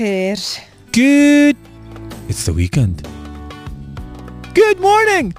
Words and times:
الخير 0.00 0.36
Good. 0.92 1.56
It's 2.28 2.44
the 2.46 2.52
weekend. 2.52 3.02
Good 4.54 4.78
morning. 4.80 5.34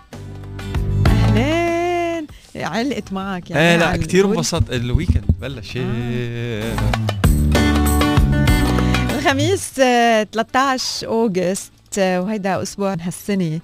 أهلين 1.07 2.27
علقت 2.55 3.13
معك 3.13 3.49
يعني 3.51 3.61
إيه 3.63 3.77
لا 3.77 3.85
على 3.85 3.97
كثير. 3.97 4.25
انبسطت 4.25 4.71
ال 4.73 4.79
weekend 4.79 5.23
بلش 5.41 5.77
إيه. 5.77 6.75
الخميس 9.15 9.79
آه، 9.79 10.23
13 10.23 11.07
August 11.07 11.71
آه، 11.99 12.21
وهيدا 12.21 12.61
أسبوع 12.61 12.93
هالسنة 13.01 13.59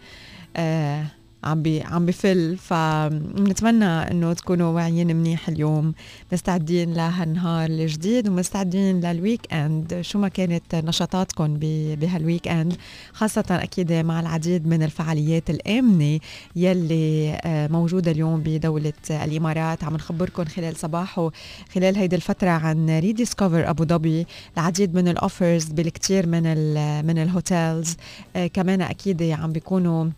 آه، 0.55 1.05
عم 1.45 1.61
بي 1.61 1.81
عم 1.81 2.05
بفل. 2.05 2.57
فبنتمنى 2.57 3.85
إنه 3.85 4.33
تكونوا 4.33 4.73
واعيين 4.75 5.15
منيح 5.15 5.49
اليوم. 5.49 5.93
مستعدين 6.33 6.93
لهالنهار 6.93 7.69
الجديد 7.69 8.27
ومستعدين 8.29 8.99
لل 8.99 9.53
weekend 9.53 10.01
شو 10.01 10.19
ما 10.19 10.27
كانت 10.27 10.75
نشاطاتكم 10.75 11.57
بهال 12.01 12.47
weekend 12.47 12.75
خاصة 13.13 13.45
أكيد 13.49 13.93
مع 13.93 14.19
العديد 14.19 14.67
من 14.67 14.83
الفعاليات 14.83 15.49
الآمنة 15.49 16.19
يلي 16.55 17.39
آه، 17.45 17.67
موجودة 17.67 18.11
اليوم 18.11 18.41
بدولة 18.45 18.93
الإمارات. 19.09 19.83
عم 19.83 19.95
نخبركم 19.95 20.45
خلال 20.45 20.75
صباحه 20.75 21.31
خلال 21.73 21.95
هيدي 21.95 22.15
الفترة 22.15 22.49
عن 22.49 22.99
Rediscover 22.99 23.69
أبو 23.69 23.85
ظبي 23.85 24.25
العديد 24.57 24.95
من 24.95 25.07
ال 25.07 25.16
offers 25.16 25.65
بالكثير 25.65 26.27
من 26.27 26.45
ال 26.45 27.05
من 27.07 27.17
ال 27.17 27.28
hotels 27.28 27.95
آه، 28.35 28.47
كمان 28.47 28.81
أكيد 28.81 29.23
عم 29.23 29.51
بيكونوا 29.51 30.09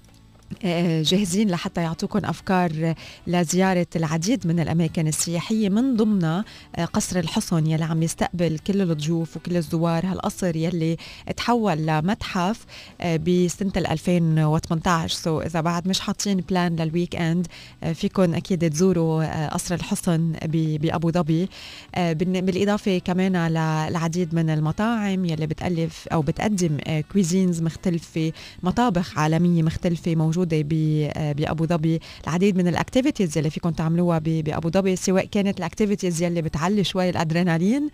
جاهزين 1.02 1.50
لحتى 1.50 1.81
يعطوكم 1.81 2.20
أفكار 2.26 2.94
لزيارة 3.28 3.88
العديد 3.95 4.48
من 4.48 4.59
الأماكن 4.59 5.08
السياحية 5.08 5.70
من 5.70 5.95
ضمنها 5.95 6.45
آه، 6.76 6.86
قصر 6.86 7.20
الحصن 7.20 7.67
يلي 7.67 7.84
عم 7.84 8.03
يستقبل 8.03 8.59
كل 8.68 8.81
الضيوف 8.81 9.38
وكل 9.38 9.58
الزوار 9.58 10.06
هالقصر 10.06 10.56
يلي 10.56 10.98
تحول 11.38 11.78
لمتحف 11.78 12.66
آه، 13.02 13.18
بسنة 13.18 13.72
ال 13.78 13.88
2018 13.88 15.16
so 15.16 15.45
إذا 15.45 15.62
بعد 15.62 15.88
مش 15.88 16.00
حاطين 16.00 16.38
plan 16.38 16.75
لل 16.75 17.16
weekend 17.16 17.47
آه، 17.84 17.94
فيكم 17.94 18.34
أكيد 18.36 18.70
تزوروا 18.70 19.23
آه، 19.23 19.50
قصر 19.50 19.75
الحصن 19.75 20.34
بأبو 20.45 21.12
ظبي. 21.12 21.50
آه، 21.95 22.14
بالإضافة 22.14 22.98
كمان 22.98 23.48
للعديد 23.48 24.36
من 24.36 24.50
المطاعم 24.50 25.25
يلي 25.25 25.48
بتألف 25.48 26.08
أو 26.08 26.22
بتقدم 26.22 26.78
آه، 26.88 27.02
cuisines 27.02 27.61
مختلفة 27.62 28.31
مطابخ 28.64 29.18
عالمية 29.20 29.64
مختلفة 29.64 30.16
موجودة 30.16 30.36
ب- 30.45 31.09
آه، 31.17 31.31
بأبو 31.31 31.66
ظبي. 31.66 31.99
العديد 32.27 32.57
من 32.57 32.67
ال 32.67 32.74
activities 32.74 33.38
اللي 33.38 33.49
فيكم 33.49 33.69
تعملوها 33.69 34.19
بأبو 34.23 34.69
ظبي 34.69 34.95
سواء 34.95 35.25
كانت 35.25 35.59
ال 35.59 35.65
activities 35.65 36.22
يلي 36.23 36.41
بتعلي 36.41 36.83
شوي 36.83 37.09
الأدرينالين 37.09 37.89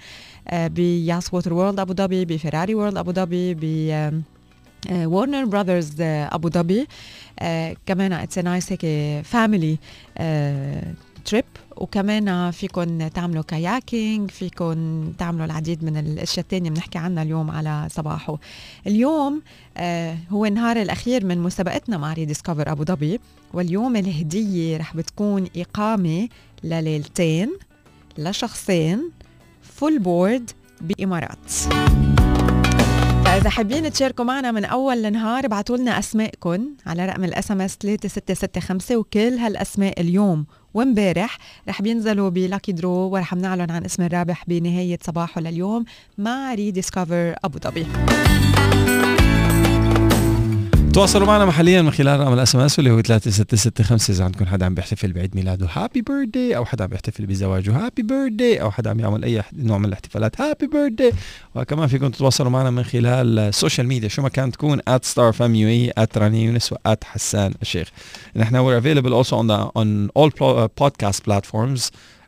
آه، 0.48 0.68
ب 0.68 1.34
Yas 1.34 1.54
Waterworld 1.54 1.80
أبو 1.80 1.94
ظبي 1.94 2.26
ب 2.26 2.32
Ferrari 2.32 2.76
World 2.76 2.98
أبو 2.98 3.12
ظبي 3.12 3.54
ب 3.54 3.64
Warner 4.92 5.46
Brothers 5.46 5.96
أبو 6.02 6.50
ظبي. 6.50 6.88
آه، 7.40 7.76
كمان 7.86 8.14
it's 8.14 8.38
nice 8.40 8.72
هيك 8.72 8.82
family 9.26 9.78
trip 11.26 11.46
وكمان 11.78 12.52
فيكم 12.52 13.08
تعملوا 13.08 13.44
kayaking 13.44 14.32
فيكم 14.32 15.12
تعملوا 15.18 15.46
العديد 15.46 15.84
من 15.84 15.98
الأشياء 15.98 16.44
الثانية 16.44 16.70
بنحكي 16.70 16.98
عنها 16.98 17.24
اليوم 17.24 17.52
على 17.52 17.88
صباحه. 17.92 18.38
اليوم 18.88 19.42
آه 19.78 20.18
هو 20.30 20.46
النهار 20.46 20.82
الأخير 20.82 21.26
من 21.26 21.38
مسابقتنا 21.38 21.98
مع 21.98 22.14
Rediscover 22.14 22.72
أبو 22.72 22.84
ظبي. 22.84 23.20
واليوم 23.54 23.96
الهدية 23.96 24.78
رح 24.78 24.96
بتكون 24.96 25.48
إقامة 25.58 26.30
لليلتين 26.64 27.58
لشخصين 28.18 29.12
full 29.62 30.00
board 30.00 30.52
بإمارات. 30.82 31.52
فإذا 33.34 33.50
حابين 33.50 33.92
تشاركوا 33.92 34.26
معنا 34.26 34.52
من 34.52 34.66
أول 34.66 35.06
النهار 35.06 35.46
ابعتوا 35.46 35.78
لنا 35.78 36.00
أسماءكم 36.00 36.70
على 36.86 37.06
رقم 37.06 37.24
ال 37.24 37.52
SMS 37.52 37.78
3665 37.78 38.98
وكل 38.98 39.38
هالأسماء 39.38 40.02
اليوم 40.02 40.46
وامبارح 40.74 41.38
رح 41.70 41.82
بينزلوا 41.82 42.30
ب 42.30 42.37
lucky 42.37 42.72
draw 42.72 42.92
ورح 42.92 43.34
نعلن 43.34 43.72
عن 43.72 43.86
اسم 43.86 44.04
الرابح 44.04 44.44
بنهاية 44.48 45.00
صباحو 45.02 45.42
لليوم 45.42 45.86
مع 46.18 46.54
Rediscover 46.54 47.36
أبو 47.44 47.60
ظبي. 47.60 47.86
تواصلوا 50.94 51.28
معنا 51.28 51.46
محليا 51.46 51.82
من 51.82 51.92
خلال 51.92 52.20
رقم 52.20 52.34
ال 52.34 52.56
SMS 52.56 52.80
اللي 52.80 52.92
هو 52.92 53.02
3665 53.02 54.16
إذا 54.16 54.26
عندكم 54.26 54.46
حدا 54.46 54.66
عم 54.66 54.76
بيحتفل 54.76 55.14
بعيد 55.14 55.36
ميلاده 55.36 55.68
happy 55.74 56.02
birthday 56.02 56.58
أو 56.58 56.66
حدا 56.66 56.84
عم 56.84 56.90
بيحتفل 56.90 57.26
بزواجه 57.26 57.86
happy 57.86 58.02
birthday 58.02 58.62
أو 58.62 58.72
حدا 58.72 58.90
عم 58.90 59.00
يعمل 59.00 59.24
أي 59.24 59.44
نوع 59.54 59.78
من 59.78 59.86
الاحتفالات 59.86 60.42
happy 60.42 60.68
birthday 60.68 61.12
وكمان 61.56 61.88
فيكم 61.88 62.08
تتواصلوا 62.08 62.52
معنا 62.52 62.70
من 62.70 62.84
خلال 62.84 63.40
ال 63.40 63.47
social 63.47 63.88
media 63.88 64.10
شو 64.10 64.22
ما 64.22 64.30
كان 64.30 64.52
تكون 64.52 64.80
@starfmuae 64.80 65.54
@رانيا 65.54 66.46
يونس 66.46 66.74
و 66.74 66.76
@حسان 67.04 67.54
الشيخ. 67.62 67.90
نحن 68.36 68.56
we're 68.56 68.84
available 68.84 69.14
also 69.24 69.34
on 69.34 69.48
the 69.48 69.72
on 69.82 70.10
all 70.20 70.30
podcast 70.82 71.20
platforms 71.28 71.82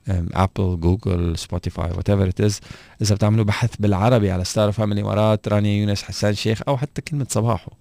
um, 0.10 0.28
Apple, 0.36 0.78
Google, 0.86 1.36
Spotify, 1.46 1.90
whatever 1.98 2.28
it 2.30 2.40
is. 2.48 2.54
إذا 3.02 3.16
بتعملوا 3.16 3.46
بحث 3.46 3.70
بالعربي 3.80 4.32
على 4.32 4.44
ستار 4.44 4.72
أف 4.72 4.92
إم 4.92 5.02
إمارات 5.02 5.48
رانيا 5.48 5.82
يونس 5.82 6.04
حسان 6.04 6.34
شيخ 6.34 6.62
أو 6.68 6.78
حتى 6.78 7.02
كلمة 7.02 7.26
صباحو. 7.30 7.72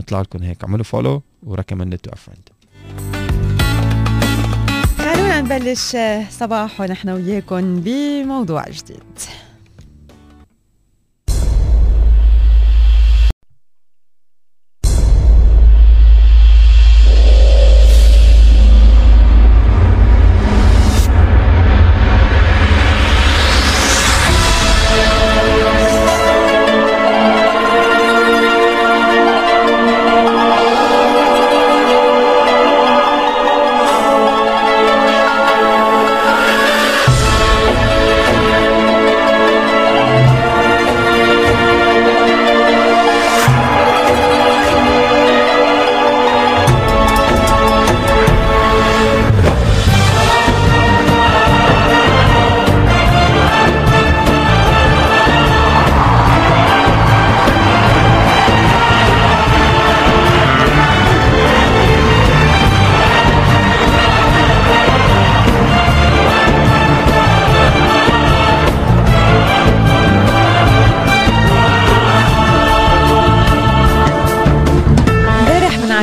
نطلع 0.00 0.20
لكم 0.20 0.42
هيك. 0.42 0.64
اعملوا 0.64 0.84
follow 0.84 1.22
و 1.42 1.47
recommend 1.47 1.96
to 1.98 2.10
friend 2.16 2.48
خلونا 4.98 5.40
نبلش 5.40 5.94
آه، 5.96 6.24
صباح 6.30 6.80
ونحن 6.80 7.08
وياكم 7.08 7.80
بموضوع 7.80 8.64
جديد. 8.68 9.18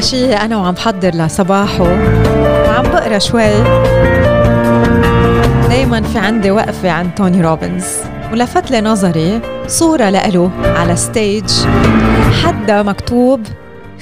عشية 0.08 0.36
أنا 0.46 0.58
وعم 0.58 0.74
بحضر 0.74 1.10
لصباحو. 1.10 1.84
وعم 1.84 2.84
بقرا 2.84 3.20
شوي. 3.20 3.64
دايما 5.70 6.02
في 6.02 6.20
عندي 6.20 6.52
وقفة 6.52 6.92
عن 6.92 7.16
توني 7.16 7.42
روبنز. 7.42 7.86
ولفت 8.32 8.72
لي 8.72 8.82
نظري 8.82 9.40
صورة 9.68 10.10
لإله 10.10 10.52
على 10.64 10.96
stage 10.96 11.50
حده 12.44 12.84
مكتوب 12.84 13.42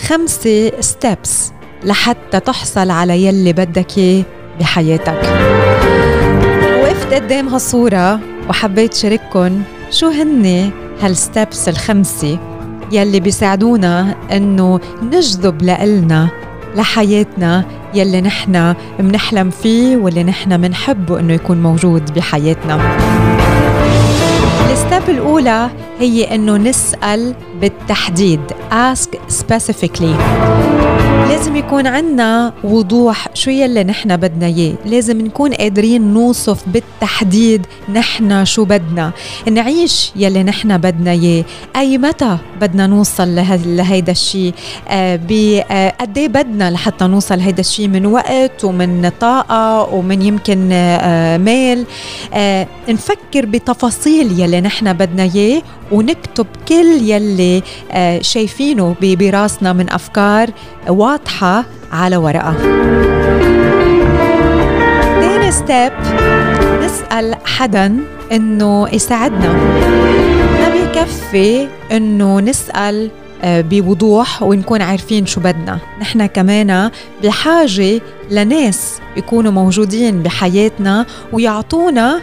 خمسة 0.07 0.71
steps 0.79 1.51
لحتى 1.83 2.39
تحصل 2.39 2.91
على 2.91 3.25
يلي 3.25 3.53
بدك 3.53 3.97
إياه 3.97 4.23
بحياتك. 4.59 5.21
وقفت 6.81 7.13
قدام 7.13 7.47
هالصورة 7.47 8.19
وحبيت 8.49 8.93
شارككن 8.93 9.61
شو 9.91 10.07
هن 10.07 10.71
هال 11.01 11.20
steps 11.20 11.69
الخمسة. 11.69 12.54
يلي 12.91 13.19
بيساعدونا 13.19 14.15
إنه 14.31 14.79
نجذب 15.03 15.61
لإلنا 15.61 16.29
لحياتنا 16.75 17.65
يلي 17.93 18.21
نحن 18.21 18.75
منحلم 18.99 19.49
فيه 19.49 19.97
واللي 19.97 20.23
نحن 20.23 20.61
منحبه 20.61 21.19
إنه 21.19 21.33
يكون 21.33 21.63
موجود 21.63 22.13
بحياتنا. 22.13 22.97
الستيب 24.75 25.09
الأولى 25.09 25.69
هي 25.99 26.35
إنه 26.35 26.57
نسأل 26.57 27.35
بالتحديد 27.61 28.39
ask 28.71 29.09
specifically. 29.29 30.15
لازم 31.29 31.55
يكون 31.55 31.87
عنا 31.87 32.53
وضوح 32.63 33.27
شو 33.33 33.51
يلي 33.51 33.83
نحن 33.83 34.17
بدنا 34.17 34.45
إياه. 34.45 34.75
لازم 34.85 35.21
نكون 35.21 35.53
قادرين 35.53 36.13
نوصف 36.13 36.69
بالتحديد 36.69 37.65
نحن 37.93 38.45
شو 38.45 38.65
بدنا. 38.65 39.11
نعيش 39.51 40.11
يلي 40.15 40.43
نحن 40.43 40.77
بدنا 40.77 41.11
إياه. 41.11 41.43
أي 41.75 41.97
متى 41.97 42.37
بدنا 42.61 42.87
نوصل 42.87 43.35
لهيدا 43.65 44.11
الشيء؟ 44.11 44.53
آه 44.87 45.15
بقد 45.15 46.17
إيه 46.17 46.27
بدنا 46.27 46.71
لحتى 46.71 47.05
نوصل 47.05 47.37
لهيدا 47.37 47.59
الشيء؟ 47.59 47.87
من 47.87 48.05
وقت 48.05 48.63
ومن 48.63 49.11
طاقة 49.19 49.93
ومن 49.93 50.21
يمكن 50.21 50.69
آه 50.71 51.37
مال 51.37 51.85
آه 52.33 52.67
نفكر 52.89 53.45
بتفاصيل 53.45 54.39
يلي 54.39 54.61
نحن 54.65 54.93
بدنا 54.93 55.23
إياه 55.23 55.61
ونكتب 55.91 56.47
كل 56.67 57.01
يلي 57.01 57.63
آه 57.91 58.21
شايفينه 58.21 58.95
براسنا 59.01 59.73
من 59.73 59.91
أفكار 59.91 60.49
واضحة 60.87 61.65
على 61.91 62.17
ورقة. 62.17 62.53
تاني 65.21 65.51
ستيب 65.51 65.91
نسأل 66.83 67.35
حدا 67.45 67.97
إنه 68.31 68.87
يساعدنا. 68.93 69.53
ما 70.59 70.69
بيكفي 70.73 71.67
إنه 71.91 72.39
نسأل 72.39 73.09
آه، 73.43 73.61
بوضوح 73.61 74.43
ونكون 74.43 74.81
عارفين 74.81 75.25
شو 75.25 75.41
بدنا. 75.41 75.79
نحن 76.01 76.25
كمان 76.25 76.91
بحاجة 77.23 78.01
لناس 78.31 78.99
يكونوا 79.17 79.51
موجودين 79.51 80.23
بحياتنا 80.23 81.05
ويعطونا 81.33 82.21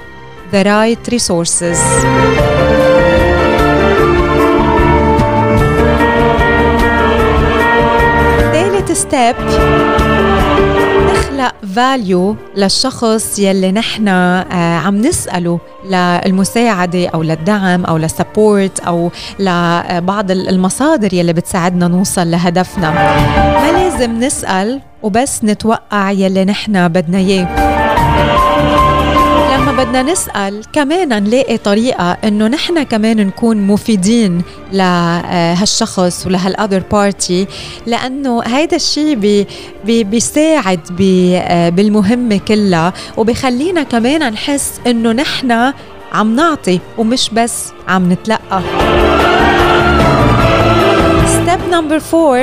the 0.53 0.65
right 0.65 1.09
resources. 1.09 1.79
step 8.93 9.37
نخلق 11.13 11.55
value 11.77 12.37
للشخص 12.57 13.39
يلي 13.39 13.73
نحن 13.73 14.09
آه، 14.09 14.79
عم 14.79 15.01
نسأله 15.01 15.61
للمساعدة 15.85 17.09
أو 17.09 17.23
للدعم 17.23 17.85
أو 17.85 17.97
لل 17.97 18.15
support 18.15 18.81
أو 18.81 19.11
لبعض 19.39 20.31
المصادر 20.31 21.15
يلي 21.15 21.33
بتساعدنا 21.33 21.89
نوصل 21.89 22.31
لهدفنا. 22.31 22.91
ما 23.61 23.73
لازم 23.73 24.21
نسأل 24.21 24.81
وبس 25.03 25.45
نتوقع 25.45 26.11
يلي 26.11 26.45
نحن 26.45 26.89
بدنا 26.89 27.19
إياه. 27.19 27.82
لما 29.63 29.73
بدنا 29.85 30.03
نسأل 30.03 30.63
كمان 30.73 31.23
نلاقي 31.23 31.57
طريقة 31.59 32.13
إنه 32.25 32.47
نحن 32.49 32.83
كمان 32.83 33.17
نكون 33.27 33.57
مفيدين 33.67 34.43
لهالشخص 34.73 36.27
ولهال 36.27 36.52
other 36.52 36.83
party 36.93 37.47
لأنه 37.87 38.43
هيدا 38.43 38.77
الشيء 38.77 39.15
بي 39.15 39.47
بي 39.85 40.05
بيساعد 40.05 40.81
بي 40.91 41.41
بالمهمة 41.71 42.41
كلها 42.49 42.93
وبخلينا 43.17 43.83
كمان 43.83 44.33
نحس 44.33 44.81
إنه 44.87 45.13
نحن 45.13 45.73
عم 46.13 46.37
نعطي 46.37 46.81
ومش 46.99 47.31
بس 47.33 47.73
عم 47.89 48.13
نتلقى. 48.13 48.63
step 51.27 51.61
number 51.71 51.99
four 51.99 52.39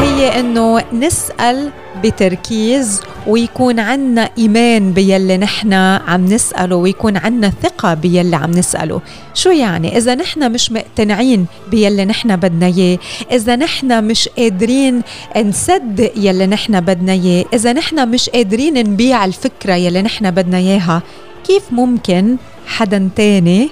هي 0.00 0.40
إنه 0.40 0.82
نسأل 0.92 1.70
بتركيز 2.04 3.00
ويكون 3.26 3.80
عنا 3.80 4.30
إيمان 4.38 4.92
بيلي 4.92 5.36
نحن 5.36 5.72
عم 5.72 6.24
نسأله 6.24 6.76
ويكون 6.76 7.16
عنا 7.16 7.52
ثقة 7.62 7.94
بيلي 7.94 8.36
عم 8.36 8.50
نسأله. 8.50 9.00
شو 9.34 9.50
يعني؟ 9.50 9.96
إذا 9.96 10.14
نحن 10.14 10.52
مش 10.52 10.72
مقتنعين 10.72 11.46
بيلي 11.70 12.04
نحن 12.04 12.36
بدنا 12.36 12.66
إياه 12.66 12.98
إذا 13.32 13.56
نحن 13.56 14.04
مش 14.04 14.28
قادرين 14.28 15.02
نصدق 15.36 16.12
يلي 16.16 16.46
نحن 16.46 16.80
بدنا 16.80 17.12
إياه 17.12 17.44
إذا 17.54 17.72
نحن 17.72 18.08
مش 18.08 18.30
قادرين 18.30 18.74
نبيع 18.74 19.24
الفكرة 19.24 19.74
يلي 19.74 20.02
نحن 20.02 20.30
بدنا 20.30 20.56
إياها 20.56 21.02
كيف 21.46 21.62
ممكن 21.72 22.36
حدا 22.66 23.08
تاني 23.16 23.68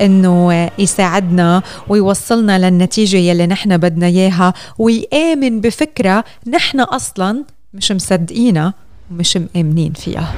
إنه 0.00 0.70
يساعدنا 0.78 1.62
ويوصلنا 1.88 2.58
للنتيجة 2.58 3.16
يلي 3.16 3.46
نحن 3.46 3.76
بدنا 3.76 4.06
إياها 4.06 4.54
ويآمن 4.78 5.60
بفكرة 5.60 6.24
نحن 6.46 6.80
أصلا 6.80 7.44
مش 7.74 7.92
مصدقينها 7.92 8.74
ومش 9.10 9.36
مآمنين 9.36 9.92
فيها. 9.92 10.32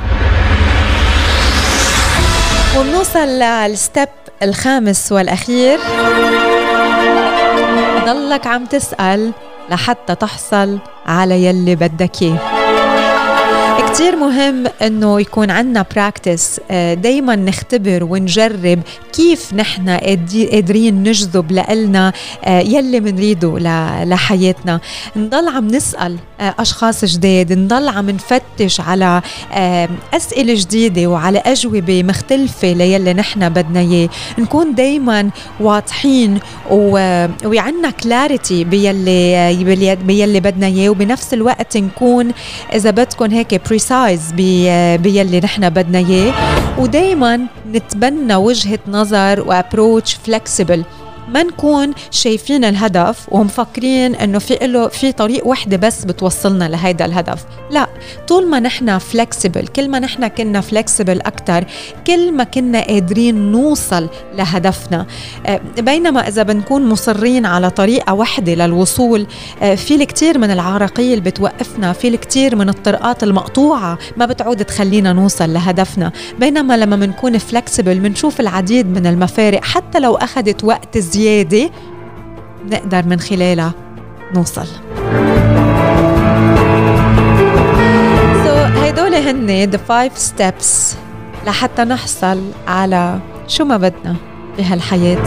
وبنوصل 2.77 3.29
لل 3.29 3.56
step 3.56 4.09
الخامس 4.43 5.13
والأخير. 5.13 5.79
ضلك 8.07 8.47
عم 8.47 8.65
تسأل 8.67 9.33
لحتى 9.71 10.15
تحصل 10.15 10.79
على 11.07 11.45
يلي 11.45 11.77
بدك 11.77 12.23
إياه. 12.23 12.39
كتير 13.97 14.17
مهم 14.17 14.65
إنه 14.83 15.21
يكون 15.21 15.51
عندنا 15.51 15.85
practice 15.95 16.61
آه، 16.71 16.95
دايما 16.95 17.37
نختبر 17.37 18.05
ونجرب 18.05 18.83
كيف 19.13 19.55
نحن 19.55 19.89
قادرين 19.91 21.03
نجذب 21.03 21.53
لنا 21.53 22.13
آه، 22.45 22.61
يلي 22.61 23.01
منريده 23.01 23.59
لحياتنا. 24.05 24.81
نضل 25.17 25.49
عم 25.49 25.67
نسأل 25.67 26.17
آه، 26.41 26.55
أشخاص 26.59 27.05
جداد 27.05 27.53
نضل 27.53 27.89
عم 27.89 28.11
نفتش 28.11 28.81
على 28.81 29.23
أسئلة 30.15 30.55
جديدة 30.55 31.07
وعلى 31.07 31.39
أجوبة 31.39 32.03
مختلفة 32.03 32.73
ليلي 32.73 33.13
نحن 33.13 33.49
بدنا 33.49 33.81
إياه. 33.81 34.09
نكون 34.39 34.75
دايما 34.75 35.31
واضحين 35.61 36.39
وعندنا 37.45 37.91
clarity 37.91 38.65
بيلي 38.65 39.97
بيلي 39.97 40.41
بدنا 40.41 40.67
إياه. 40.67 40.91
وبنفس 40.91 41.35
الوقت 41.35 41.77
نكون 41.77 42.33
إذا 42.75 42.91
بدكم 42.91 43.31
هيك 43.31 43.55
precise 43.87 44.33
بيلي 45.03 45.41
نحن 45.41 45.71
بدنا 45.71 45.99
إياه. 45.99 46.33
ودائما 46.79 47.41
نتبنى 47.73 48.35
وجهة 48.35 48.79
نظر 48.89 49.41
و 49.47 49.55
approach 49.55 50.15
flexible 50.15 50.85
ما 51.29 51.43
نكون 51.43 51.93
شايفين 52.11 52.65
الهدف 52.65 53.27
ومفكرين 53.31 54.15
إنه 54.15 54.39
في 54.39 54.59
له 54.67 54.89
في 54.89 55.13
طريق 55.13 55.47
وحدة 55.47 55.77
بس 55.77 56.05
بتوصلنا 56.05 56.69
لهيدا 56.69 57.05
الهدف. 57.05 57.45
لا 57.71 57.87
طول 58.29 58.47
ما 58.51 58.61
نحن 58.61 58.99
فلكسبل 58.99 59.67
كل 59.67 59.89
ما 59.89 59.99
نحن 59.99 60.27
كنا 60.29 60.61
فلكسبل 60.61 61.21
أكثر 61.21 61.65
كل 62.07 62.33
ما 62.33 62.45
كنا 62.45 62.81
قادرين 62.81 63.53
نوصل 63.53 64.09
لهدفنا. 64.35 65.07
آه، 65.47 65.61
بينما 65.79 66.29
إذا 66.29 66.43
بنكون 66.43 66.89
مصرين 66.89 67.47
على 67.47 67.71
طريقة 67.71 68.15
وحدة 68.15 68.55
للوصول 68.55 69.27
آه، 69.63 69.75
في 69.75 69.95
الكثير 69.95 70.39
من 70.39 70.51
العراقيل 70.51 71.21
بتوقفنا 71.21 71.93
في 71.93 72.09
الكثير 72.09 72.57
من 72.57 72.69
الطرقات 72.69 73.23
المقطوعة 73.23 73.99
ما 74.17 74.27
بتعود 74.27 74.65
تخلينا 74.65 75.13
نوصل 75.13 75.53
لهدفنا. 75.53 76.13
بينما 76.41 76.77
لما 76.77 76.97
بنكون 76.97 77.39
فلكسبل 77.39 77.99
بنشوف 77.99 78.41
العديد 78.41 78.87
من 78.87 79.07
المفارق 79.07 79.65
حتى 79.65 80.01
لو 80.01 80.15
أخذت 80.15 80.65
وقت 80.65 80.97
زيادة 81.17 81.71
نقدر 82.71 83.07
من 83.07 83.21
خلالها 83.21 83.73
نوصل 84.35 84.67
so, 88.45 88.79
هيدول 88.83 89.15
هن 89.15 89.71
the 89.71 89.79
five 89.79 90.19
steps 90.19 90.97
لحتى 91.47 91.85
نحصل 91.85 92.43
على 92.69 93.19
شو 93.47 93.65
ما 93.65 93.77
بدنا 93.77 94.17
بهالحياة 94.59 95.25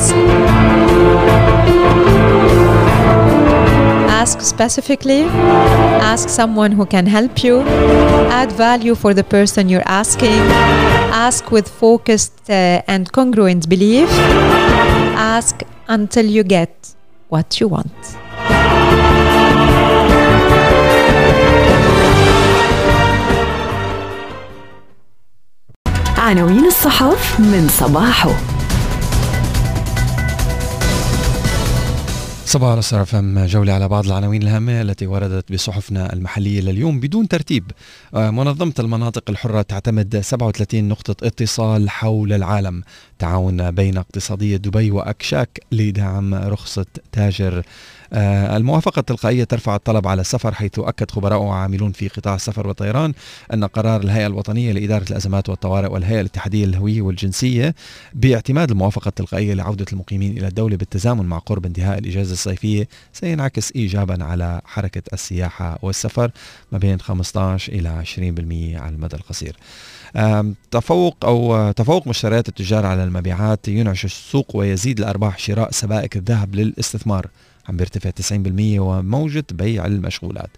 ask 4.23 4.41
specifically, 4.41 5.21
ask 6.13 6.27
someone 6.41 6.71
who 6.77 6.85
can 6.85 7.05
help 7.17 7.35
you, 7.45 7.55
add 8.39 8.51
value 8.51 8.95
for 9.03 9.11
the 9.19 9.23
person 9.23 9.69
you're 9.71 9.89
asking, 10.03 10.41
ask 11.27 11.41
with 11.55 11.67
focused 11.85 12.37
uh, 12.49 12.93
and 12.93 13.03
congruent 13.17 13.63
belief, 13.69 14.09
ask 15.35 15.55
until 15.88 16.26
you 16.26 16.42
get 16.42 16.94
what 17.28 17.60
you 17.60 17.68
want. 17.68 18.18
عناوين 26.18 26.66
الصحف 26.66 27.40
من 27.40 27.68
صباحه 27.68 28.30
صباح 32.49 32.77
الخير 32.77 33.05
فم 33.05 33.45
جولة 33.45 33.73
على 33.73 33.87
بعض 33.87 34.05
العناوين 34.05 34.43
الهامة 34.43 34.81
التي 34.81 35.07
وردت 35.07 35.51
بصحفنا 35.51 36.13
المحلية 36.13 36.61
لليوم 36.61 36.99
بدون 36.99 37.27
ترتيب. 37.27 37.71
آه، 38.13 38.29
منظمة 38.29 38.73
المناطق 38.79 39.29
الحرة 39.29 39.61
تعتمد 39.61 40.19
37 40.19 40.87
نقطة 40.87 41.27
اتصال 41.27 41.89
حول 41.89 42.33
العالم. 42.33 42.83
تعاون 43.19 43.71
بين 43.71 43.97
اقتصادية 43.97 44.57
دبي 44.57 44.91
وأكشاك 44.91 45.59
لدعم 45.71 46.33
رخصة 46.35 46.85
تاجر. 47.11 47.63
الموافقة 48.13 48.99
التلقائية 48.99 49.43
ترفع 49.43 49.75
الطلب 49.75 50.07
على 50.07 50.21
السفر 50.21 50.53
حيث 50.53 50.79
أكد 50.79 51.11
خبراء 51.11 51.39
وعاملون 51.41 51.91
في 51.91 52.07
قطاع 52.07 52.35
السفر 52.35 52.67
والطيران 52.67 53.13
أن 53.53 53.63
قرار 53.65 54.01
الهيئة 54.01 54.27
الوطنية 54.27 54.71
لإدارة 54.71 55.05
الأزمات 55.09 55.49
والطوارئ 55.49 55.87
والهيئة 55.87 56.21
الاتحادية 56.21 56.65
للهوية 56.65 57.01
والجنسية 57.01 57.75
باعتماد 58.13 58.71
الموافقة 58.71 59.09
التلقائية 59.09 59.53
لعودة 59.53 59.85
المقيمين 59.93 60.37
إلى 60.37 60.47
الدولة 60.47 60.77
بالتزامن 60.77 61.25
مع 61.25 61.37
قرب 61.37 61.65
انتهاء 61.65 61.97
الإجازة 61.99 62.33
الصيفية 62.33 62.87
سينعكس 63.13 63.71
إيجابا 63.75 64.23
على 64.23 64.61
حركة 64.65 65.01
السياحة 65.13 65.79
والسفر 65.81 66.31
ما 66.71 66.77
بين 66.77 66.99
15 66.99 67.73
إلى 67.73 68.03
20% 68.75 68.81
على 68.81 68.95
المدى 68.95 69.15
القصير. 69.15 69.55
تفوق 70.71 71.17
أو 71.23 71.71
تفوق 71.71 72.07
مشتريات 72.07 72.49
التجار 72.49 72.85
على 72.85 73.03
المبيعات 73.03 73.67
ينعش 73.67 74.05
السوق 74.05 74.55
ويزيد 74.55 74.99
الأرباح 74.99 75.39
شراء 75.39 75.71
سبائك 75.71 76.17
الذهب 76.17 76.55
للاستثمار. 76.55 77.27
عم 77.69 77.77
بيرتفع 77.77 78.09
90% 78.09 78.79
وموجة 78.79 79.45
بيع 79.51 79.85
المشغولات. 79.85 80.49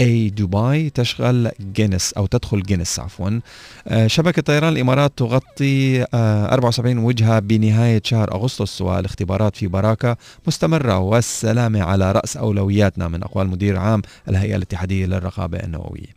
اي 0.00 0.30
دبي 0.30 0.90
تشغل 0.90 1.50
جينيس 1.74 2.12
أو 2.12 2.26
تدخل 2.26 2.62
جينيس 2.62 3.00
عفوا. 3.00 3.40
آه، 3.88 4.06
شبكة 4.06 4.42
طيران 4.42 4.72
الإمارات 4.72 5.12
تغطي 5.16 6.04
74 6.14 6.98
آه، 6.98 7.04
وجهة 7.04 7.38
بنهاية 7.38 8.00
شهر 8.04 8.34
أغسطس 8.34 8.80
والاختبارات 8.80 9.56
في 9.56 9.66
براكة 9.66 10.16
مستمرة. 10.46 10.98
والسلامة 10.98 11.82
على 11.82 12.12
رأس 12.12 12.36
أولوياتنا 12.36 13.08
من 13.08 13.22
أقوال 13.22 13.48
مدير 13.48 13.76
عام 13.76 14.02
الهيئة 14.28 14.56
الاتحادية 14.56 15.06
للرقابة 15.06 15.58
النووية. 15.58 16.10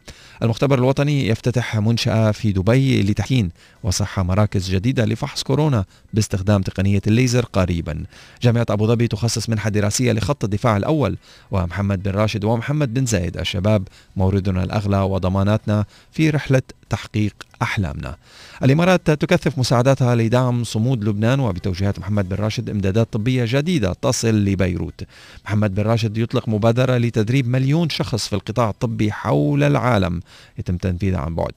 المختبر 0.43 0.79
الوطني 0.79 1.27
يفتتح 1.27 1.77
منشأة 1.77 2.31
في 2.31 2.51
دبي 2.51 3.03
لتحكين 3.03 3.49
وصحة 3.83 4.23
مراكز 4.23 4.69
جديدة 4.69 5.05
لفحص 5.05 5.43
كورونا 5.43 5.85
باستخدام 6.13 6.61
تقنية 6.61 7.01
الليزر 7.07 7.45
قريبا. 7.45 8.03
جامعة 8.41 8.65
أبو 8.69 8.87
ظبي 8.87 9.07
تخصص 9.07 9.49
منحة 9.49 9.69
دراسية 9.69 10.11
لخط 10.11 10.43
الدفاع 10.43 10.77
الأول 10.77 11.17
ومحمد 11.51 12.03
بن 12.03 12.11
راشد 12.11 12.43
ومحمد 12.43 12.93
بن 12.93 13.05
زايد 13.05 13.37
الشباب 13.37 13.87
موردنا 14.15 14.63
الأغلى 14.63 14.97
وضماناتنا 15.01 15.85
في 16.11 16.29
رحلة 16.29 16.61
تحقيق 16.93 17.33
أحلامنا. 17.61 18.15
الإمارات 18.63 19.11
تكثف 19.11 19.57
مساعداتها 19.57 20.15
لدعم 20.15 20.63
صمود 20.63 21.03
لبنان 21.03 21.39
وبتوجيهات 21.39 21.99
محمد 21.99 22.29
بن 22.29 22.35
راشد 22.35 22.69
إمدادات 22.69 23.13
طبية 23.13 23.45
جديدة 23.47 23.93
تصل 23.93 24.45
لبيروت. 24.45 25.03
محمد 25.45 25.75
بن 25.75 25.83
راشد 25.83 26.17
يطلق 26.17 26.49
مبادرة 26.49 26.97
لتدريب 26.97 27.47
مليون 27.47 27.89
شخص 27.89 28.27
في 28.27 28.33
القطاع 28.33 28.69
الطبي 28.69 29.11
حول 29.11 29.63
العالم. 29.63 30.21
يتم 30.59 30.77
تنفيذها 30.77 31.19
عن 31.19 31.35
بعد. 31.35 31.51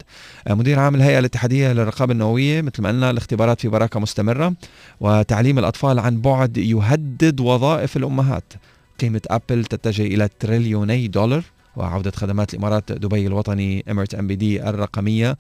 مدير 0.51 0.79
عام 0.79 0.95
الهيئة 0.95 1.19
الاتحادية 1.19 1.73
للرقابة 1.73 2.13
النووية 2.13 2.63
مثل 2.63 2.83
ما 2.83 2.89
قلنا 2.89 3.11
الاختبارات 3.11 3.61
في 3.61 3.69
براكة 3.69 4.01
مستمرة 4.01 4.55
وتعليم 5.01 5.59
الأطفال 5.59 5.99
عن 5.99 6.21
بعد 6.21 6.57
يهدد 6.57 7.41
وظائف 7.41 7.97
الأمهات. 7.97 8.53
قيمة 9.01 9.21
أبل 9.31 9.65
تتجه 9.65 10.03
إلى 10.03 10.29
تريليوني 10.41 11.09
دولار. 11.09 11.43
وعودة 11.77 12.11
خدمات 12.11 12.55
الإمارات 12.55 12.93
دبي 12.93 13.27
الوطني 13.27 13.85
Emirates 13.91 14.15
NBD 14.15 14.69
الرقمية. 14.69 15.37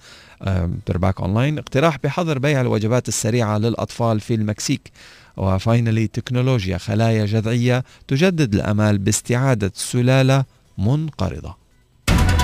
are 0.88 1.02
back 1.02 1.20
online 1.20 1.58
اقتراح 1.58 1.98
بحظر 2.04 2.38
بيع 2.38 2.60
الوجبات 2.60 3.08
السريعة 3.08 3.58
للأطفال 3.58 4.20
في 4.20 4.34
المكسيك. 4.34 4.92
وفاينلي 5.36 6.06
تكنولوجيا 6.06 6.78
خلايا 6.78 7.26
جذعية 7.26 7.84
تجدد 8.08 8.54
الأمال 8.54 8.98
باستعادة 8.98 9.72
سلالة 9.74 10.44
منقرضة. 10.78 11.56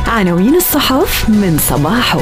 عناوين 0.07 0.55
الصحف 0.55 1.29
من 1.29 1.59
صباحه. 1.59 2.21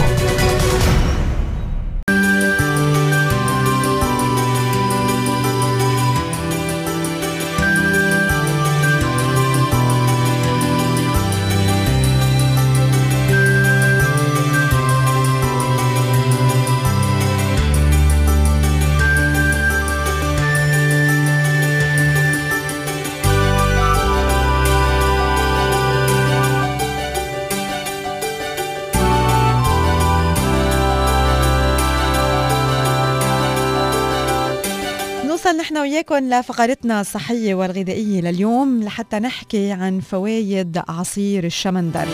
وياكم 36.11 36.29
لفقرتنا 36.29 37.01
الصحية 37.01 37.55
والغذائية 37.55 38.21
لليوم 38.21 38.83
لحتى 38.83 39.19
نحكي 39.19 39.73
عن 39.73 40.01
فوايد 40.01 40.83
عصير 40.89 41.45
الشمندر. 41.45 42.07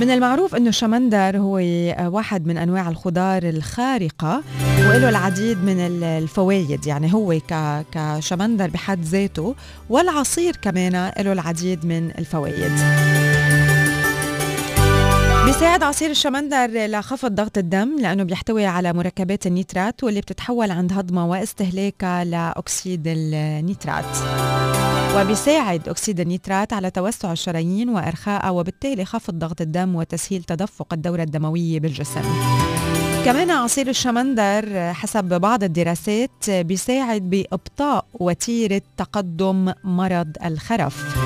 من 0.00 0.10
المعروف 0.10 0.54
إنه 0.54 0.68
الشمندر 0.68 1.38
هو 1.38 1.56
واحد 2.12 2.46
من 2.46 2.58
أنواع 2.58 2.88
الخضار 2.88 3.42
الخارقة 3.42 4.42
وله 4.78 5.08
العديد 5.08 5.58
من 5.64 5.80
الفوائد 6.02 6.86
يعني 6.86 7.14
هو 7.14 7.38
كشمندر 7.92 8.70
بحد 8.70 9.04
ذاته 9.04 9.54
والعصير 9.90 10.56
كمان 10.56 11.12
له 11.18 11.32
العديد 11.32 11.86
من 11.86 12.10
الفوائد 12.18 12.72
بيساعد 15.46 15.82
عصير 15.82 16.10
الشمندر 16.10 16.86
لخفض 16.86 17.34
ضغط 17.34 17.58
الدم 17.58 17.96
لأنه 18.00 18.22
بيحتوي 18.22 18.66
على 18.66 18.92
مركبات 18.92 19.46
النيترات 19.46 20.04
واللي 20.04 20.20
بتتحول 20.20 20.70
عند 20.70 20.92
هضمها 20.92 21.24
واستهلاكها 21.24 22.24
لأكسيد 22.24 23.02
النيترات. 23.06 24.04
وبيساعد 25.16 25.88
أكسيد 25.88 26.20
النيترات 26.20 26.72
على 26.72 26.90
توسع 26.90 27.32
الشرايين 27.32 27.88
وإرخائها 27.88 28.50
وبالتالي 28.50 29.04
خفض 29.04 29.34
ضغط 29.34 29.60
الدم 29.60 29.94
وتسهيل 29.94 30.42
تدفق 30.42 30.92
الدورة 30.92 31.22
الدموية 31.22 31.80
بالجسم. 31.80 32.22
كمان 33.24 33.50
عصير 33.50 33.88
الشمندر 33.88 34.92
حسب 34.92 35.24
بعض 35.24 35.64
الدراسات 35.64 36.50
بيساعد 36.50 37.30
بإبطاء 37.30 38.04
وتيرة 38.14 38.82
تقدم 38.96 39.72
مرض 39.84 40.28
الخرف. 40.44 41.16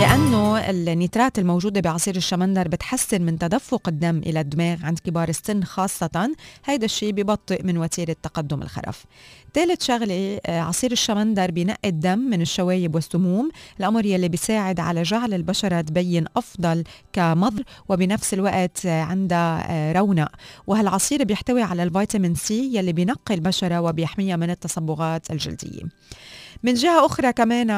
لأنه 0.00 0.45
النيترات 0.60 1.38
الموجودة 1.38 1.80
بعصير 1.80 2.16
الشمندر 2.16 2.68
بتحسن 2.68 3.22
من 3.22 3.38
تدفق 3.38 3.88
الدم 3.88 4.18
إلى 4.18 4.40
الدماغ 4.40 4.84
عند 4.84 4.98
كبار 4.98 5.28
السن 5.28 5.64
خاصة 5.64 6.30
هيدا 6.64 6.84
الشيء 6.84 7.12
ببطئ 7.12 7.62
من 7.62 7.78
وتيرة 7.78 8.16
تقدم 8.22 8.62
الخرف. 8.62 9.04
ثالث 9.56 9.84
شغلة 9.84 10.40
آه، 10.46 10.60
عصير 10.60 10.92
الشمندر 10.92 11.50
بينقي 11.50 11.88
الدم 11.88 12.18
من 12.18 12.40
الشوايب 12.42 12.94
والسموم. 12.94 13.50
الأمر 13.80 14.06
يلي 14.06 14.28
بيساعد 14.28 14.80
على 14.80 15.02
جعل 15.02 15.34
البشرة 15.34 15.80
تبين 15.80 16.24
أفضل 16.36 16.84
كمنظر 17.12 17.62
وبنفس 17.88 18.34
الوقت 18.34 18.86
عندها 18.86 19.66
آه، 19.70 19.92
رونق. 19.92 20.28
وهالعصير 20.66 21.24
بيحتوي 21.24 21.62
على 21.62 21.82
الفيتامين 21.82 22.34
C 22.34 22.76
يلي 22.76 22.92
بينقي 22.92 23.34
البشرة 23.34 23.80
وبيحميها 23.80 24.36
من 24.36 24.50
التصبغات 24.50 25.30
الجلدية. 25.30 25.82
من 26.62 26.74
جهة 26.74 27.06
أخرى 27.06 27.32
كمان 27.32 27.70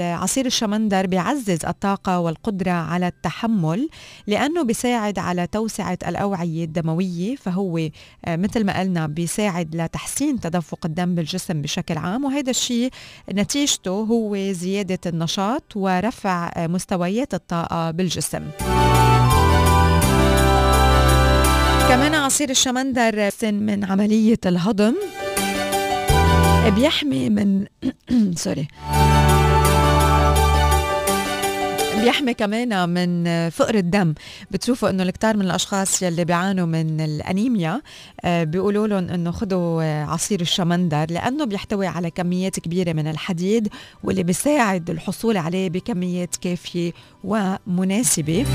عصير 0.00 0.46
الشمندر 0.46 1.06
بيعزز 1.06 1.64
الطاقة 1.64 2.20
والقدرة 2.20 2.70
على 2.70 3.06
التحمل 3.06 3.88
لأنه 4.26 4.62
بيساعد 4.62 5.18
على 5.18 5.46
توسعة 5.46 5.98
الأوعية 6.08 6.64
الدموية. 6.64 7.36
فهو 7.36 7.78
آه، 7.78 7.90
مثل 8.36 8.64
ما 8.64 8.80
قلنا 8.80 9.06
بيساعد 9.06 9.76
لتحسين 9.76 10.40
تدفق 10.40 10.86
الدم 10.86 11.17
بالجسم 11.18 11.62
بشكل 11.62 11.98
عام 11.98 12.24
وهذا 12.24 12.50
الشيء 12.50 12.90
نتيجته 13.32 13.90
هو 13.90 14.52
زيادة 14.52 14.98
النشاط 15.06 15.76
ورفع 15.76 16.50
مستويات 16.56 17.34
الطاقة 17.34 17.90
بالجسم. 17.90 18.42
كمان 21.88 22.14
عصير 22.14 22.50
الشمندر 22.50 23.30
من 23.42 23.84
عملية 23.84 24.40
الهضم 24.46 24.94
بيحمي 26.76 27.30
من 27.30 27.66
سوري 28.44 28.68
بيحمي 32.00 32.34
كمان 32.34 32.88
من 32.88 33.24
فقر 33.50 33.74
الدم. 33.74 34.14
بتشوفوا 34.50 34.90
إنه 34.90 35.02
الكتار 35.02 35.36
من 35.36 35.42
الأشخاص 35.42 36.02
يلي 36.02 36.24
بيعانوا 36.24 36.66
من 36.66 37.00
الأنيميا 37.00 37.82
آه، 38.24 38.44
بيقولوا 38.44 38.86
لهم 38.86 39.08
إنه 39.08 39.30
خذوا 39.30 39.82
عصير 40.04 40.40
الشمندر 40.40 41.06
لأنه 41.10 41.44
بيحتوي 41.44 41.86
على 41.86 42.10
كميات 42.10 42.60
كبيرة 42.60 42.92
من 42.92 43.06
الحديد 43.06 43.68
واللي 44.04 44.22
بيساعد 44.22 44.90
الحصول 44.90 45.36
عليه 45.36 45.70
بكميات 45.70 46.36
كافية 46.36 46.92
ومناسبة. 47.24 48.46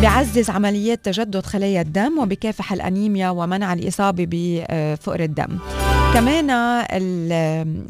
بيعزز 0.00 0.50
عمليات 0.50 1.04
تجدد 1.04 1.46
خلايا 1.46 1.80
الدم 1.80 2.18
وبكافح 2.18 2.72
الأنيميا 2.72 3.30
ومنع 3.30 3.72
الإصابة 3.72 4.26
بفقر 4.30 5.20
الدم. 5.20 5.58
كمان 6.14 6.50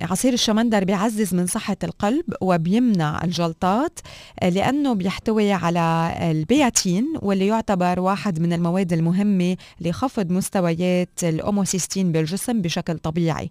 عصير 0.00 0.32
الشمندر 0.32 0.84
بيعزز 0.84 1.34
من 1.34 1.46
صحة 1.46 1.76
القلب 1.84 2.24
وبيمنع 2.40 3.24
الجلطات 3.24 3.98
لأنه 4.42 4.94
بيحتوي 4.94 5.52
على 5.52 6.14
البيتايين 6.20 7.14
واللي 7.22 7.46
يعتبر 7.46 8.00
واحد 8.00 8.40
من 8.40 8.52
المواد 8.52 8.92
المهمة 8.92 9.56
لخفض 9.80 10.30
مستويات 10.32 11.08
الهوموسيستين 11.22 12.12
بالجسم 12.12 12.62
بشكل 12.62 12.98
طبيعي. 12.98 13.50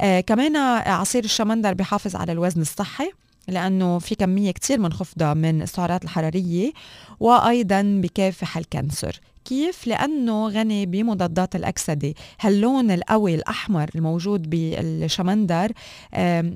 آه 0.00 0.20
كمان 0.20 0.56
عصير 0.86 1.24
الشمندر 1.24 1.74
بيحافظ 1.74 2.16
على 2.16 2.32
الوزن 2.32 2.60
الصحي 2.60 3.10
لأنه 3.48 3.98
في 3.98 4.14
كمية 4.14 4.50
كتير 4.50 4.80
منخفضة 4.80 5.34
من 5.34 5.62
السعرات 5.62 6.04
الحرارية 6.04 6.72
وأيضا 7.20 7.82
بكافح 7.82 8.58
ال 8.58 8.66
cancer. 8.66 9.20
كيف؟ 9.46 9.86
لأنه 9.86 10.48
غني 10.48 10.86
بمضادات 10.86 11.56
الأكسدة 11.56 12.14
هاللون 12.40 12.90
القوي 12.90 13.34
الأحمر 13.34 13.90
الموجود 13.94 14.50
بالشمندر 14.50 15.72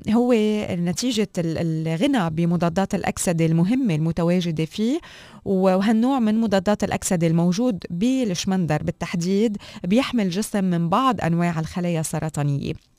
هو 0.09 0.33
نتيجة 0.69 1.27
الغنى 1.37 2.29
بمضادات 2.29 2.95
الأكسدة 2.95 3.45
المهمة 3.45 3.95
المتواجدة 3.95 4.65
فيه 4.65 4.99
وهالنوع 5.45 6.19
من 6.19 6.41
مضادات 6.41 6.83
الأكسدة 6.83 7.27
الموجود 7.27 7.83
بالشمندر 7.89 8.83
بالتحديد 8.83 9.57
بيحمي 9.83 10.23
الجسم 10.23 10.63
من 10.63 10.89
بعض 10.89 11.21
أنواع 11.21 11.59
الخلايا 11.59 11.99
السرطانية 11.99 12.90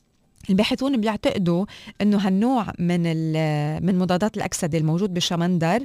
الباحثون 0.49 1.01
بيعتقدوا 1.01 1.65
إنه 2.01 2.17
هالنوع 2.17 2.65
من 2.79 3.03
من 3.85 3.99
مضادات 3.99 4.37
الأكسدة 4.37 4.77
الموجود 4.77 5.13
بالشمندر 5.13 5.79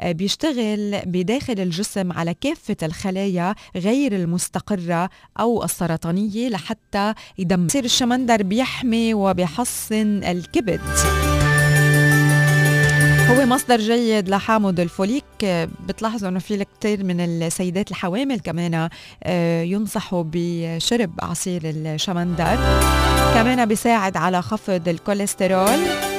آه، 0.00 0.12
بيشتغل 0.12 1.00
بداخل 1.06 1.60
الجسم 1.60 2.12
على 2.12 2.34
كافة 2.34 2.76
الخلايا 2.82 3.54
غير 3.76 4.16
المستقرة 4.16 5.10
أو 5.40 5.64
السرطانية 5.64 6.48
لحتى 6.48 7.14
يدمر 7.38 7.68
الشمندر 7.76 8.42
بيحمي 8.42 9.14
وبيحصن 9.14 10.24
الكبد. 10.24 10.80
هو 13.32 13.46
مصدر 13.46 13.76
جيد 13.76 14.28
لحامض 14.28 14.80
الفوليك 14.80 15.24
بتلاحظوا 15.88 16.28
إنه 16.28 16.38
في 16.38 16.66
كثير 16.80 17.04
من 17.04 17.20
السيدات 17.20 17.90
الحوامل 17.90 18.40
كمان 18.40 18.88
آه، 19.22 19.62
ينصحوا 19.62 20.24
بشرب 20.26 21.10
عصير 21.22 21.62
الشمندر. 21.64 22.56
كمان 23.34 23.66
بيساعد 23.66 24.16
على 24.16 24.42
خفض 24.42 24.88
الكوليسترول. 24.88 26.11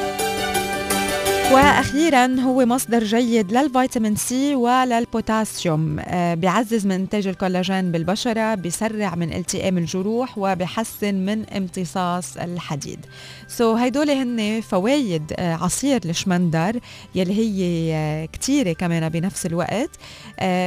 وأخيرا 1.54 2.40
هو 2.40 2.66
مصدر 2.66 3.04
جيد 3.04 3.52
للفيتامين 3.52 4.16
سي 4.16 4.56
وللبوتاسيوم. 4.56 6.00
آه 6.00 6.34
بيعزز 6.34 6.86
من 6.86 6.92
إنتاج 6.92 7.28
الكولاجين 7.28 7.92
بالبشرة 7.92 8.56
بيسرع 8.56 9.16
من 9.16 9.34
التئام 9.34 9.78
الجروح 9.78 10.38
وبيحسن 10.38 11.16
من 11.16 11.46
امتصاص 11.50 12.38
الحديد. 12.38 13.06
so 13.48 13.80
هيدول 13.80 14.10
هن 14.10 14.62
فوايد 14.62 15.34
آه 15.36 15.54
عصير 15.54 16.02
الشمندر 16.06 16.80
يلي 17.16 17.34
هي 17.34 17.94
آه 17.94 18.26
كتيرة 18.26 18.74
كمان 18.74 19.10
بنفس 19.10 19.46
الوقت. 19.46 19.90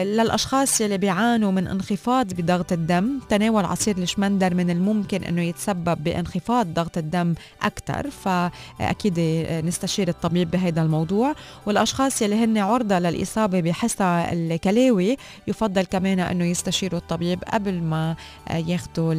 للأشخاص 0.04 0.80
يلي 0.80 0.98
بيعانوا 0.98 1.52
من 1.52 1.66
انخفاض 1.66 2.34
بضغط 2.34 2.72
الدم 2.72 3.20
تناول 3.28 3.64
عصير 3.64 3.98
الشمندر 3.98 4.54
من 4.54 4.70
الممكن 4.70 5.24
إنه 5.24 5.42
يتسبب 5.42 6.04
بانخفاض 6.04 6.66
ضغط 6.66 6.98
الدم 6.98 7.34
أكثر 7.62 8.10
فأكيد 8.10 9.18
نستشير 9.64 10.08
الطبيب 10.08 10.50
بهيدا 10.50 10.75
هذا 10.76 10.86
الموضوع 10.86 11.34
والأشخاص 11.66 12.22
يلي 12.22 12.44
هن 12.44 12.58
عرضة 12.58 12.98
للإصابة 12.98 13.60
بحصى 13.60 14.26
الكلاوي 14.32 15.16
يفضل 15.46 15.82
كمان 15.82 16.20
أنه 16.20 16.44
يستشيروا 16.44 17.00
الطبيب 17.00 17.44
قبل 17.52 17.82
ما 17.82 18.16
ياخذوا 18.50 19.14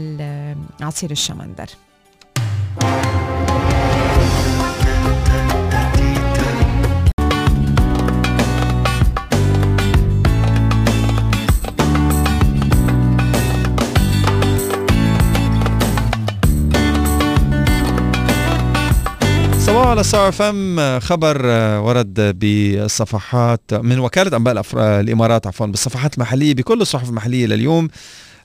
عصير 0.82 1.12
الشمندر. 1.12 1.68
على 19.88 20.03
ستار 20.03 20.32
أف 20.32 20.77
إم 20.77 21.00
خبر 21.00 21.41
آه، 21.46 21.82
ورد 21.82 22.39
بالصفحات 22.39 23.74
من 23.74 24.00
وكالة 24.00 24.38
أنباء 24.38 24.63
الإمارات 24.75 25.48
عفوا 25.48 25.65
بالصفحات 25.65 26.13
المحلية 26.13 26.53
بكل 26.53 26.82
الصحف 26.82 27.10
المحلية 27.10 27.46
لليوم. 27.46 27.89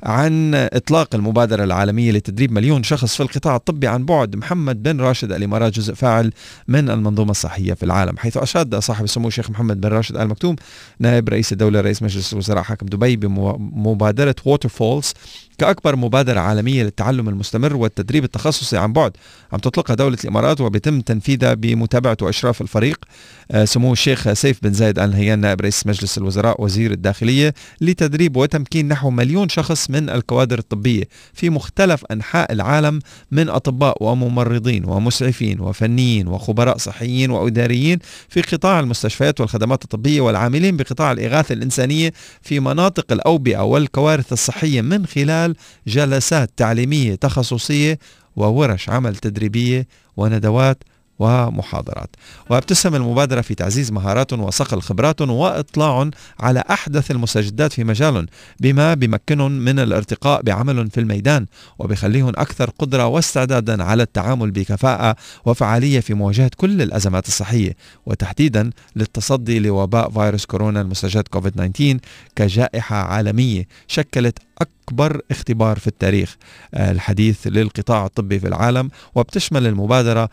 عن 0.02 0.54
إطلاق 0.54 1.14
المبادرة 1.14 1.64
العالمية 1.64 2.12
لتدريب 2.12 2.52
مليون 2.52 2.82
شخص 2.82 3.16
في 3.16 3.22
القطاع 3.22 3.56
الطبي 3.56 3.86
عن 3.86 4.04
بعد. 4.04 4.36
محمد 4.36 4.82
بن 4.82 5.00
راشد 5.00 5.32
الإمارات 5.32 5.72
جزء 5.72 5.94
فاعل 5.94 6.32
من 6.68 6.90
المنظومة 6.90 7.30
الصحية 7.30 7.74
في 7.74 7.82
العالم. 7.82 8.18
حيث 8.18 8.36
أشاد 8.36 8.78
صاحب 8.78 9.04
السمو 9.04 9.28
الشيخ 9.28 9.50
محمد 9.50 9.80
بن 9.80 9.88
راشد 9.88 10.16
آل 10.16 10.28
مكتوم 10.28 10.56
نائب 10.98 11.28
رئيس 11.28 11.52
الدولة 11.52 11.80
رئيس 11.80 12.02
مجلس 12.02 12.32
الوزراء 12.32 12.62
حاكم 12.62 12.86
دبي 12.86 13.16
بمبادرة 13.16 14.34
Waterfalls 14.44 15.12
كأكبر 15.58 15.96
مبادرة 15.96 16.40
عالمية 16.40 16.82
للتعلم 16.82 17.28
المستمر 17.28 17.76
والتدريب 17.76 18.24
التخصصي 18.24 18.76
عن 18.76 18.92
بعد. 18.92 19.12
عم 19.52 19.58
تطلقها 19.58 19.94
دولة 19.94 20.18
الإمارات 20.24 20.60
وبيتم 20.60 21.00
تنفيذها 21.00 21.54
بمتابعة 21.54 22.16
وإشراف 22.22 22.60
الفريق. 22.60 23.04
آه، 23.50 23.64
سمو 23.64 23.92
الشيخ 23.92 24.32
سيف 24.32 24.58
بن 24.62 24.72
زايد 24.72 24.98
آل 24.98 25.10
نهيان 25.10 25.38
نائب 25.38 25.60
رئيس 25.60 25.86
مجلس 25.86 26.18
الوزراء 26.18 26.62
وزير 26.62 26.90
الداخلية 26.90 27.54
لتدريب 27.80 28.36
وتمكين 28.36 28.88
نحو 28.88 29.10
مليون 29.10 29.48
شخص 29.48 29.90
من 29.92 30.10
الكوادر 30.10 30.58
الطبية 30.58 31.04
في 31.34 31.50
مختلف 31.50 32.04
أنحاء 32.10 32.52
العالم 32.52 32.98
من 33.30 33.48
أطباء 33.48 33.96
وممرضين 34.04 34.84
ومسعفين 34.84 35.60
وفنيين 35.60 36.28
وخبراء 36.28 36.76
صحيين 36.76 37.30
وإداريين 37.30 37.98
في 38.28 38.40
قطاع 38.42 38.80
المستشفيات 38.80 39.40
والخدمات 39.40 39.84
الطبية 39.84 40.20
والعاملين 40.20 40.76
بقطاع 40.76 41.12
الإغاثة 41.12 41.52
الإنسانية 41.52 42.12
في 42.42 42.60
مناطق 42.60 43.12
الأوبئة 43.12 43.62
والكوارث 43.62 44.32
الصحية 44.32 44.80
من 44.80 45.06
خلال 45.06 45.56
جلسات 45.86 46.50
تعليمية 46.56 47.14
تخصصية 47.14 47.98
وورش 48.36 48.88
عمل 48.88 49.16
تدريبية 49.16 49.86
وندوات 50.16 50.82
ومحاضرات. 51.18 52.16
وابتسم 52.50 52.94
المبادرة 52.94 53.40
في 53.40 53.54
تعزيز 53.54 53.92
مهارات 53.92 54.32
وصقل 54.32 54.80
خبرات 54.80 55.20
وإطلاع 55.20 56.10
على 56.40 56.64
أحدث 56.70 57.10
المستجدات 57.10 57.72
في 57.72 57.84
مجال 57.84 58.26
بما 58.60 58.94
بمكنهم 58.94 59.52
من 59.52 59.78
الارتقاء 59.78 60.42
بعمل 60.42 60.90
في 60.90 61.00
الميدان 61.00 61.46
وبخليهم 61.78 62.28
أكثر 62.28 62.70
قدرة 62.70 63.06
واستعدادا 63.06 63.84
على 63.84 64.02
التعامل 64.02 64.50
بكفاءة 64.50 65.16
وفعالية 65.44 66.00
في 66.00 66.14
مواجهة 66.14 66.50
كل 66.56 66.82
الأزمات 66.82 67.28
الصحية 67.28 67.76
وتحديدا 68.06 68.70
للتصدي 68.96 69.58
لوباء 69.58 70.10
فيروس 70.10 70.46
كورونا 70.46 70.80
المستجد 70.80 71.28
كوفيد 71.28 71.52
19 71.52 71.98
كجائحة 72.36 72.96
عالمية 72.96 73.66
شكلت 73.86 74.38
أكبر 74.60 75.20
اختبار 75.30 75.78
في 75.78 75.86
التاريخ 75.86 76.36
الحديث 76.74 77.46
للقطاع 77.46 78.06
الطبي 78.06 78.40
في 78.40 78.48
العالم. 78.48 78.90
وبتشمل 79.14 79.66
المبادرة 79.66 80.28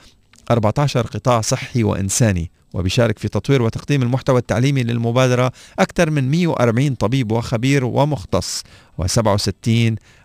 14 0.51 1.07
قطاع 1.07 1.41
صحي 1.41 1.83
وإنساني 1.83 2.51
وبيشارك 2.73 3.19
في 3.19 3.27
تطوير 3.27 3.61
وتقديم 3.61 4.01
المحتوى 4.01 4.39
التعليمي 4.39 4.83
للمبادرة 4.83 5.51
أكثر 5.79 6.09
من 6.09 6.31
140 6.31 6.95
طبيب 6.95 7.31
وخبير 7.31 7.85
ومختص 7.85 8.63
و67 9.01 9.69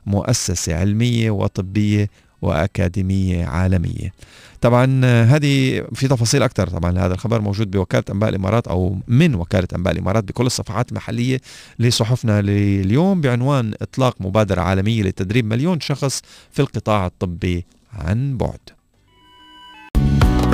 مؤسسة 0.07 0.75
علمية 0.77 1.31
وطبية 1.31 2.09
وأكاديمية 2.43 3.45
عالمية. 3.45 4.13
طبعا 4.61 5.05
هذه 5.05 5.85
في 5.95 6.09
تفاصيل 6.09 6.43
أكثر 6.43 6.69
طبعا 6.69 6.99
هذا 6.99 7.15
الخبر 7.15 7.41
موجود 7.41 7.71
بوكالة 7.71 8.05
أنباء 8.11 8.31
الإمارات 8.31 8.69
أو 8.69 8.97
من 9.09 9.35
وكالة 9.35 9.69
أنباء 9.77 9.93
الإمارات 9.93 10.25
بكل 10.25 10.47
الصفحات 10.47 10.91
المحلية 10.91 11.41
لصحفنا 11.79 12.43
لليوم 12.43 13.21
بعنوان 13.21 13.75
إطلاق 13.83 14.17
مبادرة 14.21 14.61
عالمية 14.61 15.03
لتدريب 15.03 15.45
مليون 15.45 15.81
شخص 15.81 16.21
في 16.51 16.63
القطاع 16.63 17.07
الطبي 17.07 17.67
عن 17.93 18.37
بعد. 18.37 18.74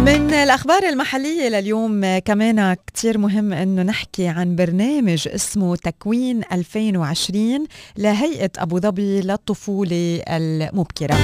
من 0.00 0.34
الأخبار 0.34 0.82
المحلية 0.88 1.48
لليوم 1.48 2.18
كمان 2.18 2.76
كتير 2.86 3.18
مهم 3.18 3.52
أنه 3.52 3.82
نحكي 3.82 4.28
عن 4.28 4.56
برنامج 4.56 5.28
اسمه 5.28 5.76
تكوين 5.76 6.40
2020 6.52 7.66
لهيئة 7.96 8.50
أبو 8.58 8.78
ظبي 8.78 9.20
للطفولة 9.20 10.22
المبكرة. 10.28 11.16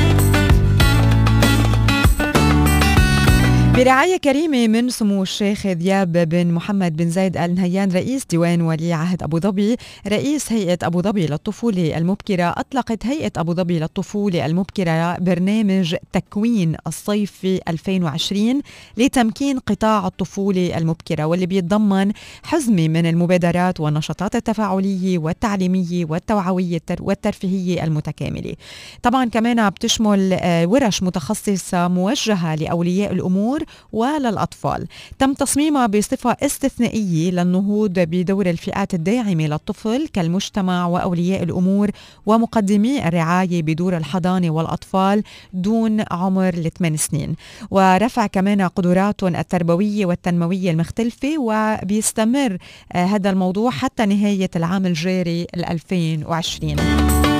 برعاية 3.87 4.17
كريمة 4.17 4.69
من 4.69 4.91
سمو 4.91 5.23
الشيخ 5.23 5.67
ذياب 5.67 6.13
بن 6.13 6.53
محمد 6.53 6.97
بن 6.97 7.11
زايد 7.11 7.37
آل 7.37 7.55
نهيان 7.55 7.93
رئيس 7.93 8.25
ديوان 8.25 8.63
ولي 8.63 8.93
عهد 8.93 9.23
أبو 9.23 9.39
ظبي 9.39 9.77
رئيس 10.07 10.53
هيئة 10.53 10.79
أبو 10.83 11.03
ظبي 11.03 11.27
للطفولة 11.27 11.99
المبكرة. 11.99 12.55
أطلقت 12.57 13.07
هيئة 13.07 13.33
أبو 13.37 13.55
ظبي 13.55 13.79
للطفولة 13.79 14.47
المبكرة 14.47 15.19
برنامج 15.19 15.97
تكوين 16.13 16.77
الصيفي 16.87 17.61
2020 17.69 18.63
لتمكين 18.97 19.59
قطاع 19.59 20.07
الطفولة 20.07 20.79
المبكرة 20.79 21.25
واللي 21.25 21.47
بيتضمن 21.47 22.13
حزمة 22.43 22.89
من 22.89 23.07
المبادرات 23.07 23.81
والنشاطات 23.81 24.37
التفاعلية 24.37 25.19
والتعليمية 25.19 26.05
والتوعوية 26.05 26.83
والترفيهية 27.01 27.85
المتكاملة. 27.85 28.55
طبعا 29.03 29.25
كمان 29.25 29.71
بتشمل 29.71 30.33
آه، 30.33 30.67
ورش 30.67 31.03
متخصصة 31.03 31.89
موجهة 31.89 32.55
لأولياء 32.55 33.13
الأمور 33.13 33.63
وللأطفال. 33.93 34.87
تم 35.19 35.33
تصميمها 35.33 35.87
بصفة 35.87 36.37
استثنائية 36.43 37.31
للنهوض 37.31 37.93
بدور 37.99 38.51
الفئات 38.51 38.95
الداعمة 38.95 39.47
للطفل 39.47 40.09
كالمجتمع 40.13 40.87
وأولياء 40.87 41.43
الأمور 41.43 41.91
ومقدمي 42.27 43.09
الرعاية 43.09 43.63
بدور 43.63 43.97
الحضانة 43.97 44.51
والأطفال 44.51 45.23
دون 45.53 46.05
عمر 46.11 46.55
الثمان 46.55 46.97
سنين. 46.97 47.35
ورفع 47.71 48.27
كمان 48.27 48.63
قدراتهم 48.63 49.37
التربوية 49.37 50.07
والتنموية 50.07 50.71
المختلفة 50.71 51.39
وبيستمر 51.39 52.59
آه، 52.93 53.05
هذا 53.05 53.31
الموضوع 53.31 53.71
حتى 53.71 54.07
نهاية 54.07 54.51
العام 54.57 54.87
الجاري 54.87 55.47
2020 55.55 57.36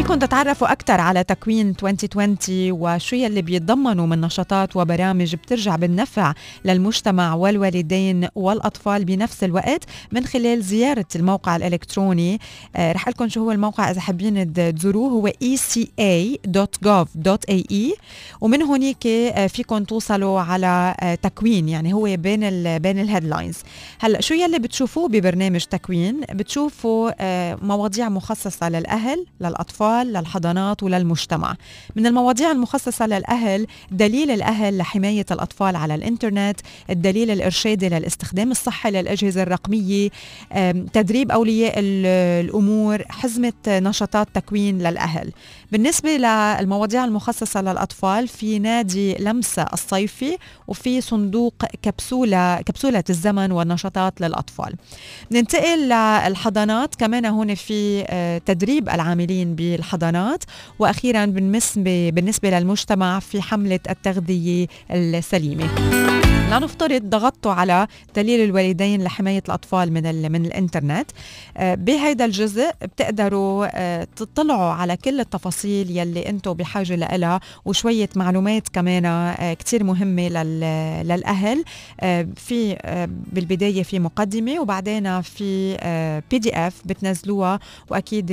فيكم 0.00 0.18
تتعرفوا 0.18 0.72
أكثر 0.72 1.00
على 1.00 1.24
تكوين 1.24 1.74
2020 1.82 2.36
وشو 2.72 3.16
يلي 3.16 3.42
بيتضمنوا 3.42 4.06
من 4.06 4.20
نشاطات 4.20 4.76
وبرامج 4.76 5.34
بترجع 5.34 5.76
بالنفع 5.76 6.32
للمجتمع 6.64 7.34
والوالدين 7.34 8.28
والأطفال 8.34 9.04
بنفس 9.04 9.44
الوقت 9.44 9.84
من 10.12 10.26
خلال 10.26 10.62
زيارة 10.62 11.06
الموقع 11.16 11.56
الإلكتروني. 11.56 12.40
آه 12.76 12.92
رح 12.92 13.08
قلكم 13.08 13.28
شو 13.28 13.40
هو 13.44 13.52
الموقع 13.52 13.90
إذا 13.90 14.00
حابين 14.00 14.52
تزوروه. 14.52 15.10
هو 15.10 15.28
eca.gov.ae 15.44 16.66
ومن 18.40 18.62
هونيك 18.62 19.06
آه 19.06 19.46
فيكم 19.46 19.84
توصلوا 19.84 20.40
على 20.40 20.94
آه 21.00 21.14
تكوين 21.14 21.68
يعني 21.68 21.92
هو 21.92 22.16
بين 22.16 22.44
ال 22.44 22.80
بين 22.80 22.98
ال 22.98 23.04
headlines 23.04 23.56
هلأ 23.98 24.20
شو 24.20 24.34
يلي 24.34 24.58
بتشوفوه 24.58 25.08
ببرنامج 25.08 25.64
تكوين؟ 25.64 26.20
بتشوفوا 26.20 27.10
مواضيع 27.64 28.08
مخصصة 28.08 28.68
للأهل 28.68 29.26
للأطفال 29.40 29.89
للأطفال 29.90 30.12
للحضانات 30.12 30.82
وللمجتمع. 30.82 31.56
من 31.96 32.06
المواضيع 32.06 32.50
المخصصة 32.50 33.06
للأهل 33.06 33.66
دليل 33.90 34.30
الأهل 34.30 34.78
لحماية 34.78 35.26
الأطفال 35.30 35.76
على 35.76 35.94
الإنترنت 35.94 36.60
الدليل 36.90 37.30
الإرشادي 37.30 37.88
للاستخدام 37.88 38.50
الصحي 38.50 38.90
للأجهزة 38.90 39.42
الرقمية 39.42 40.10
تدريب 40.92 41.30
أولياء 41.30 41.74
الأمور 41.76 43.02
حزمة 43.08 43.52
نشاطات 43.68 44.28
تكوين 44.34 44.78
للأهل. 44.78 45.32
بالنسبة 45.72 46.10
للمواضيع 46.10 47.04
المخصصة 47.04 47.62
للأطفال 47.62 48.28
في 48.28 48.58
نادي 48.58 49.14
لمسة 49.14 49.62
الصيفي 49.72 50.36
وفي 50.68 51.00
صندوق 51.00 51.54
كبسولة 51.82 52.60
كبسولة 52.60 53.04
الزمن 53.10 53.52
والنشاطات 53.52 54.20
للأطفال. 54.20 54.74
ننتقل 55.32 55.88
للحضانات. 55.88 56.94
كمان 56.94 57.26
هون 57.26 57.54
في 57.54 58.04
آه، 58.08 58.38
تدريب 58.38 58.88
العاملين 58.88 59.54
بالحضانات. 59.54 60.44
وأخيرا 60.78 61.24
بالنسبة 61.24 62.10
بالنسبة 62.10 62.50
للمجتمع 62.50 63.18
في 63.18 63.42
حملة 63.42 63.80
التغذية 63.90 64.66
السليمة. 64.90 65.68
لنفترض 66.50 67.02
ضغطتوا 67.02 67.52
على 67.52 67.86
دليل 68.16 68.44
الوالدين 68.44 69.02
لحماية 69.02 69.42
الأطفال 69.48 69.92
من 69.92 70.32
من 70.32 70.46
الإنترنت. 70.46 71.10
آه، 71.56 71.74
بهيدا 71.74 72.24
الجزء 72.24 72.70
بتقدروا 72.82 73.66
آه، 73.72 74.06
تطلعوا 74.16 74.72
على 74.72 74.96
كل 74.96 75.20
التفاصيل 75.20 75.59
يلي 75.64 76.28
أنتم 76.28 76.52
بحاجة 76.52 76.94
لها 76.94 77.40
وشوية 77.64 78.08
معلومات 78.16 78.68
كمان 78.68 79.04
آه، 79.06 79.54
كثير 79.54 79.84
مهمة 79.84 80.28
للأهل. 81.02 81.64
في 82.36 82.76
بالبداية 83.32 83.82
في 83.82 83.98
مقدمة 83.98 84.60
وبعدين 84.60 85.20
في 85.20 85.76
بي 86.30 86.38
دي 86.38 86.56
اف 86.56 86.82
بتنزلوها 86.84 87.60
وأكيد 87.90 88.30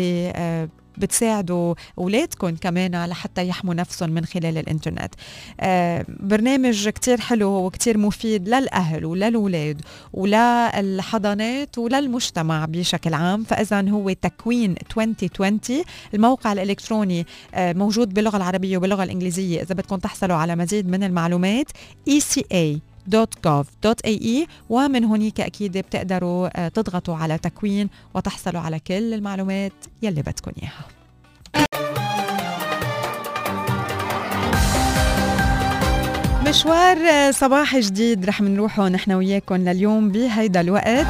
بتساعدوا 0.97 1.75
أولادكم 1.97 2.55
كمان 2.55 3.05
لحتى 3.05 3.47
يحموا 3.47 3.73
نفسهم 3.73 4.09
من 4.09 4.25
خلال 4.25 4.57
الإنترنت. 4.57 5.13
آه 5.59 6.05
برنامج 6.09 6.89
كتير 6.89 7.21
حلو 7.21 7.65
وكتير 7.65 7.97
مفيد 7.97 8.49
للأهل 8.49 9.05
وللولاد 9.05 9.81
وللحضانات 10.13 11.77
وللمجتمع 11.77 12.65
بشكل 12.65 13.13
عام. 13.13 13.43
فاذا 13.43 13.89
هو 13.89 14.11
تكوين 14.11 14.75
2020 14.97 15.59
الموقع 16.13 16.53
الإلكتروني 16.53 17.25
آه 17.53 17.73
موجود 17.73 18.13
باللغة 18.13 18.37
العربية 18.37 18.77
وباللغة 18.77 19.03
الإنجليزية. 19.03 19.61
إذا 19.61 19.75
بدكم 19.75 19.95
تحصلوا 19.95 20.35
على 20.35 20.55
مزيد 20.55 20.87
من 20.89 21.03
المعلومات 21.03 21.71
ECA 22.09 22.79
www.gov.ae 23.15 24.47
ومن 24.69 25.03
هناك 25.03 25.39
أكيد 25.41 25.77
بتقدروا 25.77 26.65
آه، 26.65 26.67
تضغطوا 26.67 27.15
على 27.15 27.37
تكوين 27.37 27.89
وتحصلوا 28.13 28.61
على 28.61 28.79
كل 28.79 29.13
المعلومات 29.13 29.71
يلي 30.01 30.21
بدكم 30.21 30.51
إياها. 30.61 30.85
مشوار 36.47 36.97
آه، 36.97 37.31
صباح 37.31 37.77
جديد. 37.77 38.25
رح 38.25 38.41
منروحه 38.41 38.89
نحن 38.89 39.11
وياكم 39.11 39.55
لليوم 39.55 40.09
بهيدا 40.09 40.61
الوقت. 40.61 41.07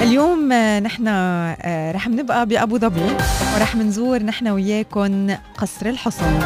اليوم 0.00 0.52
آه، 0.52 0.80
نحن 0.80 1.08
رح 1.94 2.08
نبقى 2.08 2.46
بأبو 2.46 2.78
ظبي 2.78 3.16
ورح 3.54 3.76
منزور 3.76 4.22
نحن 4.22 4.48
وياكم 4.48 5.30
قصر 5.58 5.86
الحصن 5.86 6.40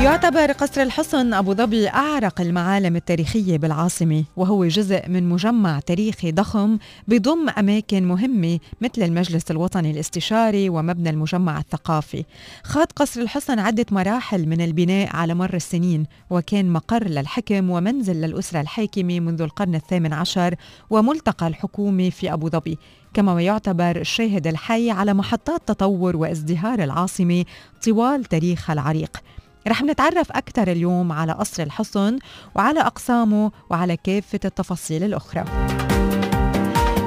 يعتبر 0.00 0.52
قصر 0.52 0.82
الحصن 0.82 1.34
أبو 1.34 1.54
ظبي 1.54 1.88
أعرق 1.88 2.40
المعالم 2.40 2.96
التاريخية 2.96 3.56
بالعاصمة 3.56 4.24
وهو 4.36 4.66
جزء 4.66 5.08
من 5.08 5.28
مجمع 5.28 5.80
تاريخي 5.80 6.32
ضخم 6.32 6.78
بضم 7.08 7.48
أماكن 7.58 8.08
مهمة 8.08 8.58
مثل 8.80 9.02
المجلس 9.02 9.50
الوطني 9.50 9.90
الاستشاري 9.90 10.68
ومبنى 10.68 11.10
المجمع 11.10 11.58
الثقافي. 11.58 12.24
خاض 12.64 12.86
قصر 12.96 13.20
الحصن 13.20 13.58
عدة 13.58 13.86
مراحل 13.90 14.48
من 14.48 14.60
البناء 14.60 15.16
على 15.16 15.34
مر 15.34 15.54
السنين 15.54 16.06
وكان 16.30 16.70
مقر 16.72 17.08
للحكم 17.08 17.70
ومنزل 17.70 18.16
للأسرة 18.16 18.60
الحاكمة 18.60 19.20
منذ 19.20 19.42
القرن 19.42 19.74
الثامن 19.74 20.12
عشر 20.12 20.54
وملتقى 20.90 21.46
الحكومة 21.46 22.10
في 22.10 22.32
أبو 22.32 22.48
ظبي. 22.48 22.78
كما 23.14 23.34
ويعتبر 23.34 24.00
الشاهد 24.00 24.46
الحي 24.46 24.90
على 24.90 25.14
محطات 25.14 25.68
تطور 25.68 26.16
وازدهار 26.16 26.82
العاصمة 26.82 27.44
طوال 27.84 28.24
تاريخها 28.24 28.72
العريق. 28.72 29.22
رح 29.68 29.82
نتعرف 29.82 30.32
أكثر 30.32 30.72
اليوم 30.72 31.12
على 31.12 31.32
قصر 31.32 31.62
الحصن 31.62 32.18
وعلى 32.54 32.80
أقسامه 32.80 33.52
وعلى 33.70 33.96
كافة 33.96 34.40
التفاصيل 34.44 35.04
الأخرى. 35.04 35.44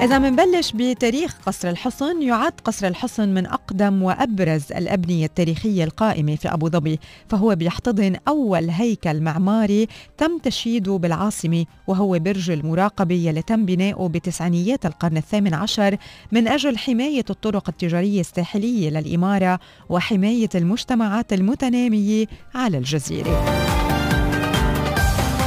إذا 0.04 0.20
منبلش 0.20 0.72
بتاريخ 0.72 1.36
قصر 1.46 1.70
الحصن 1.70 2.22
يعد 2.22 2.52
قصر 2.63 2.88
الحصن 2.88 3.30
من 3.30 3.46
أقدم 3.46 4.04
وأبرز 4.04 4.72
الأبنية 4.72 5.26
التاريخية 5.26 5.84
القائمة 5.84 6.36
في 6.36 6.54
أبو 6.54 6.70
ظبي. 6.70 7.00
فهو 7.30 7.56
بيحتضن 7.56 8.16
أول 8.28 8.70
هيكل 8.70 9.22
معماري 9.22 9.88
تم 10.18 10.38
تشييده 10.38 10.98
بالعاصمة 10.98 11.66
وهو 11.88 12.20
برج 12.20 12.52
المراقبة 12.52 13.16
يلي 13.16 13.42
تم 13.42 13.66
بناؤه 13.66 14.10
بتسعينيات 14.10 14.86
القرن 14.86 15.18
الثامن 15.18 15.54
عشر 15.54 15.98
من 16.32 16.48
أجل 16.48 16.78
حماية 16.78 17.26
الطرق 17.30 17.70
التجارية 17.70 18.20
الساحلية 18.20 18.89
للإمارة 18.89 19.60
وحماية 19.89 20.50
المجتمعات 20.56 21.34
المتنامية 21.34 22.26
على 22.56 22.78
الجزيرة. 22.78 23.73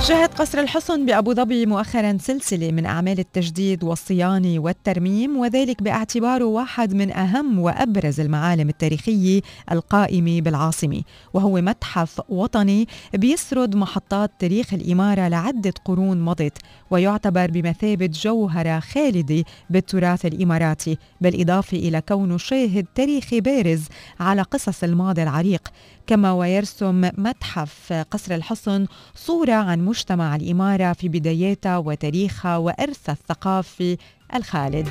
شهد 0.09 0.35
قصر 0.35 0.59
الحصن 0.61 1.07
بأبو 1.07 1.35
ظبي 1.35 1.67
مؤخرا 1.67 2.19
سلسلة 2.21 2.71
من 2.73 2.87
أعمال 2.87 3.19
التجديد 3.19 3.85
والصيانة 3.85 4.59
والترميم 4.59 5.37
وذلك 5.37 5.83
باعتباره 5.83 6.45
واحد 6.45 6.95
من 6.95 7.13
أهم 7.13 7.59
وأبرز 7.59 8.21
المعالم 8.21 8.69
التاريخية 8.69 9.41
القائمة 9.73 10.41
بالعاصمة. 10.41 11.03
وهو 11.35 11.61
متحف 11.61 12.23
وطني 12.29 12.89
بيسرد 13.15 13.77
محطات 13.77 14.31
تاريخ 14.39 14.75
الإمارة 14.75 15.29
لعدة 15.29 15.75
قرون 15.85 16.21
مضت 16.21 16.59
ويعتبر 16.91 17.51
بمثابة 17.51 18.07
جوهرة 18.07 18.81
خالدة 18.81 19.45
بالتراث 19.71 20.27
الإماراتي 20.27 20.99
بالإضافة 21.21 21.77
إلى 21.77 22.01
كونه 22.01 22.39
شاهد 22.39 22.87
تاريخي 22.95 23.41
بارز 23.41 23.85
على 24.21 24.43
قصص 24.43 24.85
الماضي 24.85 25.23
العريق. 25.23 25.69
كما 26.07 26.33
ويرسم 26.33 27.11
متحف 27.19 27.93
قصر 28.11 28.35
الحصن 28.35 28.87
صورة 29.15 29.53
عن 29.53 29.85
مجتمع 29.85 30.37
الإمارة 30.37 30.93
في 30.93 31.09
بداياتها 31.09 31.79
وتاريخها 31.79 32.57
وإرثها 32.57 33.13
الثقافي 33.13 33.97
الخالد. 34.35 34.89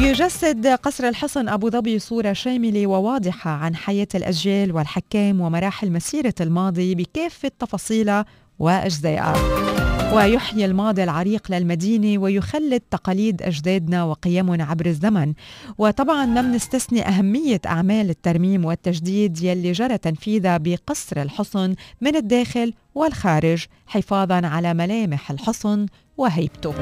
يجسد 0.00 0.66
قصر 0.66 1.08
الحصن 1.08 1.48
أبو 1.48 1.70
ظبي 1.70 1.98
صورة 1.98 2.32
شاملة 2.32 2.86
وواضحة 2.86 3.50
عن 3.50 3.76
حياة 3.76 4.08
الأجيال 4.14 4.72
والحكام 4.72 5.40
ومراحل 5.40 5.92
مسيرة 5.92 6.34
الماضي 6.40 6.94
بكافة 6.94 7.50
تفاصيلها 7.58 8.24
وأجزائها. 8.58 9.85
ويحيي 10.12 10.64
الماضي 10.64 11.04
العريق 11.04 11.50
للمدينة 11.50 12.22
ويخلد 12.22 12.80
تقاليد 12.90 13.42
أجدادنا 13.42 14.04
وقيمهم 14.04 14.62
عبر 14.62 14.86
الزمن. 14.86 15.32
وطبعا 15.78 16.26
ما 16.26 16.42
بنستثني 16.42 17.08
أهمية 17.08 17.60
أعمال 17.66 18.10
الترميم 18.10 18.64
والتجديد 18.64 19.42
يلي 19.42 19.72
جرى 19.72 19.98
تنفيذها 19.98 20.58
بقصر 20.58 21.22
الحصن 21.22 21.74
من 22.00 22.16
الداخل 22.16 22.72
والخارج 22.94 23.64
حفاظا 23.86 24.46
على 24.46 24.74
ملامح 24.74 25.30
الحصن 25.30 25.86
وهيبته. 26.16 26.74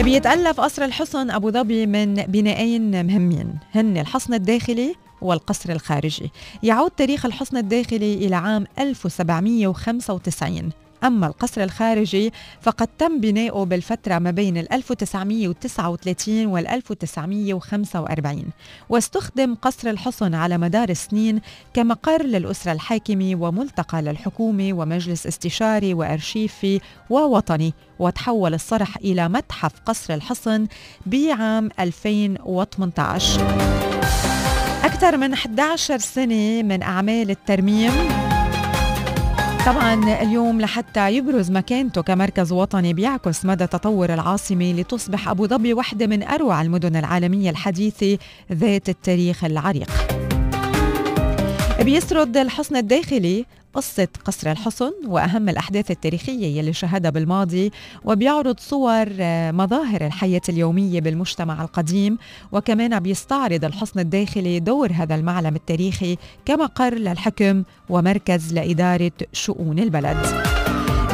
بيتألف 0.00 0.60
قصر 0.60 0.84
الحصن 0.84 1.30
أبو 1.30 1.50
ظبي 1.50 1.86
من 1.86 2.14
بنائين 2.14 3.06
مهمين 3.06 3.54
هن 3.74 3.96
الحصن 3.96 4.34
الداخلي 4.34 4.94
والقصر 5.22 5.72
الخارجي. 5.72 6.30
يعود 6.62 6.90
تاريخ 6.90 7.26
الحصن 7.26 7.56
الداخلي 7.56 8.14
إلى 8.14 8.36
عام 8.36 8.66
1795 8.78 10.70
أما 11.04 11.26
القصر 11.26 11.62
الخارجي 11.62 12.32
فقد 12.60 12.88
تم 12.98 13.20
بناؤه 13.20 13.64
بالفترة 13.64 14.18
ما 14.18 14.30
بين 14.30 14.56
1939 14.56 16.46
وال 16.46 16.66
1945 16.66 18.44
واستخدم 18.88 19.54
قصر 19.54 19.90
الحصن 19.90 20.34
على 20.34 20.58
مدار 20.58 20.88
السنين 20.88 21.40
كمقر 21.74 22.22
للأسرة 22.22 22.72
الحاكمة 22.72 23.36
وملتقى 23.40 24.02
للحكومة 24.02 24.72
ومجلس 24.72 25.26
استشاري 25.26 25.94
وأرشيفي 25.94 26.80
ووطني 27.10 27.74
وتحول 27.98 28.54
الصرح 28.54 28.96
إلى 28.96 29.28
متحف 29.28 29.72
قصر 29.86 30.14
الحصن 30.14 30.66
بعام 31.06 31.68
2018 31.80 34.31
أكثر 34.84 35.16
من 35.16 35.32
11 35.32 35.98
سنة 35.98 36.62
من 36.62 36.82
أعمال 36.82 37.30
الترميم. 37.30 37.92
طبعا 39.66 40.22
اليوم 40.22 40.60
لحتى 40.60 41.16
يبرز 41.16 41.50
مكانته 41.50 42.02
كمركز 42.02 42.52
وطني 42.52 42.94
بيعكس 42.94 43.44
مدى 43.44 43.66
تطور 43.66 44.14
العاصمة 44.14 44.72
لتصبح 44.72 45.28
أبو 45.28 45.46
ظبي 45.46 45.74
واحدة 45.74 46.06
من 46.06 46.22
أروع 46.22 46.62
المدن 46.62 46.96
العالمية 46.96 47.50
الحديثة 47.50 48.18
ذات 48.52 48.88
التاريخ 48.88 49.44
العريق. 49.44 49.90
بيسرد 51.80 52.36
الحصن 52.36 52.76
الداخلي 52.76 53.46
قصة 53.74 54.08
قصر 54.24 54.50
الحصن 54.50 54.92
وأهم 55.06 55.48
الأحداث 55.48 55.90
التاريخية 55.90 56.58
يلي 56.58 56.72
شهدها 56.72 57.10
بالماضي 57.10 57.72
وبيعرض 58.04 58.60
صور 58.60 59.06
آه، 59.20 59.50
مظاهر 59.50 60.06
الحياة 60.06 60.40
اليومية 60.48 61.00
بالمجتمع 61.00 61.62
القديم 61.62 62.18
وكمان 62.52 63.00
بيستعرض 63.00 63.64
الحصن 63.64 64.00
الداخلي 64.00 64.60
دور 64.60 64.92
هذا 64.92 65.14
المعلم 65.14 65.56
التاريخي 65.56 66.16
كمقر 66.44 66.94
للحكم 66.94 67.62
ومركز 67.88 68.52
لإدارة 68.52 69.12
شؤون 69.32 69.78
البلد. 69.78 70.61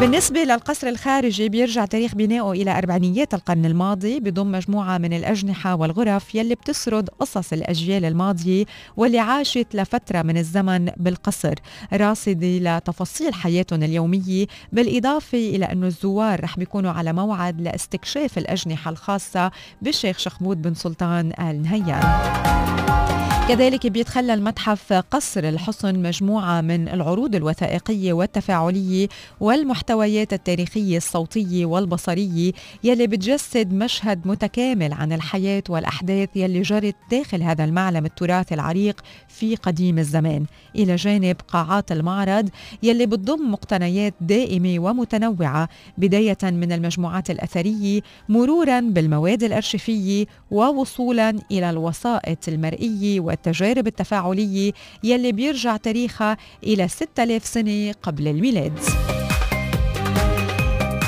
بالنسبة 0.00 0.44
للقصر 0.44 0.86
الخارجي 0.86 1.48
بيرجع 1.48 1.84
تاريخ 1.84 2.14
بنائه 2.14 2.52
إلى 2.52 2.78
أربعينيات 2.78 3.34
القرن 3.34 3.66
الماضي. 3.66 4.20
بضم 4.20 4.52
مجموعة 4.52 4.98
من 4.98 5.12
الأجنحة 5.12 5.74
والغرف 5.74 6.34
يلي 6.34 6.54
بتسرد 6.54 7.08
قصص 7.08 7.52
الأجيال 7.52 8.04
الماضية 8.04 8.64
واللي 8.96 9.18
عاشت 9.18 9.66
لفترة 9.74 10.22
من 10.22 10.38
الزمن 10.38 10.90
بالقصر 10.96 11.54
راصدة 11.92 12.58
لتفاصيل 12.58 13.34
حياتهم 13.34 13.82
اليومية 13.82 14.46
بالإضافة 14.72 15.38
إلى 15.38 15.64
أنه 15.64 15.86
الزوار 15.86 16.44
رح 16.44 16.58
بيكونوا 16.58 16.90
على 16.90 17.12
موعد 17.12 17.60
لاستكشاف 17.60 18.38
الأجنحة 18.38 18.90
الخاصة 18.90 19.50
بالشيخ 19.82 20.18
شخمود 20.18 20.62
بن 20.62 20.74
سلطان 20.74 21.32
آل 21.40 21.62
نهيان. 21.62 23.07
كذلك 23.48 23.86
بيتخلى 23.86 24.34
المتحف 24.34 24.92
قصر 24.92 25.44
الحصن 25.44 26.02
مجموعة 26.02 26.60
من 26.60 26.88
العروض 26.88 27.34
الوثائقية 27.34 28.12
والتفاعلية 28.12 29.08
والمحتويات 29.40 30.32
التاريخية 30.32 30.96
الصوتية 30.96 31.66
والبصرية 31.66 32.52
يلي 32.84 33.06
بتجسد 33.06 33.72
مشهد 33.72 34.26
متكامل 34.26 34.92
عن 34.92 35.12
الحياة 35.12 35.62
والأحداث 35.68 36.28
يلي 36.36 36.62
جرت 36.62 36.94
داخل 37.10 37.42
هذا 37.42 37.64
المعلم 37.64 38.04
التراثي 38.04 38.54
العريق 38.54 39.00
في 39.28 39.56
قديم 39.56 39.98
الزمان. 39.98 40.44
إلى 40.76 40.96
جانب 40.96 41.36
قاعات 41.48 41.92
المعرض 41.92 42.48
يلي 42.82 43.06
بتضم 43.06 43.52
مقتنيات 43.52 44.14
دائمة 44.20 44.78
ومتنوعة 44.78 45.68
بداية 45.98 46.38
من 46.42 46.72
المجموعات 46.72 47.30
الأثرية 47.30 48.00
مرورا 48.28 48.80
بالمواد 48.80 49.42
الأرشيفية 49.42 50.26
ووصولا 50.50 51.30
إلى 51.50 51.70
الوسائط 51.70 52.48
المرئية 52.48 53.20
والتجارب 53.38 53.86
التفاعلية 53.86 54.72
يلي 55.04 55.32
بيرجع 55.32 55.76
تاريخها 55.76 56.36
إلى 56.64 56.88
6000 56.88 57.46
سنة 57.46 57.94
قبل 58.02 58.28
الميلاد 58.28 58.78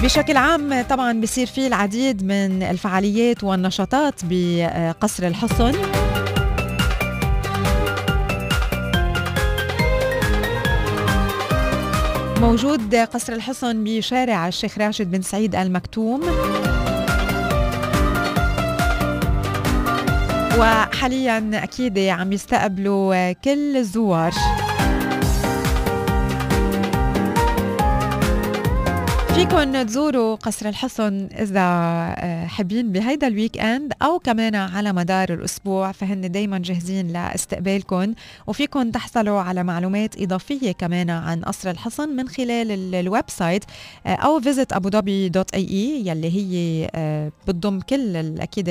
بشكل 0.02 0.36
عام 0.36 0.82
طبعا 0.82 1.20
بصير 1.20 1.46
في 1.46 1.66
العديد 1.66 2.24
من 2.24 2.62
الفعاليات 2.62 3.44
والنشاطات 3.44 4.14
بقصر 4.24 5.26
الحصن. 5.26 5.72
موجود 12.40 12.94
قصر 12.94 13.32
الحصن 13.32 13.84
بشارع 13.84 14.48
الشيخ 14.48 14.78
راشد 14.78 15.10
بن 15.10 15.22
سعيد 15.22 15.54
المكتوم. 15.54 16.20
وحاليا 20.58 21.50
أكيد 21.54 21.98
عم 21.98 22.32
يستقبلوا 22.32 23.32
كل 23.32 23.76
الزوار 23.76 24.32
فيكن 29.40 29.86
تزوروا 29.86 30.34
قصر 30.34 30.68
الحصن 30.68 31.28
إذا 31.38 31.60
آه، 31.60 32.46
حابين 32.46 32.92
بهيدا 32.92 33.26
ال 33.26 33.58
weekend 33.58 33.92
أو 34.02 34.18
كمان 34.18 34.54
على 34.54 34.92
مدار 34.92 35.34
الأسبوع 35.34 35.92
فهن 35.92 36.30
دايما 36.30 36.58
جاهزين 36.58 37.08
لاستقبالكم 37.08 38.14
وفيكم 38.46 38.90
تحصلوا 38.90 39.40
على 39.40 39.62
معلومات 39.62 40.22
إضافية 40.22 40.72
كمان 40.72 41.10
عن 41.10 41.40
قصر 41.40 41.70
الحصن 41.70 42.08
من 42.08 42.28
خلال 42.28 42.94
ال 42.94 43.24
website 43.28 43.64
آه، 44.06 44.14
أو 44.14 44.40
visit 44.40 44.72
أبو 44.72 44.90
ظبي 44.90 45.28
dot 45.28 45.54
ae 45.54 46.06
يلي 46.06 46.30
هي 46.30 46.90
آه، 46.94 47.32
بتضم 47.48 47.80
كل 47.80 48.16
أكيد 48.40 48.66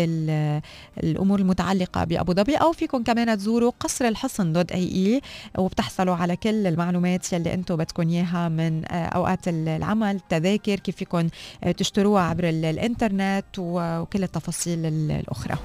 الأمور 1.03 1.39
المتعلقة 1.39 2.03
بأبو 2.03 2.33
ظبي. 2.33 2.55
أو 2.55 2.71
فيكم 2.71 3.03
كمان 3.03 3.37
تزوروا 3.37 3.71
قصر 3.79 4.05
الحصن 4.05 4.53
dot 4.53 4.71
ae 4.71 5.21
وبتحصلوا 5.57 6.15
على 6.15 6.35
كل 6.35 6.67
المعلومات 6.67 7.33
يلي 7.33 7.53
أنتم 7.53 7.75
بدكم 7.75 8.09
إياها 8.09 8.49
من 8.49 8.85
أوقات 8.85 9.47
العمل 9.47 10.19
تذاكر 10.29 10.58
التذاكر 10.59 10.79
كيف 10.79 10.95
فيكم 10.95 11.27
آه، 11.63 11.71
تشتروها 11.71 12.21
عبر 12.21 12.49
الإنترنت 12.49 13.45
وكل 13.57 14.23
التفاصيل 14.23 14.85
الأخرى. 14.85 15.57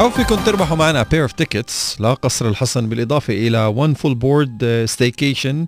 أو 0.00 0.10
فيكم 0.10 0.36
تربحوا 0.36 0.76
معنا 0.76 1.04
pair 1.04 1.28
of 1.28 1.32
tickets 1.32 2.00
لقصر 2.00 2.48
الحصن 2.48 2.88
بالإضافة 2.88 3.34
إلى 3.34 3.74
one 3.74 3.94
full 4.00 4.14
board 4.14 4.50
آه، 4.62 4.86
staycation 4.86 5.66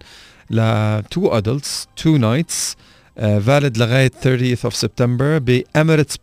ل 0.51 1.03
two 1.15 1.31
adults 1.31 1.87
two 2.03 2.19
nights 2.19 2.77
uh, 3.19 3.41
valid 3.47 3.79
لغاية 3.79 4.11
30th 4.25 4.71
of 4.71 4.75
September 4.75 5.39
ب 5.39 5.63
Emirates 5.79 5.99
Palace. 5.99 6.17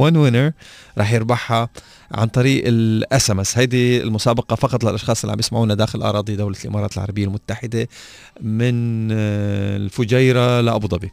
One 0.00 0.14
winner 0.14 0.52
راح 0.98 1.12
يربحها 1.12 1.68
عن 2.12 2.28
طريق 2.28 2.62
ال 2.66 3.30
SMS 3.30 3.58
هيدي 3.58 4.02
المسابقة 4.02 4.56
فقط 4.56 4.84
للأشخاص 4.84 5.22
اللي 5.22 5.32
عم 5.32 5.38
يسمعونا 5.38 5.74
داخل 5.74 6.02
أراضي 6.02 6.36
دولة 6.36 6.56
الإمارات 6.64 6.96
العربية 6.96 7.24
المتحدة 7.24 7.88
من 8.40 9.08
آه، 9.12 9.76
الفجيرة 9.76 10.60
لأبو 10.60 10.88
ظبي. 10.88 11.10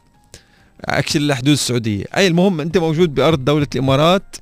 actually 0.86 1.28
لحدود 1.28 1.54
السعودية. 1.54 2.06
أي 2.18 2.28
المهم 2.28 2.62
أنت 2.62 2.78
موجود 2.78 3.16
بأرض 3.16 3.46
دولة 3.46 3.68
الإمارات. 3.76 4.36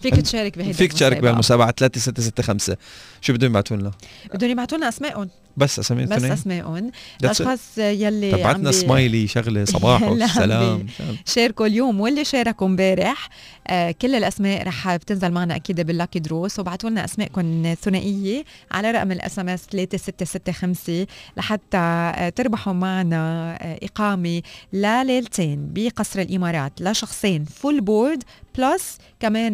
فيك 0.00 0.14
تشارك 0.14 0.58
بهيدي 0.58 0.72
فيك 0.72 0.92
تشارك 0.92 1.20
بهالمسابقة. 1.20 1.70
3665 1.70 2.76
شو 3.20 3.32
بدهم 3.32 3.50
يبعثوا 3.50 3.76
لنا؟ 3.76 3.90
بدهم 4.34 4.50
يبعثوا 4.50 4.78
لنا 4.78 4.88
أسمائهم. 4.88 5.28
بس 5.58 5.78
اساميهم 5.78 6.08
بس 6.08 6.24
أسمائهم. 6.24 6.90
الأشخاص 7.20 7.78
يلي 7.78 8.32
تبعتنا 8.32 8.72
سمايلي 8.72 9.26
شغلة 9.26 9.64
صباح 9.74 10.02
والسلام 10.02 10.86
شاركوا 11.26 11.66
اليوم 11.66 12.00
واللي 12.00 12.24
شاركوا 12.24 12.66
امبارح. 12.66 13.28
آه 13.66 13.90
كل 13.90 14.14
الأسماء 14.14 14.62
رح 14.66 14.96
بتنزل 14.96 15.30
معنا 15.30 15.56
أكيد 15.56 15.80
بال 15.80 15.91
lucky 15.91 16.18
draws 16.18 16.58
وابعتوا 16.58 16.90
لنا 16.90 17.04
اسمائكم 17.04 17.74
ثنائيه 17.82 18.44
على 18.70 18.90
رقم 18.90 19.12
ال 19.12 19.38
SMS 19.38 19.66
3665 19.70 21.06
لحتى 21.36 21.76
آه 21.76 22.28
تربحوا 22.28 22.72
معنا 22.72 23.52
آه 23.62 23.78
إقامة 23.82 24.42
لليلتين 24.72 25.70
بقصر 25.72 26.20
الإمارات 26.20 26.72
لشخصين 26.80 27.44
full 27.44 27.80
board 27.80 28.22
plus 28.58 28.98
كمان 29.20 29.52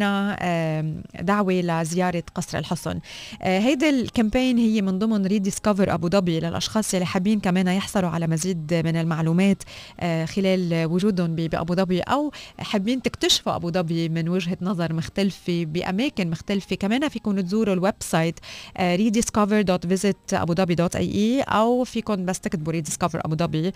دعوة 1.20 1.52
لزيارة 1.52 2.22
قصر 2.34 2.58
الحصن. 2.58 2.98
آه، 3.42 3.58
هيدي 3.58 3.88
ال 3.90 3.98
campaign 3.98 4.59
هي 4.58 4.82
من 4.82 4.98
ضمن 4.98 5.26
rediscover 5.26 5.93
أبو 5.94 6.09
ظبي 6.09 6.40
للأشخاص 6.40 6.94
اللي 6.94 7.07
حابين 7.07 7.40
كمان 7.40 7.66
يحصلوا 7.66 8.11
على 8.11 8.26
مزيد 8.26 8.74
من 8.74 8.96
المعلومات 8.96 9.62
آه، 10.00 10.24
خلال 10.24 10.87
وجودهم 10.87 11.35
بأبو 11.35 11.74
ظبي 11.74 12.00
أو 12.00 12.33
حابين 12.59 13.02
تكتشفوا 13.02 13.57
أبو 13.57 13.70
ظبي 13.70 14.09
من 14.09 14.28
وجهة 14.28 14.57
نظر 14.62 14.92
مختلفة 14.92 15.64
بأماكن 15.64 16.30
مختلفة. 16.30 16.76
كمان 16.76 17.09
فيكم 17.09 17.40
تزوروا 17.40 17.74
ال 17.74 17.94
website 18.00 18.40
rediscover.visitabudhabi.ae 18.78 21.44
أو 21.48 21.85
فيكم 21.85 22.24
بس 22.24 22.40
تكتبوا 22.40 22.72
rediscover 22.72 23.20
أبو 23.24 23.37
ظبي 23.37 23.72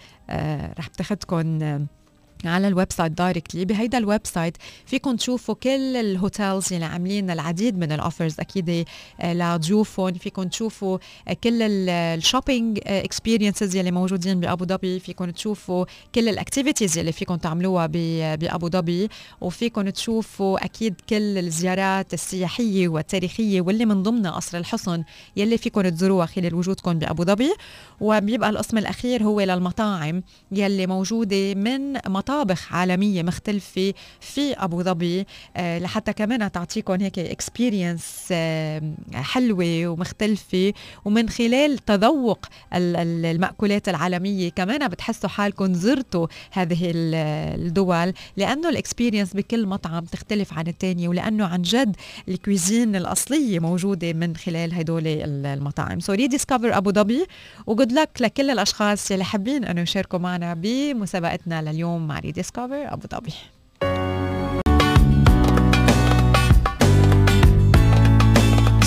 رح 0.78 0.88
بتاخذكم 0.88 1.58
على 2.44 2.68
ال 2.68 2.92
website 2.92 3.12
directly 3.12 3.64
بهيدا 3.64 3.98
ال 3.98 4.20
website 4.24 4.56
فيكم 4.86 5.16
تشوفوا 5.16 5.54
كل 5.54 5.96
ال 5.96 6.07
hotels 6.07 6.72
اللي 6.72 6.84
عاملين 6.84 7.30
العديد 7.30 7.78
من 7.78 7.92
ال 7.92 7.99
offers 7.99 8.40
أكيد 8.40 8.84
آه، 9.20 9.34
لضيوفهم 9.34 10.12
فيكم 10.12 10.42
تشوفوا 10.42 10.98
آه، 11.28 11.32
كل 11.32 11.62
ال 11.62 11.75
shopping 11.75 12.78
experiences 12.86 13.76
آه، 13.76 13.80
يلي 13.80 13.90
موجودين 13.90 14.40
بأبو 14.40 14.64
ظبي. 14.64 15.00
فيكم 15.00 15.30
تشوفوا 15.30 15.84
كل 16.14 16.28
ال 16.28 16.35
activities 16.35 16.98
اللي 16.98 17.12
فيكم 17.12 17.36
تعملوها 17.36 17.86
بأبو 18.36 18.68
ظبي. 18.68 19.08
وفيكم 19.40 19.88
تشوفوا 19.88 20.64
أكيد 20.64 20.94
كل 21.08 21.38
الزيارات 21.38 22.14
السياحية 22.14 22.88
والتاريخية 22.88 23.60
واللي 23.60 23.84
من 23.86 24.02
ضمنها 24.02 24.30
قصر 24.30 24.58
الحصن 24.58 25.04
يلي 25.36 25.58
فيكم 25.58 25.88
تزوروها 25.88 26.26
خلال 26.26 26.54
وجودكم 26.54 26.98
بأبو 26.98 27.24
ظبي. 27.24 27.54
وبيبقى 28.00 28.50
القسم 28.50 28.78
الأخير 28.78 29.22
هو 29.22 29.40
للمطاعم 29.40 30.22
يلي 30.52 30.86
موجودة 30.86 31.54
من 31.54 31.92
مطاعم 31.92 32.27
مطابخ 32.28 32.72
عالمية 32.72 33.22
مختلفة 33.22 33.94
في 34.20 34.52
أبو 34.52 34.82
ظبي. 34.82 35.26
آه، 35.56 35.78
لحتى 35.78 36.12
كمان 36.12 36.52
تعطيكم 36.52 37.00
هيك 37.00 37.18
experience 37.18 38.32
حلوة 39.14 39.86
ومختلفة. 39.86 40.72
ومن 41.04 41.28
خلال 41.28 41.78
تذوق 41.78 42.46
المأكولات 42.72 43.88
العالمية 43.88 44.50
كمان 44.50 44.88
بتحسوا 44.88 45.28
حالكم 45.28 45.74
زرتوا 45.74 46.26
هذه 46.52 46.92
الدول 46.94 48.12
لأنه 48.36 48.68
ال 48.68 48.74
experience 48.74 49.34
بكل 49.34 49.66
مطعم 49.66 50.04
تختلف 50.04 50.52
عن 50.52 50.66
الثانية 50.66 51.08
ولأنه 51.08 51.46
عن 51.46 51.62
جد 51.62 51.96
ال 52.28 52.37
cuisine 52.37 52.96
الأصلية 52.96 53.60
موجودة 53.60 54.12
من 54.12 54.36
خلال 54.36 54.74
هدول 54.74 55.06
المطاعم. 55.06 56.00
so 56.00 56.12
rediscover 56.12 56.76
أبو 56.76 56.92
ظبي 56.92 57.26
وجود 57.66 57.92
لك 57.92 58.10
لكل 58.20 58.50
الأشخاص 58.50 59.10
اللي 59.12 59.24
حابين 59.24 59.64
أنه 59.64 59.80
يشاركوا 59.80 60.18
معنا 60.18 60.54
بمسابقتنا 60.54 61.62
لليوم 61.62 62.06
مع 62.06 62.17
rediscover 62.20 62.92
أبو 62.92 63.06
ظبي 63.12 63.34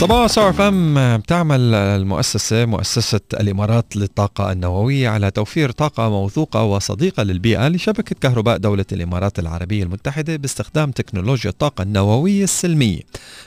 صباح 0.02 0.28
صار 0.28 0.54
فم 0.54 1.18
بتعمل 1.18 1.74
المؤسسة 1.76 2.66
مؤسسة 2.66 3.20
الإمارات 3.34 3.96
للطاقة 3.96 4.52
النووية 4.52 5.10
على 5.10 5.32
توفير 5.32 5.72
طاقة 5.72 6.10
موثوقة 6.10 6.64
وصديقة 6.64 7.24
للبيئة 7.24 7.68
لشبكة 7.68 8.16
كهرباء 8.22 8.58
دولة 8.58 8.86
الإمارات 8.92 9.40
العربية 9.40 9.84
المتحدة 9.84 10.36
باستخدام 10.36 10.92
تكنولوجيا 10.92 11.50
الطاقة 11.50 11.82
النووية 11.82 12.44
السلمية. 12.44 13.00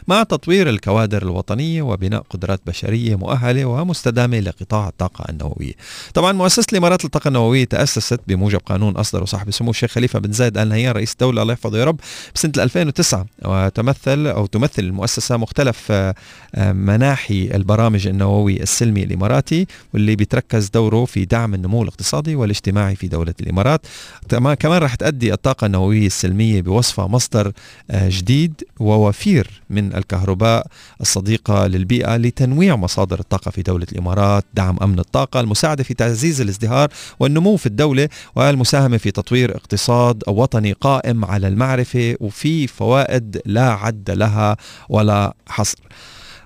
مع 0.09 0.23
تطوير 0.23 0.69
الكوادر 0.69 1.23
الوطنية 1.23 1.83
وبناء 1.83 2.23
قدرات 2.31 2.61
بشرية 2.67 3.17
مؤهلة 3.17 3.65
ومستدامة 3.65 4.41
لقطاع 4.41 4.89
الطاقة 4.89 5.25
النووية. 5.29 5.73
طبعا 6.15 6.33
مؤسسة 6.33 6.67
الإمارات 6.73 7.05
للطاقة 7.05 7.29
النووية 7.29 7.65
تأسست 7.65 8.21
بموجب 8.29 8.61
قانون 8.67 8.97
أصدره 8.97 9.25
صاحب 9.25 9.51
سمو 9.51 9.71
الشيخ 9.71 9.91
خليفة 9.91 10.19
بن 10.19 10.33
زايد 10.33 10.59
آل 10.59 10.69
نهيان 10.69 10.93
رئيس 10.93 11.13
الدولة 11.13 11.43
الله 11.43 11.53
يحفظه 11.53 11.79
يا 11.79 11.85
رب 11.85 12.01
بسنة 12.35 12.53
2009 12.59 13.27
وتمثل 13.45 14.27
أو 14.27 14.47
تمثل 14.47 14.83
المؤسسة 14.83 15.37
مختلف 15.37 15.93
مناحي 16.59 17.51
البرامج 17.55 18.07
النووي 18.07 18.63
السلمي 18.63 19.03
الإماراتي 19.03 19.67
واللي 19.95 20.17
بيتركز 20.17 20.69
دوره 20.69 21.05
في 21.05 21.25
دعم 21.25 21.55
النمو 21.55 21.83
الاقتصادي 21.83 22.37
والاجتماعي 22.37 22.97
في 22.97 23.09
دولة 23.09 23.35
الإمارات. 23.41 23.87
كمان 24.29 24.79
راح 24.79 24.95
تؤدي 24.95 25.33
الطاقة 25.33 25.67
النووية 25.67 26.07
السلمية 26.07 26.63
بوصفها 26.63 27.07
مصدر 27.07 27.53
آه، 27.91 28.09
جديد 28.09 28.65
ووفير 28.81 29.63
من 29.71 29.95
الكهرباء 29.95 30.67
الصديقة 31.01 31.67
للبيئة 31.67 32.17
لتنويع 32.17 32.77
مصادر 32.77 33.21
الطاقة 33.21 33.51
في 33.51 33.63
دولة 33.63 33.87
الإمارات 33.93 34.45
دعم 34.55 34.77
أمن 34.83 34.99
الطاقة 34.99 35.41
المساعدة 35.41 35.85
في 35.85 35.95
تعزيز 35.95 36.41
الازدهار 36.41 36.89
والنمو 37.21 37.57
في 37.57 37.67
الدولة 37.67 38.09
والمساهمة 38.37 38.97
في 38.97 39.11
تطوير 39.11 39.57
اقتصاد 39.57 40.23
وطني 40.29 40.73
قائم 40.73 41.25
على 41.25 41.49
المعرفة 41.49 42.17
وفي 42.21 42.67
فوائد 42.67 43.43
لا 43.47 43.71
عد 43.73 44.11
لها 44.11 44.57
ولا 44.89 45.35
حصر. 45.49 45.79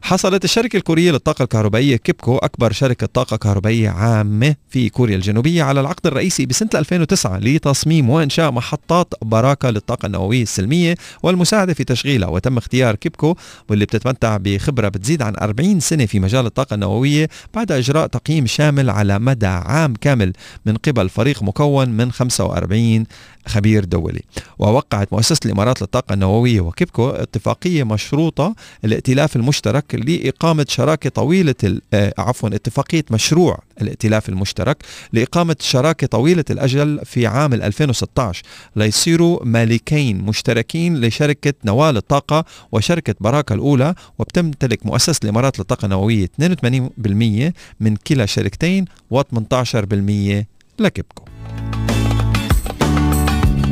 حصلت 0.03 0.45
الشركة 0.45 0.77
الكورية 0.77 1.11
للطاقة 1.11 1.43
الكهربائية 1.43 1.97
كيبكو 1.97 2.37
أكبر 2.37 2.73
شركة 2.73 3.07
طاقة 3.07 3.37
كهربائية 3.37 3.91
عامة 3.91 4.55
في 4.71 4.89
كوريا 4.89 5.17
الجنوبية 5.17 5.63
على 5.63 5.81
العقد 5.81 6.07
الرئيسي 6.07 6.47
بسنة 6.47 6.69
2009 6.75 7.39
لتصميم 7.39 8.11
وإنشاء 8.11 8.51
محطات 8.51 9.15
براكة 9.23 9.71
للطاقة 9.71 10.07
النووية 10.07 10.43
السلمية 10.43 10.95
والمساعدة 11.23 11.75
في 11.75 11.85
تشغيلها. 11.85 12.29
وتم 12.29 12.59
اختيار 12.59 12.95
كيبكو 12.95 13.37
واللي 13.69 13.85
بتتمتع 13.85 14.37
بخبرة 14.37 14.89
بتزيد 14.89 15.23
عن 15.23 15.35
40 15.41 15.81
سنة 15.81 16.07
في 16.07 16.21
مجال 16.21 16.47
الطاقة 16.47 16.75
النووية 16.75 17.29
بعد 17.55 17.73
إجراء 17.73 18.07
تقييم 18.07 18.47
شامل 18.47 18.91
على 18.91 19.19
مدى 19.19 19.47
عام 19.47 19.95
كامل 19.95 20.33
من 20.67 20.77
قبل 20.77 21.09
فريق 21.09 21.43
مكون 21.43 21.89
من 21.89 22.13
45 22.13 23.05
خبير 23.47 23.85
دولي. 23.85 24.23
ووقعت 24.59 25.13
مؤسسة 25.13 25.41
الإمارات 25.47 25.81
للطاقة 25.83 26.13
النووية 26.13 26.61
وكيبكو 26.61 27.09
اتفاقية 27.11 27.85
مشروطة 27.85 28.55
الائتلاف 28.85 29.37
المشترك 29.37 29.88
لإقامة 29.95 30.67
شراكة 30.69 31.11
طويلة 31.11 31.55
آه، 31.95 32.15
عفوا 32.19 32.49
اتفاقية 32.49 33.05
مشروع 33.11 33.59
الائتلاف 33.83 34.29
المشترك 34.29 34.77
لإقامة 35.13 35.57
شراكة 35.61 36.07
طويلة 36.07 36.45
الأجل 36.51 37.01
في 37.05 37.27
عام 37.27 37.55
2016 37.55 38.43
ليصيروا 38.77 39.45
مالكين 39.45 40.19
مشتركين 40.19 41.01
لشركة 41.01 41.55
نوال 41.65 41.97
الطاقة 41.97 42.45
وشركة 42.73 43.15
براكة 43.21 43.53
الأولى 43.55 43.95
وبتمتلك 44.19 44.87
مؤسسة 44.87 45.21
الإمارات 45.25 45.59
للطاقة 45.59 45.85
النووية 45.85 46.27
82% 46.43 47.53
من 47.81 47.97
كلا 47.97 48.27
شركتين 48.27 48.85
و18% 49.15 50.45
لكيبكو 50.79 51.25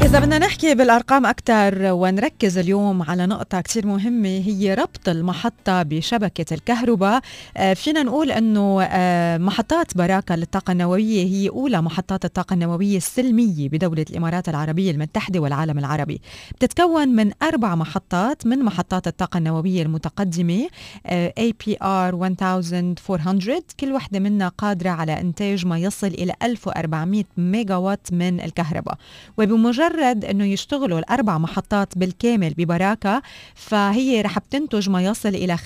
إذا 0.07 0.21
بدنا 0.21 0.39
نحكي 0.39 0.75
بالأرقام 0.75 1.27
أكثر 1.27 1.93
ونركز 1.93 2.59
اليوم 2.59 3.03
على 3.03 3.27
نقطة 3.27 3.61
كثير 3.61 3.87
مهمة 3.87 4.29
هي 4.29 4.75
ربط 4.75 5.09
المحطة 5.09 5.83
بشبكة 5.83 6.55
الكهرباء. 6.55 7.21
آه، 7.57 7.75
فينا 7.75 8.03
نقول 8.03 8.31
أنه 8.31 8.83
آه، 8.83 9.39
محطات 9.39 9.97
براكة 9.97 10.37
للطاقة 10.37 10.73
النووية 10.73 11.25
هي 11.25 11.49
أولى 11.49 11.83
محطات 11.83 12.25
الطاقة 12.25 12.55
النووية 12.55 12.97
السلمية 12.97 13.69
بدولة 13.69 14.05
الإمارات 14.11 14.49
العربية 14.49 14.91
المتحدة 14.91 15.41
والعالم 15.41 15.79
العربي. 15.79 16.21
بتتكون 16.55 17.09
من 17.09 17.31
أربع 17.43 17.75
محطات 17.75 18.47
من 18.47 18.59
محطات 18.63 19.07
الطاقة 19.07 19.39
النووية 19.39 19.83
المتقدمة 19.83 20.69
آه، 21.07 21.33
APR 21.41 21.83
1400 21.83 23.63
كل 23.81 23.93
واحدة 23.93 24.19
منها 24.19 24.49
قادرة 24.49 24.91
على 24.91 25.21
إنتاج 25.21 25.67
ما 25.67 25.79
يصل 25.79 26.07
إلى 26.07 26.35
1400 26.43 27.25
ميجا 27.37 27.77
وات 27.77 28.13
من 28.13 28.41
الكهرباء. 28.41 28.99
وبمجرد 29.39 29.96
مجرد 29.97 30.25
إنه 30.25 30.45
يشتغلوا 30.45 30.99
الأربع 30.99 31.39
محطات 31.39 31.99
بالكامل 31.99 32.55
ببراكة 32.55 33.23
فهي 33.55 34.23
رح 34.23 34.39
بتنتج 34.39 34.91
ما 34.91 35.03
يصل 35.05 35.29
إلى 35.29 35.57
25% 35.57 35.65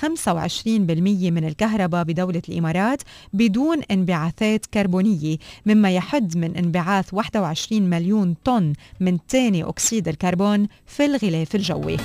من 0.66 1.44
الكهرباء 1.44 2.04
بدولة 2.04 2.42
الإمارات 2.48 3.02
بدون 3.32 3.82
انبعاثات 3.90 4.66
كربونية 4.66 5.36
مما 5.66 5.90
يحد 5.90 6.36
من 6.36 6.56
انبعاث 6.56 7.14
21 7.14 7.82
مليون 7.82 8.34
طن 8.44 8.72
من 9.00 9.18
ثاني 9.28 9.64
أكسيد 9.64 10.08
الكربون 10.08 10.68
في 10.86 11.04
الغلاف 11.04 11.54
الجوي. 11.54 11.96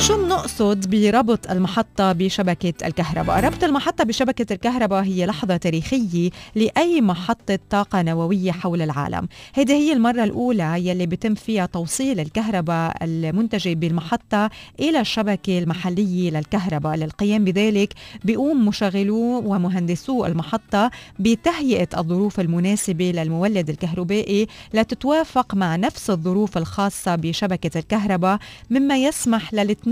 شو 0.00 0.16
بنقصد 0.24 0.90
بربط 0.90 1.50
المحطة 1.50 2.12
بشبكة 2.12 2.86
الكهرباء؟ 2.86 3.40
ربط 3.40 3.64
المحطة 3.64 4.04
بشبكة 4.04 4.52
الكهرباء 4.52 5.02
هي 5.02 5.26
لحظة 5.26 5.56
تاريخية 5.56 6.30
لأي 6.54 7.00
محطة 7.00 7.58
طاقة 7.70 8.02
نووية 8.02 8.52
حول 8.52 8.82
العالم 8.82 9.28
هذه 9.54 9.72
هي 9.72 9.92
المرة 9.92 10.24
الأولى 10.24 10.88
يلي 10.88 11.06
بتم 11.06 11.34
فيها 11.34 11.66
توصيل 11.66 12.20
الكهرباء 12.20 12.96
المنتجة 13.04 13.74
بالمحطة 13.74 14.50
إلى 14.80 15.00
الشبكة 15.00 15.58
المحلية 15.58 16.30
للكهرباء 16.30 16.96
للقيام 16.96 17.44
بذلك 17.44 17.94
بيقوم 18.24 18.68
مشغلو 18.68 19.16
ومهندسو 19.54 20.26
المحطة 20.26 20.90
بتهيئة 21.18 21.88
الظروف 21.98 22.40
المناسبة 22.40 23.10
للمولد 23.10 23.70
الكهربائي 23.70 24.46
لتتوافق 24.74 25.54
مع 25.54 25.76
نفس 25.76 26.10
الظروف 26.10 26.58
الخاصة 26.58 27.14
بشبكة 27.14 27.78
الكهرباء 27.78 28.38
مما 28.70 28.96
يسمح 28.96 29.54
للاثنين 29.54 29.85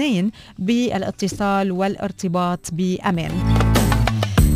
بالاتصال 0.58 1.72
والارتباط 1.72 2.68
بأمان 2.72 3.32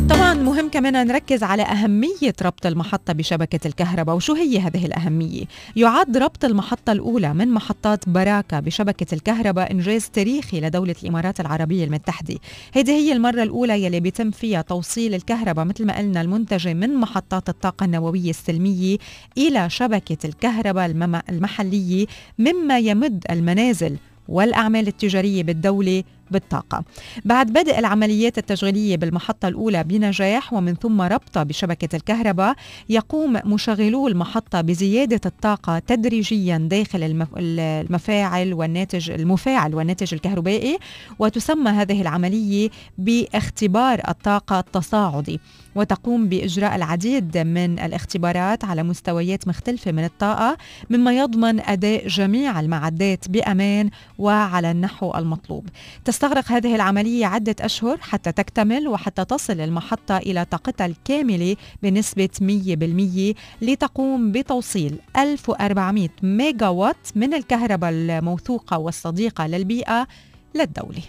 طبعا 0.09 0.33
مهم 0.33 0.69
كمان 0.69 1.07
نركز 1.07 1.43
على 1.43 1.63
أهمية 1.63 2.33
ربط 2.41 2.65
المحطة 2.65 3.13
بشبكة 3.13 3.67
الكهرباء 3.67 4.15
وشو 4.15 4.33
هي 4.33 4.59
هذه 4.59 4.85
الأهمية؟ 4.85 5.45
يعد 5.75 6.17
ربط 6.17 6.45
المحطة 6.45 6.91
الأولى 6.91 7.33
من 7.33 7.47
محطات 7.47 8.09
براكة 8.09 8.59
بشبكة 8.59 9.15
الكهرباء 9.15 9.71
إنجاز 9.71 10.09
تاريخي 10.09 10.61
لدولة 10.61 10.95
الإمارات 11.03 11.39
العربية 11.39 11.83
المتحدة. 11.83 12.35
هذه 12.75 12.91
هي 12.91 13.11
المرة 13.11 13.43
الأولى 13.43 13.83
يلي 13.83 13.99
بيتم 13.99 14.31
فيها 14.31 14.61
توصيل 14.61 15.13
الكهرباء 15.13 15.65
مثل 15.65 15.85
ما 15.85 15.97
قلنا 15.97 16.21
المنتجة 16.21 16.73
من 16.73 16.95
محطات 16.95 17.49
الطاقة 17.49 17.83
النووية 17.83 18.29
السلمية 18.29 18.97
إلى 19.37 19.69
شبكة 19.69 20.27
الكهرباء 20.27 20.85
المحلية 21.29 22.05
مما 22.39 22.79
يمد 22.79 23.23
المنازل 23.29 23.97
والأعمال 24.29 24.87
التجارية 24.87 25.43
بالدولة 25.43 26.03
بالطاقة. 26.31 26.83
بعد 27.25 27.47
بدء 27.47 27.79
العمليات 27.79 28.37
التشغيلية 28.37 28.97
بالمحطة 28.97 29.47
الأولى 29.47 29.83
بنجاح 29.83 30.53
ومن 30.53 30.75
ثم 30.75 31.01
ربطها 31.01 31.43
بشبكة 31.43 31.95
الكهرباء 31.95 32.55
يقوم 32.89 33.39
مشغلو 33.45 34.07
المحطة 34.07 34.61
بزيادة 34.61 35.21
الطاقة 35.25 35.79
تدريجيا 35.79 36.57
داخل 36.57 37.27
المفاعل 37.37 38.53
والناتج 38.53 39.11
المفاعل 39.11 39.75
والناتج 39.75 40.13
الكهربائي 40.13 40.77
وتسمى 41.19 41.71
هذه 41.71 42.01
العملية 42.01 42.69
باختبار 42.97 44.01
الطاقة 44.07 44.59
التصاعدي. 44.59 45.39
وتقوم 45.75 46.29
بإجراء 46.29 46.75
العديد 46.75 47.37
من 47.37 47.79
الاختبارات 47.79 48.65
على 48.65 48.83
مستويات 48.83 49.47
مختلفة 49.47 49.91
من 49.91 50.05
الطاقة 50.05 50.57
مما 50.89 51.17
يضمن 51.17 51.59
أداء 51.59 52.07
جميع 52.07 52.59
المعدات 52.59 53.29
بأمان 53.29 53.89
وعلى 54.17 54.71
النحو 54.71 55.15
المطلوب. 55.15 55.67
تستغرق 56.05 56.51
هذه 56.51 56.75
العملية 56.75 57.25
عدة 57.25 57.55
أشهر 57.61 57.97
حتى 58.01 58.31
تكتمل 58.31 58.87
وحتى 58.87 59.25
تصل 59.25 59.61
المحطة 59.61 60.17
إلى 60.17 60.45
طاقتها 60.45 60.85
الكاملة 60.85 61.55
بنسبة 61.83 62.29
100% 62.41 63.35
لتقوم 63.61 64.31
بتوصيل 64.31 64.99
1400 65.17 66.09
ميجا 66.23 66.67
وات 66.67 67.07
من 67.15 67.33
الكهرباء 67.33 67.89
الموثوقة 67.91 68.77
والصديقة 68.77 69.47
للبيئة 69.47 70.07
للدولة. 70.55 71.01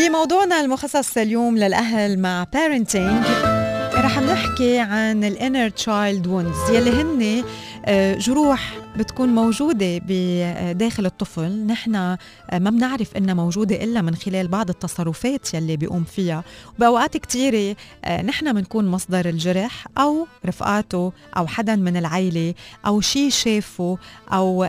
بموضوعنا 0.00 0.60
المخصص 0.60 1.16
اليوم 1.16 1.56
للأهل 1.56 2.18
مع 2.18 2.46
parenting. 2.56 3.49
رح 4.10 4.18
نحكي 4.18 4.78
عن 4.78 5.24
ال 5.24 5.31
inner 5.31 5.68
child 5.68 6.26
wounds 6.26 6.70
يلي 6.70 6.90
هن 6.90 7.44
آه، 7.84 8.14
جروح 8.14 8.72
بتكون 8.96 9.28
موجودة 9.28 10.00
بداخل 10.08 11.06
الطفل. 11.06 11.66
نحن 11.66 11.94
آه، 11.94 12.18
ما 12.52 12.70
بنعرف 12.70 13.16
إنها 13.16 13.34
موجودة 13.34 13.84
إلا 13.84 14.02
من 14.02 14.14
خلال 14.14 14.48
بعض 14.48 14.68
التصرفات 14.70 15.54
يلي 15.54 15.76
بيقوم 15.76 16.04
فيها. 16.04 16.44
وبأوقات 16.76 17.16
كتيرة 17.16 17.76
آه، 18.04 18.22
نحن 18.22 18.52
بنكون 18.52 18.88
مصدر 18.88 19.28
الجرح 19.28 19.86
أو 19.98 20.26
رفقاته 20.46 21.12
أو 21.36 21.46
حدا 21.46 21.76
من 21.76 21.96
العيلة 21.96 22.54
أو 22.86 23.00
شيء 23.00 23.30
شافه 23.30 23.98
أو 24.32 24.68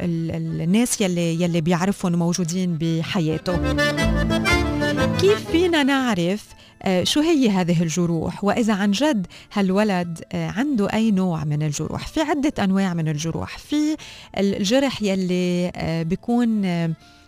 الناس 0.00 1.00
يلي 1.00 1.42
يلي 1.42 1.60
بيعرفهم 1.60 2.12
موجودين 2.12 2.78
بحياته. 2.80 3.56
كيف 5.20 5.50
فينا 5.50 5.82
نعرف 5.82 6.44
آه، 6.52 6.58
شو 7.02 7.20
هي 7.20 7.50
هذه 7.50 7.82
الجروح؟ 7.82 8.44
وإذا 8.44 8.74
عن 8.74 8.90
جد 8.90 9.26
هالولد 9.52 10.20
آه، 10.32 10.50
عنده 10.50 10.92
أي 10.92 11.10
نوع 11.10 11.44
من 11.44 11.62
الجروح؟ 11.62 12.06
في 12.06 12.20
عدة 12.20 12.64
أنواع 12.64 12.94
من 12.94 13.08
الجروح. 13.08 13.58
في 13.58 13.96
الجرح 14.38 15.02
يلي 15.02 15.72
آه، 15.76 16.02
بيكون 16.02 16.64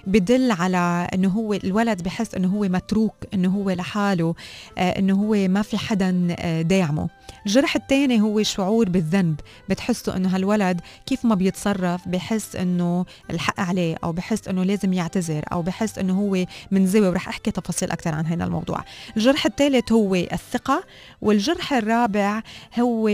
بدل 0.06 0.50
على 0.50 1.08
إنه 1.14 1.28
هو 1.28 1.54
الولد 1.54 2.02
بحس 2.02 2.34
إنه 2.34 2.48
هو 2.48 2.60
متروك 2.60 3.14
إنه 3.34 3.48
هو 3.48 3.70
لحاله 3.70 4.34
آه 4.78 4.98
إنه 4.98 5.14
هو 5.14 5.48
ما 5.48 5.62
في 5.62 5.78
حدا 5.78 6.36
آه 6.38 6.62
داعمه. 6.62 7.08
الجرح 7.46 7.76
الثاني 7.76 8.20
هو 8.20 8.42
شعور 8.42 8.88
بالذنب. 8.88 9.40
بتحسوا 9.68 10.16
إنه 10.16 10.28
هالولد 10.34 10.80
كيف 11.06 11.24
ما 11.24 11.34
بيتصرف 11.34 12.08
بحس 12.08 12.56
إنه 12.56 13.04
الحق 13.30 13.60
عليه 13.60 13.96
أو 14.04 14.12
بحس 14.12 14.48
إنه 14.48 14.64
لازم 14.64 14.92
يعتذر 14.92 15.44
أو 15.52 15.62
بحس 15.62 15.98
إنه 15.98 16.20
هو 16.20 16.44
منزوي 16.70 17.08
ورح 17.08 17.28
أحكي 17.28 17.50
تفاصيل 17.50 17.90
أكثر 17.90 18.14
عن 18.14 18.26
هذا 18.26 18.44
الموضوع. 18.44 18.84
الجرح 19.16 19.46
الثالث 19.46 19.92
هو 19.92 20.14
الثقة 20.14 20.84
والجرح 21.22 21.72
الرابع 21.72 22.42
هو 22.80 23.08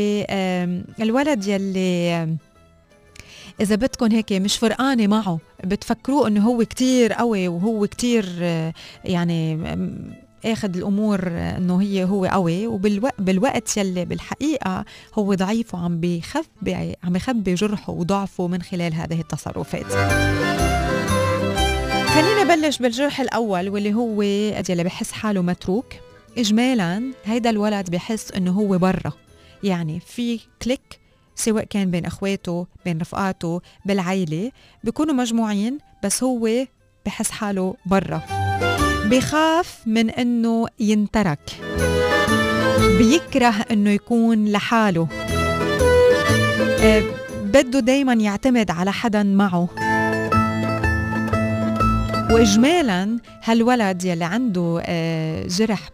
الولد 1.00 1.46
يلي 1.46 2.36
إذا 3.60 3.74
بدكم 3.74 4.12
هيك 4.12 4.32
مش 4.32 4.56
فرقانة 4.56 5.06
معه 5.06 5.38
بتفكروه 5.64 6.28
إنه 6.28 6.40
هو 6.40 6.64
كتير 6.64 7.12
قوي 7.12 7.48
وهو 7.48 7.86
كتير 7.86 8.24
يعني 9.04 9.58
آخذ 10.44 10.76
الأمور 10.76 11.28
إنه 11.28 11.82
هي 11.82 12.04
هو 12.04 12.24
قوي. 12.24 12.66
وبالوقت 12.66 13.14
بالوقت 13.18 13.76
يلي 13.76 14.04
بالحقيقة 14.04 14.84
هو 15.14 15.34
ضعيف 15.34 15.74
وعم 15.74 16.00
بيخبي 16.00 16.94
عم 17.04 17.16
يخبي 17.16 17.54
جرحه 17.54 17.92
وضعفه 17.92 18.46
من 18.46 18.62
خلال 18.62 18.94
هذه 18.94 19.20
التصرفات. 19.20 19.92
خلينا 22.06 22.44
نبلش 22.44 22.78
بالجرح 22.78 23.20
الأول 23.20 23.68
واللي 23.68 23.94
هو 23.94 24.22
يلي 24.22 24.84
بحس 24.84 25.12
حاله 25.12 25.42
متروك. 25.42 25.86
اجمالا 26.38 27.12
هيدا 27.24 27.50
الولد 27.50 27.90
بحس 27.90 28.32
إنه 28.32 28.50
هو 28.50 28.78
برا. 28.78 29.12
يعني 29.62 30.00
في 30.00 30.40
كليك 30.62 31.05
سواء 31.36 31.64
كان 31.64 31.90
بين 31.90 32.06
اخواته 32.06 32.66
بين 32.84 33.00
رفقاته 33.00 33.60
بالعيلة 33.84 34.50
بيكونوا 34.84 35.14
مجموعين 35.14 35.78
بس 36.04 36.22
هو 36.22 36.66
بحس 37.06 37.30
حاله 37.30 37.74
برا. 37.86 38.22
بخاف 39.06 39.80
من 39.86 40.10
إنه 40.10 40.66
ينترك. 40.80 41.60
بيكره 42.98 43.54
إنه 43.70 43.90
يكون 43.90 44.48
لحاله. 44.48 45.08
أه 46.80 47.02
بده 47.44 47.80
دايما 47.80 48.12
يعتمد 48.12 48.70
على 48.70 48.92
حدا 48.92 49.22
معه. 49.22 49.68
واجمالا 52.30 53.18
هالولد 53.44 54.04
يلي 54.04 54.24
عنده 54.24 54.82
آه، 54.86 55.46
جرح 55.46 55.90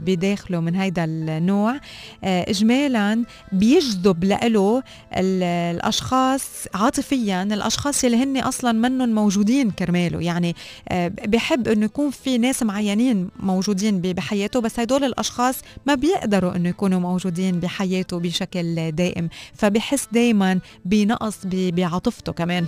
بداخله 0.00 0.60
من 0.60 0.74
هيدا 0.74 1.04
النوع 1.04 1.80
آه، 2.24 2.50
اجمالا 2.50 3.24
بيجذب 3.52 4.24
له 4.24 4.82
الأشخاص 5.14 6.66
عاطفيا 6.74 7.42
الأشخاص 7.42 8.04
يلي 8.04 8.16
هن 8.22 8.36
أصلا 8.36 8.72
منهم 8.72 9.08
موجودين 9.08 9.70
كرماله. 9.70 10.20
يعني 10.20 10.56
آه، 10.88 11.08
بحب 11.08 11.68
إنه 11.68 11.84
يكون 11.84 12.10
في 12.10 12.38
ناس 12.38 12.62
معينين 12.62 13.28
موجودين 13.40 14.00
بحياته 14.00 14.60
بس 14.60 14.80
هدول 14.80 15.04
الأشخاص 15.04 15.56
ما 15.86 15.94
بيقدروا 15.94 16.56
إنه 16.56 16.68
يكونوا 16.68 17.00
موجودين 17.00 17.60
بحياته 17.60 18.20
بشكل 18.20 18.92
دائم 18.92 19.28
فبحس 19.54 20.08
دائما 20.12 20.60
بنقص 20.84 21.38
بعاطفته 21.46 22.32
كمان. 22.32 22.66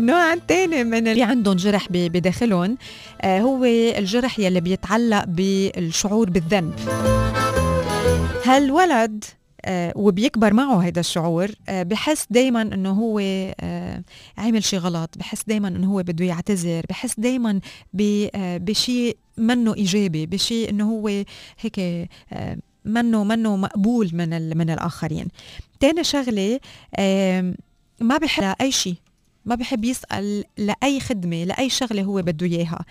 النوع 0.00 0.32
الثاني 0.32 0.84
من 0.84 1.08
اللي 1.08 1.22
عندهم 1.22 1.56
جرح 1.56 1.86
بداخلهم. 1.90 2.78
آه، 3.20 3.40
هو 3.40 3.64
الجرح 3.64 4.38
يلي 4.38 4.60
بيتعلق 4.60 5.24
بالشعور 5.24 6.30
بالذنب. 6.30 6.74
هالولد 8.44 9.24
آه 9.64 9.92
وبيكبر 9.96 10.52
معه 10.54 10.78
هيدا 10.78 11.00
الشعور 11.00 11.50
آه 11.68 11.82
بحس 11.82 12.26
دايما 12.30 12.62
إنه 12.62 12.90
هو 12.90 13.18
عامل 14.38 14.64
شيء 14.64 14.78
غلط 14.78 15.18
بحس 15.18 15.44
دايما 15.46 15.68
إنه 15.68 15.92
هو 15.92 16.02
بده 16.02 16.24
يعتذر 16.24 16.82
بحس 16.88 17.20
دايما 17.20 17.60
بشيء 17.94 19.16
منه 19.36 19.74
إيجابي 19.74 20.26
بشيء 20.26 20.70
إنه 20.70 20.90
هو 20.90 21.24
هيك 21.60 22.08
منه 22.84 23.24
منه 23.24 23.56
مقبول 23.56 24.10
من 24.12 24.56
من 24.58 24.70
الآخرين. 24.70 25.28
تاني 25.80 26.04
شغلة 26.04 26.60
ما 28.00 28.16
بحب 28.22 28.54
أي 28.60 28.72
شيء 28.72 28.94
ما 29.44 29.54
بحب 29.54 29.84
يسأل 29.84 30.44
لأي 30.58 31.00
خدمة 31.00 31.44
لأي 31.44 31.70
شغلة 31.70 32.02
هو 32.02 32.22
بده 32.22 32.46
إياها. 32.46 32.84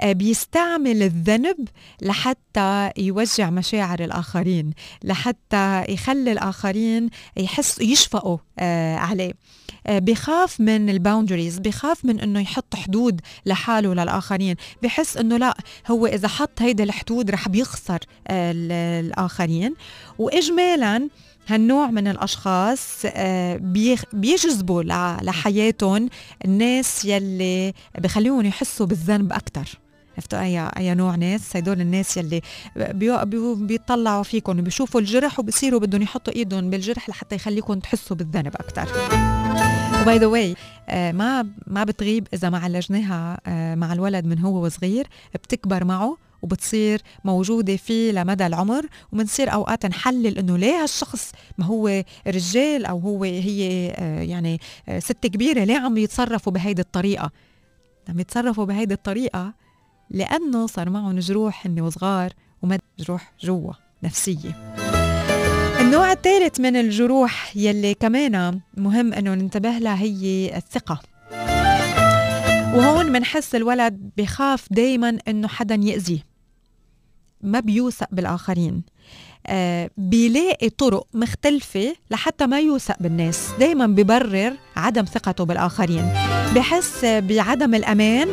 آه، 0.00 0.12
بيستعمل 0.12 1.02
الذنب 1.02 1.68
لحتى 2.02 2.90
يوجع 2.98 3.50
مشاعر 3.50 4.04
الآخرين 4.04 4.70
لحتى 5.04 5.84
يخلي 5.88 6.32
الآخرين 6.32 7.10
يحسوا 7.36 7.84
يشفقوا 7.84 8.38
آه، 8.58 8.96
عليه. 8.96 9.32
آه، 9.86 9.98
بخاف 9.98 10.60
من 10.60 10.90
الباوندريز 10.90 11.58
بخاف 11.58 12.04
من 12.04 12.20
إنه 12.20 12.40
يحط 12.40 12.76
حدود 12.76 13.20
لحاله 13.46 13.94
للاخرين 13.94 14.56
بحس 14.82 15.16
إنه 15.16 15.36
لا 15.36 15.56
هو 15.90 16.06
إذا 16.06 16.28
حط 16.28 16.62
هيدا 16.62 16.84
الحدود 16.84 17.30
رح 17.30 17.48
بيخسر 17.48 17.98
الآخرين. 18.30 19.74
واجمالا 20.18 21.08
هالنوع 21.46 21.90
من 21.90 22.08
الأشخاص 22.08 23.02
آه، 23.06 23.56
بيجذبوا 24.12 24.82
لحياتهم 25.22 26.08
الناس 26.44 27.04
يلي 27.04 27.72
بخليهم 27.98 28.46
يحسوا 28.46 28.86
بالذنب 28.86 29.32
أكثر 29.32 29.78
عرفتوا؟ 30.16 30.40
اي 30.40 30.60
أي 30.60 30.94
نوع 30.94 31.14
ناس؟ 31.14 31.56
هدول 31.56 31.80
الناس 31.80 32.16
يلي 32.16 32.40
بيطلعوا 33.56 34.22
فيكم 34.22 34.58
وبيشوفوا 34.58 35.00
الجرح 35.00 35.40
وبصيروا 35.40 35.80
بدهم 35.80 36.02
يحطوا 36.02 36.32
إيدهم 36.32 36.70
بالجرح 36.70 37.08
لحتى 37.08 37.34
يخليكم 37.34 37.78
تحسوا 37.78 38.16
بالذنب 38.16 38.54
أكثر 38.56 38.88
و 40.02 40.07
by 40.07 40.18
the 40.18 40.26
way 40.26 40.54
ما 41.12 41.46
ما 41.66 41.84
بتغيب 41.84 42.28
إذا 42.34 42.50
ما 42.50 42.58
عالجناها 42.58 43.40
آه، 43.46 43.74
مع 43.74 43.92
الولد 43.92 44.26
من 44.26 44.38
هو 44.38 44.64
وصغير 44.64 45.06
بتكبر 45.34 45.84
معه 45.84 46.16
وبتصير 46.44 47.00
موجودة 47.24 47.76
فيه 47.76 48.12
لمدى 48.12 48.46
العمر 48.46 48.86
وبنصير 49.12 49.52
أوقات 49.52 49.86
نحلل 49.86 50.38
إنه 50.38 50.58
ليه 50.58 50.82
هالشخص 50.82 51.32
ما 51.58 51.64
هو 51.64 52.04
رجال 52.26 52.86
أو 52.86 52.98
هو 52.98 53.24
هي 53.24 53.90
آه، 53.96 54.22
يعني 54.22 54.60
آه، 54.88 54.98
ست 54.98 55.26
كبيرة 55.26 55.64
ليه 55.64 55.78
عم 55.78 55.96
يتصرفوا 55.96 56.52
بهيدي 56.52 56.82
الطريقة؟ 56.82 57.30
عم 58.08 58.20
يتصرفوا 58.20 58.64
بهيدي 58.64 58.94
الطريقة 58.94 59.52
لأنه 60.10 60.66
صار 60.66 60.90
معهم 60.90 61.18
جروح 61.18 61.66
هن 61.66 61.80
وصغار 61.80 62.32
وما 62.62 62.78
جروح 62.98 63.32
جوا 63.40 63.72
نفسية. 64.02 64.74
النوع 65.80 66.12
الثالث 66.12 66.60
من 66.60 66.76
الجروح 66.76 67.56
يلي 67.56 67.94
كمان 67.94 68.60
مهم 68.76 69.12
إنه 69.12 69.34
ننتبه 69.34 69.78
لها 69.78 70.02
هي 70.02 70.56
الثقة. 70.56 71.00
وهون 72.74 73.12
بنحس 73.12 73.54
الولد 73.54 74.10
بخاف 74.16 74.66
دايما 74.70 75.18
إنه 75.28 75.48
حدا 75.48 75.74
يأذيه 75.74 76.33
ما 77.44 77.60
بيوثق 77.60 78.08
بالآخرين. 78.12 78.82
آه 79.46 79.90
بيلاقي 79.96 80.68
طرق 80.68 81.06
مختلفة 81.14 81.94
لحتى 82.10 82.46
ما 82.46 82.60
يوثق 82.60 82.96
بالناس. 83.00 83.48
دايما 83.60 83.86
ببرر 83.86 84.52
عدم 84.76 85.04
ثقته 85.04 85.44
بالآخرين. 85.44 86.08
بحس 86.54 87.04
بعدم 87.04 87.74
الأمان 87.74 88.28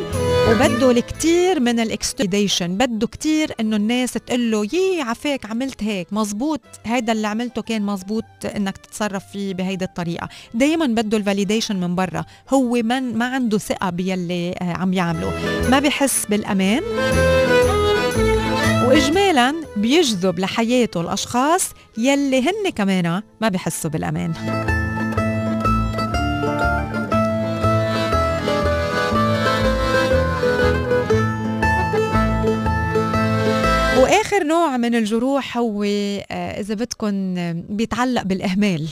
وبده 0.50 0.90
الكثير 0.90 1.60
من 1.60 1.80
الاكستيديشن 1.80 2.76
بده 2.76 3.06
كثير 3.06 3.54
إنه 3.60 3.76
الناس 3.76 4.12
تقول 4.12 4.50
له 4.50 4.64
يي 4.64 5.00
عفاك 5.00 5.46
عملت 5.46 5.82
هيك. 5.82 6.12
مزبوط 6.12 6.60
هيدا 6.84 7.12
اللي 7.12 7.26
عملته 7.26 7.62
كان 7.62 7.82
مزبوط 7.82 8.24
إنك 8.56 8.76
تتصرف 8.76 9.24
فيه 9.32 9.54
بهيدي 9.54 9.84
الطريقة. 9.84 10.28
دائما 10.54 10.86
بده 10.86 11.18
ال 11.18 11.23
validation 11.23 11.76
من 11.76 11.94
برا. 11.94 12.24
هو 12.50 12.72
من 12.72 13.16
ما 13.18 13.24
عنده 13.24 13.58
ثقة 13.58 13.90
باللي 13.90 14.54
آه، 14.60 14.72
عم 14.72 14.92
يعمله. 14.92 15.32
ما 15.70 15.78
بحس 15.78 16.26
بالأمان. 16.26 16.82
واجمالا 18.92 19.54
بيجذب 19.76 20.38
لحياته 20.38 21.00
الأشخاص 21.00 21.70
يلي 21.98 22.40
هن 22.40 22.70
كمان 22.74 23.22
ما 23.40 23.48
بحسوا 23.48 23.90
بالأمان. 23.90 24.32
وآخر 33.98 34.44
نوع 34.44 34.76
من 34.76 34.94
الجروح 34.94 35.58
هو 35.58 35.84
آه، 35.84 36.60
إذا 36.60 36.74
بدكم 36.74 37.34
بيتعلق 37.54 38.22
بالإهمال. 38.22 38.88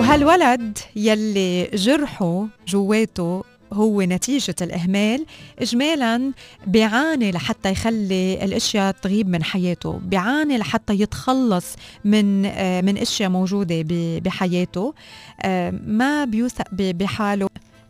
وهالولد 0.00 0.78
يلي 0.96 1.70
جرحه 1.74 2.46
جواته 2.68 3.44
هو 3.72 4.02
نتيجة 4.02 4.54
الإهمال 4.62 5.26
إجمالا 5.58 6.32
بيعاني 6.66 7.30
لحتى 7.30 7.70
يخلي 7.70 8.44
الأشياء 8.44 8.92
تغيب 8.92 9.28
من 9.28 9.44
حياته 9.44 9.92
بيعاني 10.04 10.58
لحتى 10.58 10.94
يتخلص 11.00 11.76
من 12.04 12.46
آه، 12.46 12.80
من 12.80 12.98
أشياء 12.98 13.30
موجودة 13.30 13.84
بحياته. 14.20 14.94
آه، 15.42 15.70
ما 15.86 16.24
بيوثق 16.24 16.64
بحاله. 16.72 17.48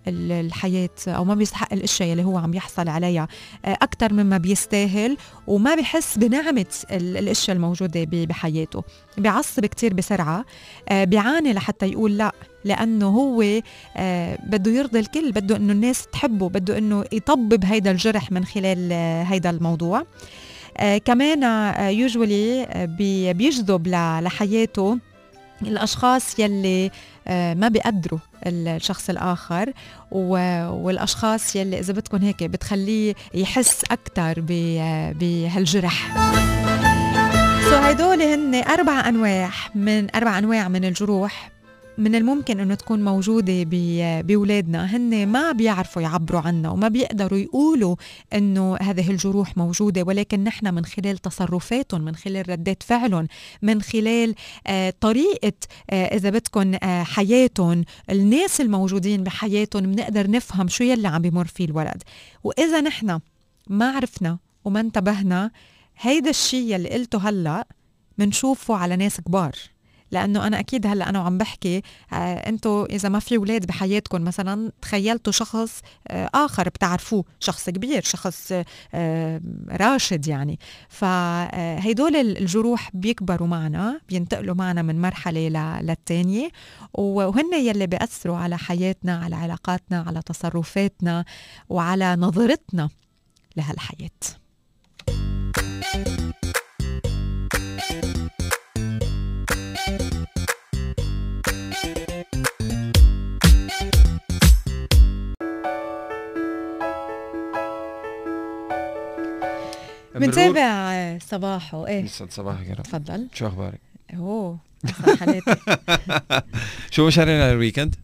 الحياة 0.08 0.90
أو 1.08 1.24
ما 1.24 1.34
بيستحق 1.34 1.72
الأشياء 1.72 2.12
اللي 2.12 2.24
هو 2.24 2.38
عم 2.38 2.54
يحصل 2.54 2.88
عليها 2.88 3.28
آه، 3.64 3.78
أكثر 3.82 4.12
مما 4.12 4.38
بيستاهل 4.38 5.16
وما 5.46 5.74
بحس 5.74 6.18
بنعمة 6.18 6.66
الأشياء 6.90 7.56
الموجودة 7.56 8.04
بحياته. 8.10 8.82
بيعصب 9.18 9.66
كتير 9.66 9.94
بسرعة 9.94 10.44
آه، 10.88 11.04
بيعاني 11.04 11.52
لحتى 11.52 11.86
يقول 11.86 12.18
لا 12.18 12.32
لأنه 12.64 13.08
هو 13.08 13.44
آه، 13.96 14.38
بده 14.46 14.70
يرضي 14.70 14.98
الكل 14.98 15.32
بده 15.32 15.56
أنه 15.56 15.72
الناس 15.72 16.06
تحبه 16.06 16.48
بده 16.48 16.78
أنه 16.78 17.04
يطبب 17.12 17.64
هيدا 17.64 17.90
الجرح 17.90 18.32
من 18.32 18.44
خلال 18.44 18.92
هيدا 19.26 19.50
الموضوع. 19.50 20.02
كمان 21.04 21.42
يوجولي 21.90 22.66
بيجذب 23.34 23.88
لحياته 24.22 24.98
الأشخاص 25.66 26.38
يلي 26.38 26.90
آه، 27.28 27.54
ما 27.54 27.68
بيقدروا 27.68 28.18
الشخص 28.46 29.10
الآخر 29.10 29.72
والأشخاص 30.10 31.56
يلي 31.56 31.78
إذا 31.78 31.92
بدكم 31.92 32.16
هيك 32.16 32.44
بتخليه 32.44 33.14
يحس 33.34 33.82
أكثر 33.90 34.34
بهالجرح. 35.20 36.14
سو 37.70 37.76
هدول 37.76 38.22
هن 38.22 38.54
أربع 38.54 39.08
أنواع 39.08 39.50
من 39.74 40.16
أربع 40.16 40.38
أنواع 40.38 40.68
من 40.68 40.84
الجروح. 40.84 41.50
من 41.98 42.14
الممكن 42.14 42.60
إنه 42.60 42.74
تكون 42.74 43.04
موجودة 43.04 43.62
بأولادنا. 44.22 44.96
هن 44.96 45.26
ما 45.26 45.52
بيعرفوا 45.52 46.02
يعبروا 46.02 46.40
عنها 46.40 46.70
وما 46.70 46.88
بيقدروا 46.88 47.38
يقولوا 47.38 47.96
إنه 48.34 48.76
هذه 48.76 49.10
الجروح 49.10 49.56
موجودة 49.56 50.02
ولكن 50.02 50.44
نحن 50.44 50.74
من 50.74 50.84
خلال 50.84 51.18
تصرفاتهم 51.18 52.00
من 52.00 52.14
خلال 52.14 52.48
ردات 52.48 52.82
فعلهم 52.82 53.28
من 53.62 53.82
خلال 53.82 54.34
آه 54.66 54.94
طريقة 55.00 55.52
آه 55.90 56.16
إذا 56.16 56.30
بدكم 56.30 56.74
آه 56.82 57.02
حياتهم 57.02 57.84
الناس 58.10 58.60
الموجودين 58.60 59.22
بحياتهم 59.24 59.82
بنقدر 59.82 60.30
نفهم 60.30 60.68
شو 60.68 60.84
يلي 60.84 61.08
عم 61.08 61.22
بيمر 61.22 61.46
فيه 61.46 61.64
الولد. 61.64 62.02
وإذا 62.44 62.80
نحن 62.80 63.20
ما 63.66 63.90
عرفنا 63.90 64.38
وما 64.64 64.80
انتبهنا 64.80 65.50
هيدا 66.00 66.30
الشيء 66.30 66.74
يلي 66.74 66.88
قلته 66.88 67.28
هلأ 67.28 67.66
بنشوفه 68.18 68.74
على 68.74 68.96
ناس 68.96 69.20
كبار. 69.20 69.71
لأنه 70.12 70.46
أنا 70.46 70.60
أكيد 70.60 70.86
هلأ 70.86 71.08
أنا 71.08 71.20
وعم 71.20 71.38
بحكي 71.38 71.82
آه 72.12 72.16
أنتم 72.16 72.86
إذا 72.90 73.08
ما 73.08 73.18
في 73.18 73.36
أولاد 73.36 73.66
بحياتكم 73.66 74.22
مثلا 74.24 74.72
تخيلتوا 74.82 75.32
شخص 75.32 75.80
آه 76.08 76.30
آخر 76.34 76.68
بتعرفوه 76.68 77.24
شخص 77.40 77.70
كبير 77.70 78.02
شخص 78.02 78.52
آه 78.94 79.40
راشد 79.70 80.26
يعني. 80.28 80.58
فهيدول 80.88 82.16
الجروح 82.16 82.90
بيكبروا 82.94 83.48
معنا 83.48 84.00
بينتقلوا 84.08 84.54
معنا 84.54 84.82
من 84.82 85.00
مرحلة 85.00 85.80
للتانية 85.80 86.50
وهن 86.94 87.54
يلي 87.54 87.86
بيأثروا 87.86 88.36
على 88.36 88.58
حياتنا 88.58 89.16
على 89.24 89.36
علاقاتنا 89.36 90.04
على 90.06 90.22
تصرفاتنا 90.22 91.24
وعلى 91.68 92.16
نظرتنا 92.16 92.88
لهالحياة. 93.56 94.41
بنتابع 110.26 111.18
صباحه. 111.18 111.86
إيه. 111.86 112.04
يسعد 112.04 112.30
صباحك 112.30 112.66
يا 112.66 112.74
رب 112.74 112.82
تفضل. 112.82 113.28
شو 113.34 113.46
أخبارك؟ 113.46 113.80
أوه 114.16 114.58
شو 116.90 117.06
مشاريعنا 117.06 117.52
لل 117.52 117.61
weekend؟ 117.61 117.94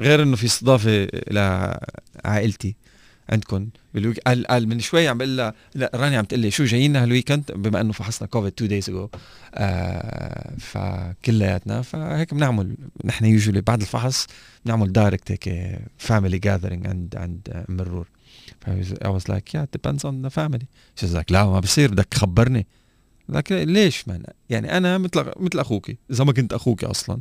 غير 0.00 0.22
إنه 0.22 0.36
في 0.36 0.44
استضافة 0.44 1.08
لعائلتي 1.30 2.74
عندكم 3.28 3.68
بالويك 3.94 4.18
قال 4.18 4.46
قال 4.46 4.68
من 4.68 4.80
شوي 4.80 5.08
عم 5.08 5.18
بقول 5.18 5.36
لها 5.36 5.54
لا 5.74 5.90
راني 5.94 6.16
عم 6.16 6.24
تقول 6.24 6.40
لي 6.40 6.50
شو 6.50 6.64
جايين 6.64 6.96
هال 6.96 7.08
weekend 7.08 7.52
بما 7.52 7.80
إنه 7.80 7.92
فحصنا 7.92 8.28
كوفيد 8.28 8.52
two 8.52 8.66
days 8.66 8.90
ago 8.90 9.08
فكلياتنا 10.58 11.82
فهيك 11.82 12.34
بنعمل 12.34 12.76
نحن 13.04 13.24
usually 13.24 13.60
بعد 13.60 13.80
الفحص 13.80 14.26
بنعمل 14.64 14.92
direct 14.92 15.30
هيك 15.30 15.78
family 15.98 16.38
gathering 16.38 16.86
عند 16.86 17.16
عند 17.16 17.64
مرور. 17.68 18.06
I 18.66 19.08
was 19.08 19.28
like 19.28 19.52
yeah 19.54 19.64
it 19.64 19.70
depends 19.78 20.04
on 20.04 20.22
the 20.22 20.30
family. 20.30 20.66
She's 21.00 21.14
like 21.14 21.30
لا 21.30 21.44
ما 21.44 21.60
بصير 21.60 21.90
بدك 21.90 22.04
تخبرني. 22.04 22.66
لكن 23.28 23.56
ليش 23.56 24.08
ما 24.08 24.22
يعني 24.50 24.76
أنا 24.76 24.98
مثل 24.98 25.24
مثل 25.36 25.58
أخوك 25.58 25.90
إذا 26.10 26.24
ما 26.24 26.32
كنت 26.32 26.52
أخوك 26.52 26.84
أصلا. 26.84 27.20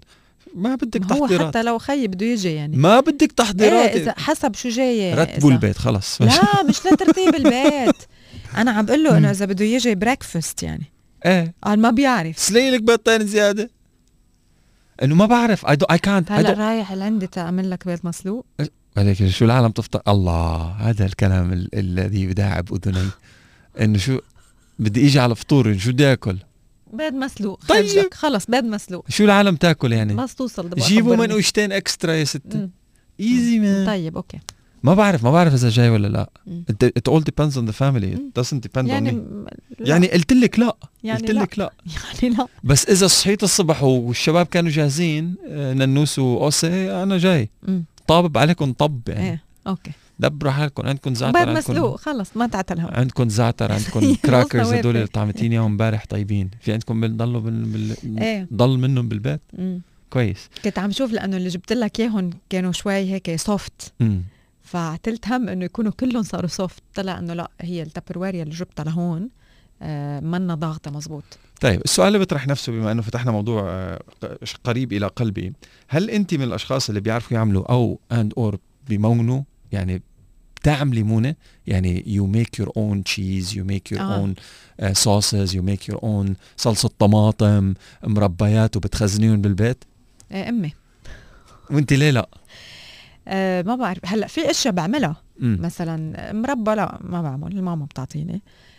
ما 0.56 0.76
بدك 0.76 1.02
هو 1.02 1.08
تحضيرات 1.08 1.42
هو 1.42 1.48
حتى 1.48 1.64
لو 1.64 1.78
خي 1.78 2.08
بده 2.08 2.26
يجي 2.26 2.54
يعني. 2.54 2.78
ما 2.78 3.00
بدك 3.00 3.32
تحضيرات. 3.32 3.90
إيه 3.90 4.04
إذا 4.04 4.14
حسب 4.18 4.56
شو 4.56 4.70
جاي. 4.70 5.14
رتبوا 5.14 5.52
البيت 5.52 5.78
خلص. 5.78 6.22
لا 6.22 6.64
مش 6.70 6.86
لترتيب 6.86 7.36
البيت. 7.46 7.96
أنا 8.58 8.72
عم 8.72 8.86
بقول 8.86 9.04
له 9.04 9.18
إنه 9.18 9.32
إذا 9.32 9.46
بده 9.46 9.66
يجي 9.66 9.96
breakfast 9.96 10.64
يعني. 10.64 10.86
إيه. 11.26 11.54
قال 11.64 11.80
ما 11.80 11.92
بيعرف. 11.92 12.40
سلي 12.40 12.72
لك 12.72 12.82
بيضتين 12.82 13.28
زيادة. 13.28 13.70
إنه 15.04 15.16
ما 15.16 15.26
بعرف. 15.26 15.66
اي 15.66 15.78
اي 15.92 15.98
كانت 15.98 16.32
هلا 16.32 16.54
رايح 16.54 16.94
لعندي 16.94 17.28
تعمل 17.28 17.70
لك 17.70 17.88
بيض 17.88 18.00
مسلوق. 18.04 18.46
ولكن 18.98 19.30
شو 19.30 19.46
العالم 19.46 19.72
تفطر؟ 19.72 20.02
الله 20.08 20.56
هذا 20.80 21.06
الكلام 21.06 21.54
ال- 21.54 21.70
الذي 21.80 22.24
يداعب 22.24 22.74
أذني. 22.74 23.10
انه 23.82 23.98
شو 23.98 24.20
بدي 24.80 25.06
إجي 25.08 25.20
على 25.20 25.36
فطوري 25.36 25.80
شو 25.80 25.92
بدي 25.92 26.14
آكل؟ 26.14 26.38
بيض 26.94 27.14
مسلوق 27.14 27.60
طيب. 27.68 27.86
خرجك 27.88 28.14
خلص 28.14 28.46
بيض 28.46 28.64
مسلوق. 28.64 29.06
شو 29.10 29.24
العالم 29.24 29.56
تاكل 29.56 29.94
يعني؟ 29.94 30.14
بس 30.16 30.36
توصل 30.36 30.70
جيبوا 30.70 31.16
منقوشتين 31.16 31.72
extra 31.72 32.14
يا 32.14 32.24
ستي. 32.24 32.70
easy 33.20 33.60
man 33.60 33.86
طيب 33.86 34.16
okay. 34.16 34.40
ما 34.84 34.94
بعرف 34.94 35.24
ما 35.24 35.32
بعرف 35.32 35.54
إذا 35.54 35.70
جاي 35.70 35.90
ولا 35.90 36.08
لا. 36.08 36.30
مم. 36.48 36.64
it, 36.72 36.88
it 36.88 37.14
all 37.14 37.20
depends 37.22 37.54
on 37.58 37.66
the 37.72 37.76
family. 37.76 38.06
مم. 38.20 38.32
it 38.36 38.42
doesn't 38.42 38.58
depend 38.60 38.86
يعني 38.88 39.10
on 39.12 39.14
me. 39.14 39.16
م- 39.16 39.46
لا. 39.80 39.88
يعني 39.90 40.08
قلت 40.08 40.34
لك 40.34 40.60
لا. 40.60 40.76
يعني 41.04 41.20
قلت. 41.28 41.32
لك 41.32 41.60
لا. 41.60 41.74
يعني 42.22 42.36
لا. 42.36 42.48
بس 42.64 42.86
إذا 42.90 43.08
صحيت 43.08 43.44
الصبح 43.44 43.84
والشباب 43.84 44.46
كانوا 44.46 44.72
جاهزين 44.72 45.36
آه، 45.48 45.74
ننوس 45.74 46.20
وأوسي 46.20 47.04
أنا 47.04 47.18
جاي. 47.18 47.50
مم. 47.64 47.86
طابب 48.08 48.38
عليكم 48.38 48.74
طب 48.74 49.02
يعني. 49.08 49.30
إيه 49.30 49.44
okay. 49.68 49.92
دبروا 50.20 50.52
حالكم 50.52 50.88
عندكم 50.88 51.16
زعتر 51.16 51.38
عندكم 51.38 51.54
مسلوق 51.58 51.96
خلص 51.96 52.38
ما 52.38 52.48
تعتل 52.48 52.80
هم 52.80 52.90
عندكم 52.92 53.30
زعتر 53.30 53.72
عندكم 53.72 54.16
crackers 54.26 54.74
هدول 54.74 54.92
اللي 54.92 55.02
وافر. 55.02 55.14
طعمتيني 55.14 55.56
اياهم 55.56 55.66
امبارح 55.66 56.06
طيبين. 56.10 56.50
في 56.62 56.74
عندكم 56.74 57.02
بنضلوا 57.02 57.42
بال... 57.42 57.66
بال... 57.66 58.20
إيه. 58.20 58.48
ضل 58.54 58.78
منهم 58.78 59.10
بالبيت؟ 59.10 59.42
مم. 59.54 59.82
كويس. 60.10 60.50
كنت 60.64 60.80
عم 60.80 60.92
شوف 60.92 61.12
لأنه 61.12 61.38
اللي 61.38 61.50
جبت 61.50 61.74
لك 61.74 62.00
إياهم 62.00 62.30
كانوا 62.50 62.72
شوي 62.72 62.94
هيك 62.94 63.36
soft 63.36 63.94
فعتلت 64.64 65.28
هم 65.28 65.50
إنه 65.50 65.66
يكونوا 65.66 65.92
كلهم 65.92 66.24
صاروا 66.24 66.48
soft 66.50 66.84
طلع 66.96 67.20
إنه 67.20 67.34
لا 67.34 67.52
هي 67.62 67.82
ال 67.82 67.87
Tupperware 67.87 68.44
يلي 68.44 68.56
جبتها 68.56 68.84
لهون. 68.84 69.30
منا 70.22 70.56
ضاغطة 70.56 70.92
مزبوط 70.92 71.24
طيب 71.62 71.82
السؤال 71.82 72.08
اللي 72.08 72.20
بيطرح 72.20 72.48
نفسه 72.48 72.72
بما 72.72 72.92
إنه 72.92 73.02
فتحنا 73.02 73.32
موضوع 73.32 73.64
آه، 73.70 74.00
قريب 74.64 74.94
إلى 74.94 75.08
قلبي 75.08 75.54
هل 75.88 76.10
انت 76.10 76.34
من 76.34 76.44
الأشخاص 76.44 76.90
اللي 76.90 77.02
بيعرفوا 77.02 77.38
يعملوا 77.38 77.72
أو 77.72 78.00
and 78.12 78.34
or 78.38 78.58
بيمونوا 78.88 79.42
يعني 79.72 80.02
بتعملي 80.56 81.04
مونه 81.04 81.36
يعني 81.68 82.04
you 82.08 82.28
make 82.28 82.60
your 82.60 82.72
own 82.78 83.04
cheese 83.04 83.58
you 83.58 83.64
make 83.64 83.92
your 83.92 84.02
آه. 84.02 84.16
own 84.16 84.36
sauces 84.92 85.56
you 85.56 85.64
make 85.64 85.90
your 85.90 86.04
own 86.04 86.36
صلصة 86.58 86.90
طماطم 87.00 87.74
مربيات 88.04 88.78
وبتخزنيهم 88.78 89.42
بالبيت؟ 89.42 89.84
آه 90.32 90.50
أمي. 90.50 90.74
وأنت 91.72 91.94
ليه 91.94 92.12
لا؟ 92.12 92.30
آه 93.28 93.62
ما 93.62 93.76
بعرف. 93.76 94.00
هلأ 94.06 94.28
في 94.28 94.50
أشياء 94.52 94.74
بعملها. 94.74 95.16
مثلا 95.40 96.34
مربى 96.34 96.72
لا 96.72 97.00
ما 97.02 97.22
بعمل 97.22 97.58
الماما 97.58 97.86
بتعطيني. 97.86 98.34
آه 98.34 98.75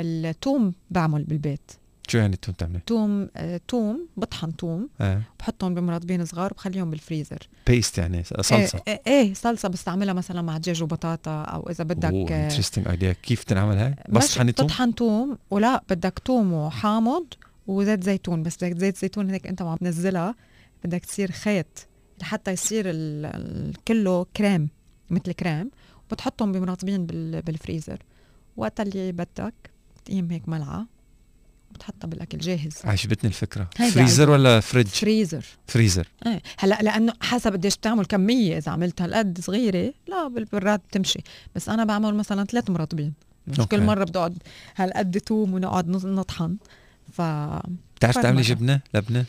التوم 0.00 0.72
بعمل 0.90 1.24
بالبيت 1.24 1.70
شو 2.08 2.18
يعني 2.18 2.34
أنتم 2.34 2.52
بتعملي؟ 2.52 2.80
توم 2.86 3.28
آه 3.36 3.60
توم 3.68 4.08
بطحن 4.16 4.56
توم 4.56 4.88
آه. 5.00 5.22
بحطهم 5.40 5.74
بمرطبين 5.74 6.24
صغار 6.24 6.52
وبخليهم 6.52 6.90
بالفريزر 6.90 7.38
paste 7.66 7.98
يعني 7.98 8.24
صلصة 8.24 8.82
إيه, 8.88 9.02
إيه 9.06 9.34
صلصة 9.34 9.68
بستعملها 9.68 10.14
مثلا 10.14 10.42
مع 10.42 10.58
دجاج 10.58 10.82
وبطاطا 10.82 11.42
أو 11.42 11.70
إذا 11.70 11.84
بدك 11.84 12.32
آه، 12.32 12.44
interesting 12.44 12.88
ايديا 12.88 13.12
كيف 13.12 13.44
تنعمل 13.44 13.76
هاي؟ 13.76 13.94
بس 14.08 14.24
مش 14.30 14.34
طحني 14.34 14.52
توم؟ 14.52 14.66
تطحن 14.66 14.94
توم 14.94 15.38
ولا 15.50 15.82
بدك 15.90 16.18
توم 16.24 16.52
وحامض 16.52 17.24
وزيت 17.66 18.04
زيتون 18.04 18.42
بس 18.42 18.56
بدك 18.56 18.78
زيت 18.78 18.96
زيتون 18.98 19.30
هيك 19.30 19.46
أنت 19.46 19.62
عم 19.62 19.76
تنزلها 19.76 20.34
بدك 20.84 21.04
تصير 21.04 21.30
خيط 21.30 21.86
لحتى 22.20 22.52
يصير 22.52 22.84
كله 23.88 24.26
كريم 24.36 24.68
مثل 25.10 25.32
كريم 25.32 25.70
وبتحطهم 26.10 26.52
بمرطبين 26.52 27.06
بال- 27.06 27.42
بالفريزر 27.42 27.98
وقت 28.58 28.80
اللي 28.80 29.12
بدك 29.12 29.54
بتقيم 29.96 30.30
هيك 30.30 30.48
ملعقة 30.48 30.86
وبتحطها 31.70 32.08
بالأكل. 32.08 32.38
جاهز. 32.38 32.72
عجبتني 32.84 33.28
الفكرة. 33.28 33.68
فريزر 33.92 34.30
ولا 34.30 34.60
فريج؟ 34.60 34.86
فريزر. 34.86 35.44
فريزر. 35.66 36.08
إيه. 36.26 36.42
هلأ 36.58 36.78
لأنه 36.82 37.12
حسب 37.20 37.52
قديش 37.52 37.76
بتعمل 37.76 38.04
كمية. 38.06 38.58
إذا 38.58 38.72
عملت 38.72 39.02
هالقد 39.02 39.40
صغيرة 39.40 39.92
لا 40.08 40.28
بالبراد 40.28 40.80
بتمشي. 40.88 41.18
بس 41.54 41.68
أنا 41.68 41.84
بعمل 41.84 42.14
مثلا 42.14 42.44
ثلاث 42.44 42.70
مرطبين. 42.70 43.12
مش. 43.46 43.56
كل 43.60 43.82
مرة 43.82 44.04
بدي 44.04 44.18
اقعد 44.18 44.42
هالقد 44.76 45.20
توم 45.20 45.54
ونقعد 45.54 45.88
نط- 45.88 46.04
نطحن. 46.04 46.56
ف 47.12 47.22
بتعرف 47.96 48.18
تعملي. 48.18 48.42
جبنة؟ 48.42 48.80
لبنة؟ 48.94 49.24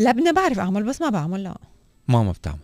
لبنة 0.00 0.32
بعرف 0.32 0.58
أعمل 0.58 0.82
بس 0.82 1.00
ما 1.00 1.08
بعمل 1.08 1.42
لا. 1.42 1.58
ماما 2.08 2.32
بتعمل. 2.32 2.58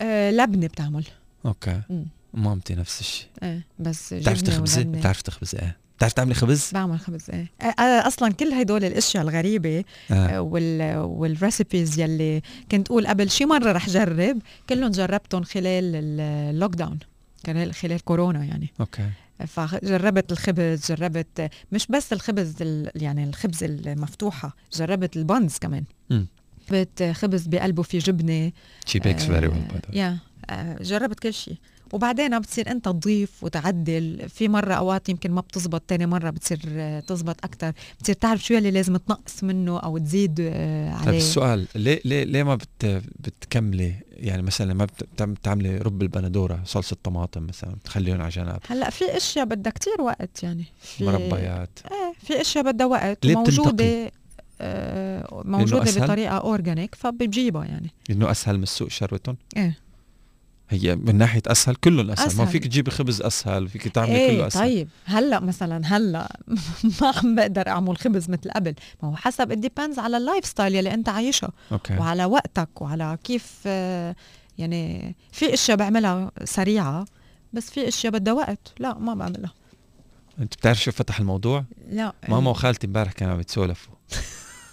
آه، 0.00 0.30
لبنة 0.30 0.66
بتعمل. 0.66 1.04
okay. 1.46 1.80
مم. 1.90 2.06
مامتي 2.34 2.74
نفس 2.74 3.00
الشيء 3.00 3.26
إيه 3.42 3.66
بس 3.78 4.14
بتعرف 4.14 4.42
تخبزي؟ 4.42 4.80
ولبنة. 4.80 4.98
بتعرف 4.98 5.22
تخبزي 5.22 5.58
إيه 5.58 5.76
بتعرف 5.96 6.12
تعملي 6.12 6.34
خبز؟ 6.34 6.70
بعمل 6.74 7.00
خبز 7.00 7.30
إيه 7.30 7.48
أصلا 8.06 8.32
كل 8.32 8.52
هدول 8.52 8.84
الأشياء 8.84 9.22
الغريبة 9.24 9.84
آه. 10.10 10.14
آه، 10.14 10.40
وال 10.40 10.96
وال 10.98 11.21
recipes 11.21 12.00
يلي 12.00 12.42
كنت 12.70 12.88
أقول 12.90 13.06
قبل 13.06 13.30
شي 13.30 13.44
مرة 13.44 13.72
رح 13.72 13.88
جرب 13.88 14.38
كلهم 14.68 14.90
جربتهم 14.90 15.42
خلال 15.42 15.84
ال- 15.96 16.20
ال 16.54 16.74
lockdown 16.74 16.98
خلال 17.72 18.00
كورونا 18.04 18.44
يعني 18.44 18.72
okay 18.80 19.10
فجربت 19.46 20.32
الخبز 20.32 20.92
جربت 20.92 21.50
مش 21.72 21.86
بس 21.86 22.12
الخبز 22.12 22.54
ال- 22.60 22.90
يعني 23.02 23.24
الخبز 23.24 23.64
المفتوحة 23.64 24.56
جربت 24.72 25.16
ال 25.16 25.24
buns 25.24 25.58
كمان. 25.58 25.84
جربت 26.70 27.02
خبز 27.12 27.46
بقلبه 27.46 27.82
في 27.82 27.98
جبنة 27.98 28.52
she 28.86 28.98
bakes 28.98 29.24
very 29.24 29.46
well 29.46 29.62
yeah 29.92 30.18
جربت 30.80 31.20
كل 31.20 31.34
شيء 31.34 31.56
وبعدين 31.92 32.38
بتصير 32.38 32.70
انت 32.70 32.84
تضيف 32.84 33.44
وتعدل. 33.44 34.28
في 34.28 34.48
مرة 34.48 34.74
أوقات 34.74 35.08
يمكن 35.08 35.30
ما 35.30 35.40
بتزبط 35.40 35.80
تاني 35.88 36.06
مرة 36.06 36.30
بتصير 36.30 36.58
آه، 36.68 37.00
تزبط 37.00 37.44
أكثر 37.44 37.72
بتصير 38.00 38.14
تعرف 38.14 38.44
شو 38.44 38.54
اللي 38.58 38.70
لازم 38.70 38.96
تنقص 38.96 39.44
منه 39.44 39.78
أو 39.78 39.98
تزيد 39.98 40.36
آه، 40.40 40.96
طيب 40.98 41.08
عليه. 41.08 41.18
السؤال 41.18 41.66
ليه 41.74 42.00
ليه 42.04 42.24
ليه 42.24 42.42
ما 42.42 42.54
بت 42.54 43.02
بتكملي؟ 43.20 43.94
يعني 44.12 44.42
مثلا 44.42 44.74
ما 44.74 44.84
بت- 44.84 45.04
بتعم- 45.14 45.32
بتعملي 45.34 45.78
رب 45.78 46.02
البندورة 46.02 46.60
صلصة 46.64 46.96
طماطم 47.02 47.42
مثلا 47.46 47.74
بتخليهم 47.74 48.20
على 48.20 48.30
جنب 48.30 48.58
هلأ 48.68 48.90
في 48.90 49.16
أشياء 49.16 49.44
بدها 49.44 49.72
كتير 49.72 50.00
وقت 50.00 50.42
يعني. 50.42 50.64
في 50.82 51.04
مربيات. 51.04 51.78
إيه 51.90 52.12
في 52.26 52.40
أشياء 52.40 52.64
بدها 52.64 52.86
وقت 52.86 53.26
ليه 53.26 53.34
موجودة 53.36 54.12
آه 54.60 55.42
موجودة؟ 55.44 56.04
بطريقة 56.04 56.36
organic 56.38 56.94
فبتجيبها 56.94 57.64
يعني. 57.64 57.90
انه 58.10 58.30
أسهل 58.30 58.56
من 58.56 58.62
السوق 58.62 58.88
شروتهم؟ 58.88 59.36
إيه. 59.56 59.78
هي 60.72 60.96
من 60.96 61.18
ناحية 61.18 61.42
أسهل 61.46 61.74
كلهم 61.74 62.10
أسهل, 62.10 62.26
ما 62.26 62.32
أسهل. 62.32 62.46
فيك 62.46 62.64
تجيبي 62.64 62.90
خبز 62.90 63.22
أسهل 63.22 63.68
فيك 63.68 63.88
تعملي 63.88 64.16
إيه 64.16 64.36
كله 64.36 64.46
أسهل. 64.46 64.62
طيب. 64.62 64.88
هلأ 65.04 65.40
مثلا 65.40 65.96
هلأ 65.96 66.36
ما 67.00 67.12
عم 67.16 67.34
بقدر 67.34 67.68
أعمل 67.68 67.96
خبز 67.96 68.30
مثل 68.30 68.50
قبل. 68.50 68.74
ما 69.02 69.08
هو 69.08 69.16
حسب 69.16 69.52
ال 69.52 69.58
depends 69.58 69.98
على 69.98 70.16
ال 70.16 70.44
lifestyle 70.46 70.74
يلي 70.74 70.94
أنت 70.94 71.08
عايشها 71.08 71.50
okay. 71.72 71.96
وعلى 71.96 72.24
وقتك 72.24 72.82
وعلى 72.82 73.18
كيف 73.24 73.66
يعني 74.58 75.14
في 75.32 75.54
أشياء 75.54 75.76
بعملها 75.76 76.30
سريعة 76.44 77.04
بس 77.52 77.70
في 77.70 77.88
أشياء 77.88 78.12
بدها 78.12 78.32
وقت. 78.34 78.72
لا 78.78 78.98
ما 78.98 79.14
بعملها. 79.14 79.52
أنت 80.38 80.54
بتعرف 80.54 80.82
شو 80.82 80.92
فتح 80.92 81.18
الموضوع؟ 81.20 81.64
لا. 81.90 82.12
ماما 82.28 82.50
وخالتي 82.50 82.86
امبارح 82.86 83.12
كانوا 83.12 83.34
عم 83.34 83.40
يتسولفوا. 83.40 83.94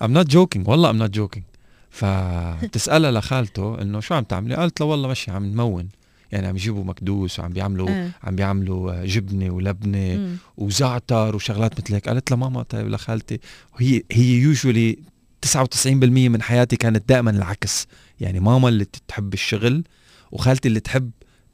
I'm 0.04 0.12
not 0.12 0.28
joking 0.32 0.68
والله 0.68 0.92
I'm 0.94 1.08
not 1.08 1.12
joking. 1.20 1.42
فبتسألها 1.90 3.12
لخالته 3.12 3.82
إنه 3.82 4.00
شو 4.00 4.14
عم 4.16 4.24
تعملي؟ 4.24 4.56
قالت 4.56 4.80
له 4.80 4.86
والله 4.86 5.08
ماشي 5.08 5.32
عم 5.32 5.46
نمون. 5.46 5.90
يعني 6.32 6.48
عم 6.48 6.56
يجيبوا 6.56 6.84
مكدوس 6.84 7.40
وعم 7.40 7.54
بيعملوا 7.54 7.90
إيه. 7.90 8.12
عم 8.24 8.36
بيعملوا 8.36 9.06
جبنة 9.06 9.50
ولبنة 9.50 10.16
مم. 10.18 10.38
وزعتر 10.58 11.36
وشغلات 11.36 11.82
مثل 11.82 11.94
هيك. 11.94 12.10
قالت 12.10 12.32
لها 12.32 12.40
ماما 12.40 12.64
طيب 12.64 12.88
لخالتي. 12.88 13.40
هي 13.78 14.04
هي 14.12 14.34
يوجولي 14.34 14.98
99% 15.46 15.88
من 16.30 16.42
حياتي 16.42 16.76
كانت 16.76 17.10
دائما 17.10 17.32
العكس. 17.32 17.88
يعني 18.20 18.40
ماما 18.40 18.70
اللي 18.70 18.86
تحب 19.08 19.34
الشغل 19.34 19.84
وخالتي 20.32 20.68
اللي 20.68 20.80
تحب 20.80 21.12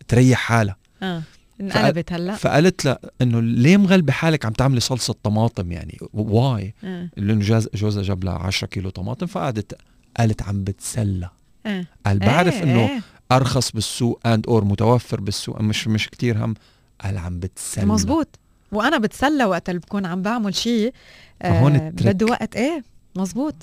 تريح 0.08 0.40
حالها. 0.40 0.76
آه. 1.04 1.22
انقلبت 1.62 2.14
هلا. 2.14 2.36
فقالت 2.36 2.86
لها 2.86 3.00
إنه 3.22 3.42
ليه 3.42 3.78
مغلبة 3.78 4.14
حالك 4.14 4.46
عم 4.46 4.54
تعملي 4.54 4.80
صلصة 4.80 5.16
طماطم؟ 5.24 5.72
يعني 5.72 5.98
why 6.14 6.74
آه. 6.84 7.10
لأنه 7.18 7.66
جوزها 7.74 8.04
جاب 8.04 8.24
لها 8.24 8.34
10 8.34 8.68
كيلو 8.68 8.90
طماطم 8.90 9.26
فقعدت 9.26 9.78
قالت 10.18 10.42
عم 10.44 10.64
بتسلى 10.64 11.30
آه. 11.66 11.86
قال 12.06 12.20
بعرف 12.20 12.54
إيه، 12.54 12.64
إنه 12.64 12.80
إيه. 12.80 13.02
أرخص 13.32 13.72
بالسوق 13.72 14.20
and 14.28 14.48
or 14.48 14.66
متوفر 14.66 15.22
بالسوق 15.22 15.62
مش 15.62 15.88
مش 15.88 16.10
كتير 16.10 16.46
هم 16.46 16.54
قال 17.02 17.18
عم 17.18 17.40
بتسلى 17.40 17.86
مزبوط 17.86 18.40
وأنا 18.72 18.98
بتسلى 18.98 19.46
وقت 19.46 19.70
اللي 19.70 19.80
بكون 19.80 20.06
عم 20.06 20.22
بعمل 20.22 20.56
شيء 20.56 20.94
آه 21.42 21.68
الترك. 21.68 22.08
بده 22.16 22.26
وقت 22.26 22.56
إيه 22.56 22.84
مزبوط 23.16 23.56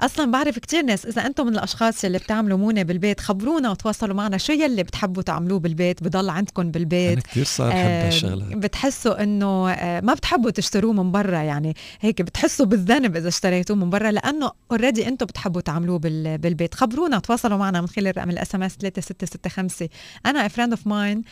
أصلا 0.00 0.30
بعرف 0.32 0.58
كتير 0.58 0.82
ناس 0.82 1.06
إذا 1.06 1.26
أنتم 1.26 1.46
من 1.46 1.52
الأشخاص 1.54 2.04
اللي 2.04 2.18
بتعملوا 2.18 2.58
مونة 2.58 2.82
بالبيت 2.82 3.20
خبرونا 3.20 3.70
وتواصلوا 3.70 4.14
معنا. 4.16 4.38
شو 4.38 4.52
يلي 4.52 4.82
بتحبوا 4.82 5.22
تعملوه 5.22 5.58
بالبيت؟ 5.58 6.02
بضل 6.02 6.28
عندكم 6.30 6.62
أنا 6.62 6.70
بالبيت 6.70 7.22
كثير 7.22 7.44
صار 7.44 7.68
أحب 7.68 7.76
آه، 7.78 8.06
هالشغلات. 8.06 8.56
بتحسوا 8.56 9.22
إنه 9.22 9.70
آه، 9.70 10.00
ما 10.00 10.14
بتحبوا 10.14 10.50
تشتروه 10.50 10.92
من 10.92 11.12
برا 11.12 11.38
يعني. 11.38 11.74
هيك 12.00 12.22
بتحسوا 12.22 12.66
بالذنب 12.66 13.16
إذا 13.16 13.28
اشتريتوه 13.28 13.76
من 13.76 13.90
برا 13.90 14.10
لأنه 14.10 14.50
already 14.70 15.08
أنتم 15.08 15.26
بتحبوا 15.26 15.60
تعملوه 15.60 15.98
بال- 15.98 16.38
بالبيت. 16.38 16.74
خبرونا 16.74 17.18
تواصلوا 17.18 17.58
معنا 17.58 17.80
من 17.80 17.86
خلال 17.88 18.16
رقم 18.18 18.30
ال 18.30 18.54
SMS 18.54 18.72
3665 18.76 19.88
أنا 20.26 20.48
friend 20.48 20.70
of 20.72 20.86
mine 20.86 21.22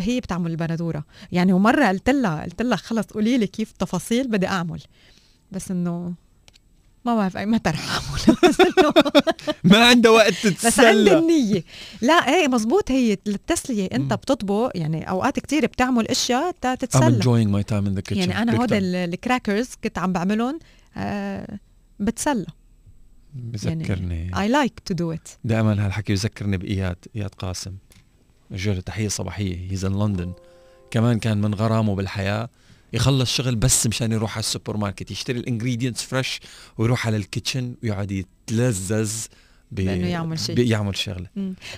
هي 0.00 0.20
بتعمل 0.20 0.50
البندورة. 0.50 1.04
يعني 1.32 1.52
ومرة 1.52 1.86
قلت 1.88 2.10
لها 2.10 2.42
قلت 2.44 2.62
لها 2.62 2.76
خلص 2.76 3.06
قولي 3.06 3.38
لي 3.38 3.46
كيف 3.46 3.70
التفاصيل 3.70 4.28
بدي 4.28 4.46
أعمل. 4.46 4.80
بس 5.52 5.70
إنه 5.70 6.14
ما 7.08 7.16
بعرف 7.16 7.36
أي 7.36 7.46
متى 7.46 7.70
رح 7.70 8.00
بس 8.48 8.56
ما 9.64 9.86
عنده 9.88 10.12
وقت 10.12 10.32
بس 10.32 10.42
تتسلى 10.42 11.18
النية. 11.18 11.64
لا 12.02 12.12
إيه 12.14 12.48
مزبوط 12.48 12.90
هي 12.90 13.18
للتسلية 13.26 13.88
أنت. 13.92 14.12
بتطبخ 14.12 14.70
يعني 14.74 15.10
أوقات 15.10 15.38
كتير 15.40 15.66
بتعمل 15.66 16.08
أشياء 16.08 16.54
تا 16.60 16.74
I'm 16.74 16.78
تتسلى. 16.78 17.20
enjoying 17.22 17.48
my 17.48 17.64
time 17.72 17.84
in 17.88 17.98
the 17.98 18.02
kitchen 18.12 18.16
يعني 18.16 18.42
أنا. 18.42 18.64
ال- 18.64 18.96
ال 18.96 19.04
crackers 19.04 19.68
كنت 19.84 19.98
عم 19.98 20.12
بعملهم 20.12 20.58
آه 20.96 21.58
بتسلى. 22.00 22.46
بذكرني. 23.34 24.30
I 24.34 24.48
like 24.48 24.92
to 24.92 24.96
do 24.96 25.16
it. 25.16 25.30
دائما 25.44 25.86
هالحكي 25.86 26.12
بذكرني 26.12 26.56
بإياد 26.56 26.96
إياد 27.16 27.34
قاسم. 27.34 27.72
جو 28.52 28.80
تحية 28.80 29.08
صباحية. 29.08 29.70
he's 29.70 29.84
in 29.84 29.98
London 29.98 30.32
كمان 30.90 31.18
كان 31.18 31.40
من 31.40 31.54
غرامه 31.54 31.94
بالحياة. 31.94 32.48
يخلص 32.92 33.32
شغل 33.32 33.56
بس 33.56 33.86
مشان 33.86 34.12
يروح 34.12 34.32
على 34.32 34.40
السوبر 34.40 34.76
ماركت 34.76 35.10
يشتري 35.10 35.38
ال 35.38 35.43
ingredients 35.43 36.02
fresh 36.02 36.40
ويروح 36.78 37.06
على 37.06 37.16
ال 37.16 37.23
kitchen 37.23 37.74
ويقعد 37.82 38.10
يتلذذ 38.12 39.12
بأنه 39.72 40.06
يعمل 40.06 40.38
شيء. 40.38 40.56
بيعمل 40.56 40.96
شغله 40.96 41.26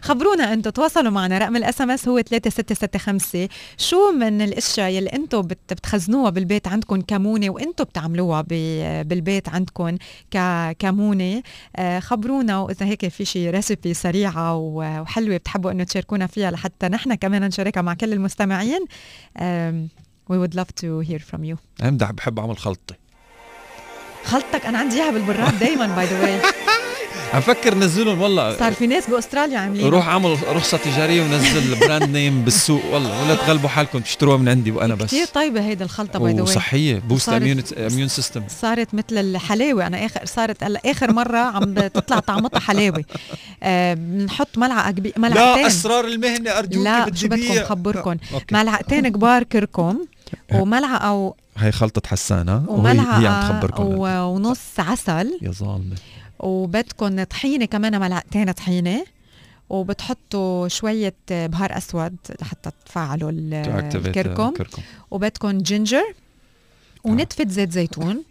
خبرونا 0.03 0.53
أنتم 0.53 0.71
تواصلوا 0.71 1.11
معنا. 1.11 1.39
رقم 1.39 1.57
ال 1.57 1.81
SMS 1.81 2.09
هو 2.09 2.21
3665 2.21 3.49
شو 3.79 4.13
من 4.13 4.43
الأشياء 4.43 4.91
يلي 4.91 5.09
أنتم 5.11 5.43
بتخزنوها 5.43 6.31
بالبيت 6.31 6.69
عندكم 6.69 7.01
كمونة 7.01 7.51
وأنتم 7.51 7.85
بتعملوها 7.85 8.45
بالبيت 9.03 9.49
عندكم 9.49 9.97
كمونة؟ 10.79 11.43
آه، 11.77 12.01
خبرونا. 12.01 12.59
وإذا 12.59 12.87
هيك 12.87 13.09
في 13.09 13.25
شيء 13.25 13.51
recipe 13.51 13.95
سريعة 13.95 14.57
وحلوة 14.57 15.37
بتحبوا 15.37 15.71
أنه 15.71 15.85
تشاركونا 15.85 16.27
فيها 16.27 16.51
لحتى 16.51 16.89
نحن 16.89 17.15
كمان 17.15 17.43
نشاركها 17.45 17.83
مع 17.83 17.95
كل 17.95 18.13
المستمعين. 18.13 18.85
We 20.31 20.37
would 20.43 20.55
love 20.61 20.71
to 20.83 20.89
hear 21.09 21.19
from 21.19 21.45
you. 21.45 21.57
امدح 21.83 22.11
بحب 22.11 22.39
أعمل 22.39 22.59
خلطة. 22.59 22.95
خلطتك 24.25 24.67
أنا 24.67 24.79
عندي 24.79 24.97
إياها 24.97 25.11
بالبراد 25.11 25.59
دائما 25.59 25.87
by 25.87 26.07
the 26.07 26.23
way 26.23 26.41
عم 27.35 27.41
فكر 27.41 27.75
نزلهم 27.75 28.21
والله. 28.21 28.59
صار 28.59 28.73
في 28.73 28.87
ناس 28.87 29.11
بأستراليا 29.11 29.59
عاملين 29.59 29.87
روح 29.87 30.09
اعمل 30.09 30.39
رخصة 30.49 30.77
تجارية 30.77 31.23
ونزل 31.23 31.75
brand 31.81 32.11
name 32.11 32.45
بالسوق 32.45 32.85
والله. 32.85 33.23
ولا 33.25 33.35
تغلبوا 33.35 33.69
حالكم 33.69 33.99
تشتروها 33.99 34.37
من 34.37 34.49
عندي 34.49 34.71
وأنا 34.71 34.95
بس. 34.95 35.07
كثير 35.07 35.27
طيبة 35.27 35.61
هيدي 35.61 35.85
الخلطة 35.85 36.19
by 36.19 36.33
the 36.33 36.38
way 36.38 36.43
وصحية 36.43 36.99
boost 36.99 37.29
immune 37.29 38.09
system 38.09 38.43
صارت 38.49 38.95
مثل 38.95 39.19
الحلاوة. 39.19 39.87
أنا 39.87 40.07
اخر 40.07 40.25
صارت 40.25 40.63
آخر 40.63 41.13
مرة 41.13 41.39
عم 41.39 41.75
تطلع 41.75 42.19
طعمتها 42.19 42.61
حلاوة. 42.61 43.05
بنحط 43.95 44.59
آه 44.59 44.61
ملعقة 44.61 44.91
كبيره 44.91 45.15
ملعقتين. 45.19 45.63
لا 45.63 45.67
أسرار 45.67 46.05
المهنة 46.05 46.51
ارجوك 46.51 46.85
لا 46.85 47.15
شو 47.15 47.29
بدكم 47.29 47.65
خبركم؟ 47.65 48.17
ملعقتين 48.53 49.09
كبار 49.09 49.43
كركم. 49.43 49.99
وملعقة 50.55 51.13
و... 51.15 51.35
هي 51.57 51.73
خلطة 51.73 52.09
حسانة 52.09 52.71
وملعقة 52.71 53.21
هي 53.21 53.27
عم 53.27 53.43
تخبركم 53.43 53.85
ونص 53.99 54.81
عسل. 54.81 55.39
يا 55.43 55.51
ظالمة. 55.51 55.97
وبدكم 56.39 57.23
طحينة 57.23 57.65
كمان 57.65 58.01
ملعقتين 58.01 58.53
طحينة 58.53 59.05
وبتحطوا 59.69 60.69
شوية 60.69 61.15
بهار 61.31 61.77
أسود 61.77 62.17
لحتى 62.43 62.71
تفعلوا 62.87 63.31
الكركم. 63.31 64.55
وبدكم 65.11 65.59
ginger 65.59 66.15
ونتفة 67.05 67.49
زيت 67.49 67.73
زيتون 67.73 68.25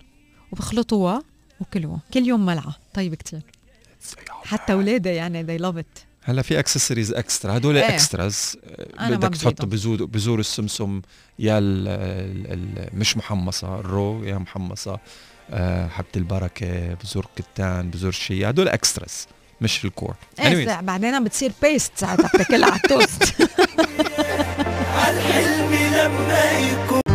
وبخلطوها 0.51 1.23
وكلوها. 1.61 1.99
كل 2.13 2.27
يوم 2.27 2.45
ملعقة. 2.45 2.75
طيب 2.93 3.15
كتير. 3.15 3.41
حتى 4.43 4.73
ولادي 4.73 5.09
يعني 5.09 5.45
they 5.45 5.61
love 5.61 5.77
it. 5.79 6.08
هلا 6.23 6.41
في 6.41 6.59
accessories 6.59 7.13
extra 7.13 7.57
هدول 7.57 7.77
إيه. 7.77 7.89
extras 7.89 8.57
بدك 9.01 9.35
تحط 9.35 9.65
بذور 9.65 10.05
بذور 10.05 10.39
السمسم. 10.39 11.01
يا 11.39 11.57
ال 11.57 11.87
ال 12.51 12.89
مش 12.93 13.17
محمصة 13.17 13.79
ال 13.79 13.90
raw 13.90 14.23
يا 14.23 14.37
محمصة. 14.37 14.99
آه، 15.51 15.87
حبة 15.87 16.07
البركة 16.15 16.93
بذور 16.93 17.27
كتان 17.35 17.89
بذور 17.89 18.09
الشيا 18.09 18.49
هدول 18.49 18.67
extras 18.69 19.27
مش 19.61 19.85
الكور 19.85 20.15
إيه 20.39 20.81
بعدين 20.81 21.23
بتصير 21.23 21.51
بيست 21.61 21.91
ساعتها 21.95 22.27
بتاكلها 22.27 22.69
على 22.69 22.75
التوست 22.85 23.23
الحلم 25.09 25.73
لما 25.73 26.51
يكون 26.59 27.08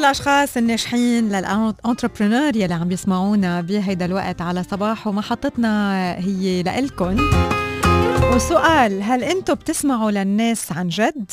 لكل 0.00 0.06
الأشخاص 0.06 0.56
الناجحين 0.56 1.28
لل 1.28 1.46
entrepreneur 1.46 2.56
يلي 2.56 2.74
عم 2.74 2.90
يسمعونا 2.90 3.60
بهيدا 3.60 4.04
الوقت 4.04 4.40
على 4.40 4.62
صباح 4.62 5.06
ومحطتنا 5.06 6.14
هي 6.18 6.62
لإلكن. 6.62 7.16
وسؤال 8.34 9.02
هل 9.02 9.24
أنتم 9.24 9.54
بتسمعوا 9.54 10.10
للناس 10.10 10.72
عن 10.72 10.88
جد 10.88 11.30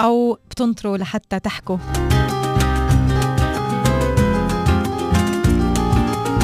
أو 0.00 0.38
بتنطروا 0.50 0.96
لحتى 0.96 1.40
تحكوا؟ 1.40 1.76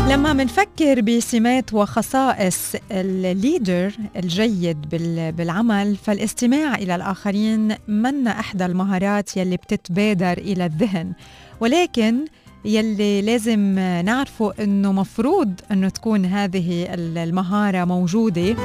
لما 0.08 0.32
منفكر 0.32 1.00
بسمات 1.00 1.74
وخصائص 1.74 2.72
ال 2.90 3.05
leader 3.05 3.92
الجيد 4.16 4.88
بالعمل 5.36 5.96
فالاستماع 5.96 6.74
إلى 6.74 6.94
الآخرين 6.94 7.76
من 7.88 8.26
إحدى 8.26 8.66
المهارات 8.66 9.36
يلي 9.36 9.56
بتتبادر 9.56 10.32
إلى 10.38 10.66
الذهن. 10.66 11.12
ولكن 11.60 12.24
يلي 12.64 13.22
لازم 13.22 13.78
نعرفه 14.04 14.52
إنه 14.60 14.92
مفروض 14.92 15.52
إنه 15.70 15.88
تكون 15.88 16.24
هذه 16.24 16.86
المهارة 16.94 17.84
موجودة. 17.84 18.56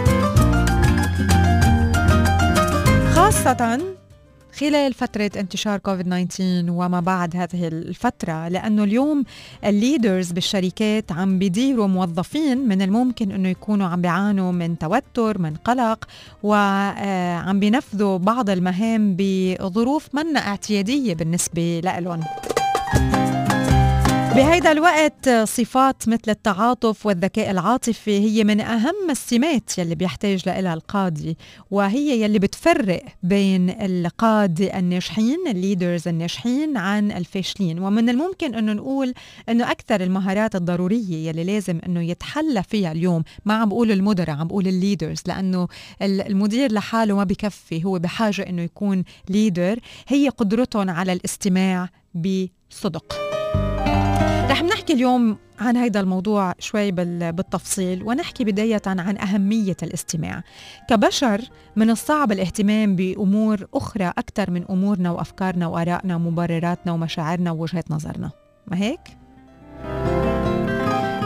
خاصة 3.13 3.79
خلال 4.59 4.93
فترة 4.93 5.31
انتشار 5.37 5.77
كوفيد 5.79 6.27
19 6.27 6.71
وما 6.71 6.99
بعد 6.99 7.35
هذه 7.35 7.67
الفترة 7.67 8.47
لأنه 8.47 8.83
اليوم 8.83 9.23
الليدرز 9.65 10.31
بالشركات 10.31 11.11
عم 11.11 11.39
بيديروا 11.39 11.87
موظفين 11.87 12.67
من 12.67 12.81
الممكن 12.81 13.31
أنه 13.31 13.49
يكونوا 13.49 13.87
عم 13.87 14.01
بيعانوا 14.01 14.51
من 14.51 14.77
توتر 14.77 15.37
من 15.37 15.55
قلق 15.55 16.05
وعم 16.43 17.59
بينفذوا 17.59 18.17
بعض 18.17 18.49
المهام 18.49 19.15
بظروف 19.19 20.07
منا 20.15 20.39
اعتيادية 20.39 21.13
بالنسبة 21.13 21.81
لهم 21.83 22.23
بهيدا 24.35 24.71
الوقت 24.71 25.29
صفات 25.29 26.09
مثل 26.09 26.21
التعاطف 26.27 27.05
والذكاء 27.05 27.51
العاطفي 27.51 28.19
هي 28.19 28.43
من 28.43 28.61
أهم 28.61 29.09
السمات 29.09 29.77
يلي 29.77 29.95
بيحتاج 29.95 30.49
لها 30.49 30.73
القائد 30.73 31.37
وهي 31.71 32.21
يلي 32.21 32.39
بتفرق 32.39 33.03
بين 33.23 33.69
القادة 33.69 34.79
الناجحين 34.79 35.37
ال 35.47 35.55
leaders 35.55 36.07
الناجحين 36.07 36.77
عن 36.77 37.11
الفاشلين. 37.11 37.79
ومن 37.79 38.09
الممكن 38.09 38.55
أنه 38.55 38.73
نقول 38.73 39.13
أنه 39.49 39.71
أكثر 39.71 40.03
المهارات 40.03 40.55
الضرورية 40.55 41.29
يلي 41.29 41.43
لازم 41.43 41.79
أنه 41.85 42.01
يتحلى 42.01 42.63
فيها 42.63 42.91
اليوم 42.91 43.23
ما 43.45 43.53
عم 43.53 43.69
بقول 43.69 43.91
المدراء 43.91 44.35
عم 44.35 44.47
بقول 44.47 44.67
ال 44.67 44.74
leaders 44.74 45.21
لأنه 45.27 45.67
المدير 46.01 46.71
لحاله 46.71 47.15
ما 47.15 47.23
بكفي 47.23 47.85
هو 47.85 47.99
بحاجة 47.99 48.41
أنه 48.41 48.61
يكون 48.61 49.03
leader 49.29 49.79
هي 50.07 50.29
قدرتهم 50.29 50.89
على 50.89 51.13
الاستماع 51.13 51.89
بصدق 52.71 53.15
رح 54.49 54.63
نحكي 54.63 54.93
اليوم 54.93 55.37
عن 55.59 55.77
هذا 55.77 55.99
الموضوع 55.99 56.53
شوي 56.59 56.91
بالتفصيل 56.91 58.03
ونحكي 58.03 58.43
بداية 58.43 58.81
عن 58.87 59.17
أهمية 59.17 59.77
الاستماع. 59.83 60.43
كبشر 60.89 61.41
من 61.75 61.89
الصعب 61.89 62.31
الاهتمام 62.31 62.95
بأمور 62.95 63.67
أخرى 63.73 64.05
أكثر 64.17 64.51
من 64.51 64.65
أمورنا 64.69 65.11
وأفكارنا 65.11 65.67
وآرائنا 65.67 66.15
ومبرراتنا 66.15 66.91
ومشاعرنا 66.91 67.51
ووجهة 67.51 67.83
نظرنا. 67.89 68.31
ما 68.67 68.77
هيك؟ 68.77 69.20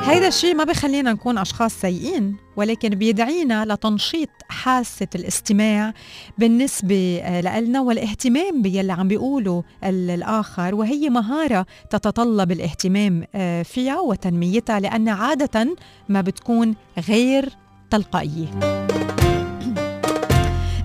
هيدا 0.08 0.28
الشيء 0.28 0.56
ما 0.56 0.64
بخلينا 0.64 1.14
نكون 1.14 1.38
أشخاص 1.38 1.74
سيئين 1.82 2.36
ولكن 2.56 2.89
بيدعينا 2.89 3.66
لتنشيط 3.66 4.30
حاسة 4.49 5.08
الاستماع 5.16 5.93
بالنسبة 6.38 7.22
لنا 7.43 7.82
والاهتمام 7.82 8.62
باللي 8.62 8.93
عم 8.93 9.08
بيقوله 9.08 9.64
الآخر 9.84 10.76
وهي 10.76 11.10
مهارة 11.10 11.66
تتطلب 11.89 12.51
الاهتمام 12.51 13.24
آه، 13.36 13.64
فيها 13.64 13.99
وتنميتها 13.99 14.80
لأن 14.80 15.10
عادة 15.10 15.76
ما 16.10 16.22
بتكون 16.22 16.76
غير 17.10 17.49
تلقائية. 17.89 18.51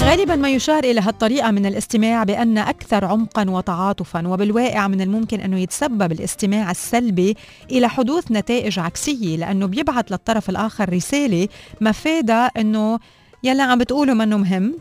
غالبا 0.02 0.36
ما 0.36 0.50
يشار 0.50 0.84
إلى 0.84 1.00
هالطريقة 1.00 1.50
من 1.50 1.66
الاستماع 1.66 2.24
بأن 2.24 2.58
أكثر 2.58 3.04
عمقا 3.04 3.50
وتعاطفا 3.50 4.28
وبالواقع 4.28 4.88
من 4.88 5.00
الممكن 5.00 5.40
أنه 5.40 5.58
يتسبب 5.58 6.12
الاستماع 6.12 6.70
السلبي 6.70 7.36
إلى 7.70 7.88
حدوث 7.88 8.32
نتائج 8.32 8.78
عكسية 8.78 9.36
لأنه 9.36 9.66
بيبعث 9.66 10.12
للطرف 10.12 10.50
الآخر 10.50 10.92
رسالة 10.92 11.48
مفادها 11.80 12.46
إنه 12.46 12.98
يلا 13.44 13.62
عم 13.62 13.78
بتقولوا 13.78 14.14
منه 14.14 14.36
مهم 14.36 14.76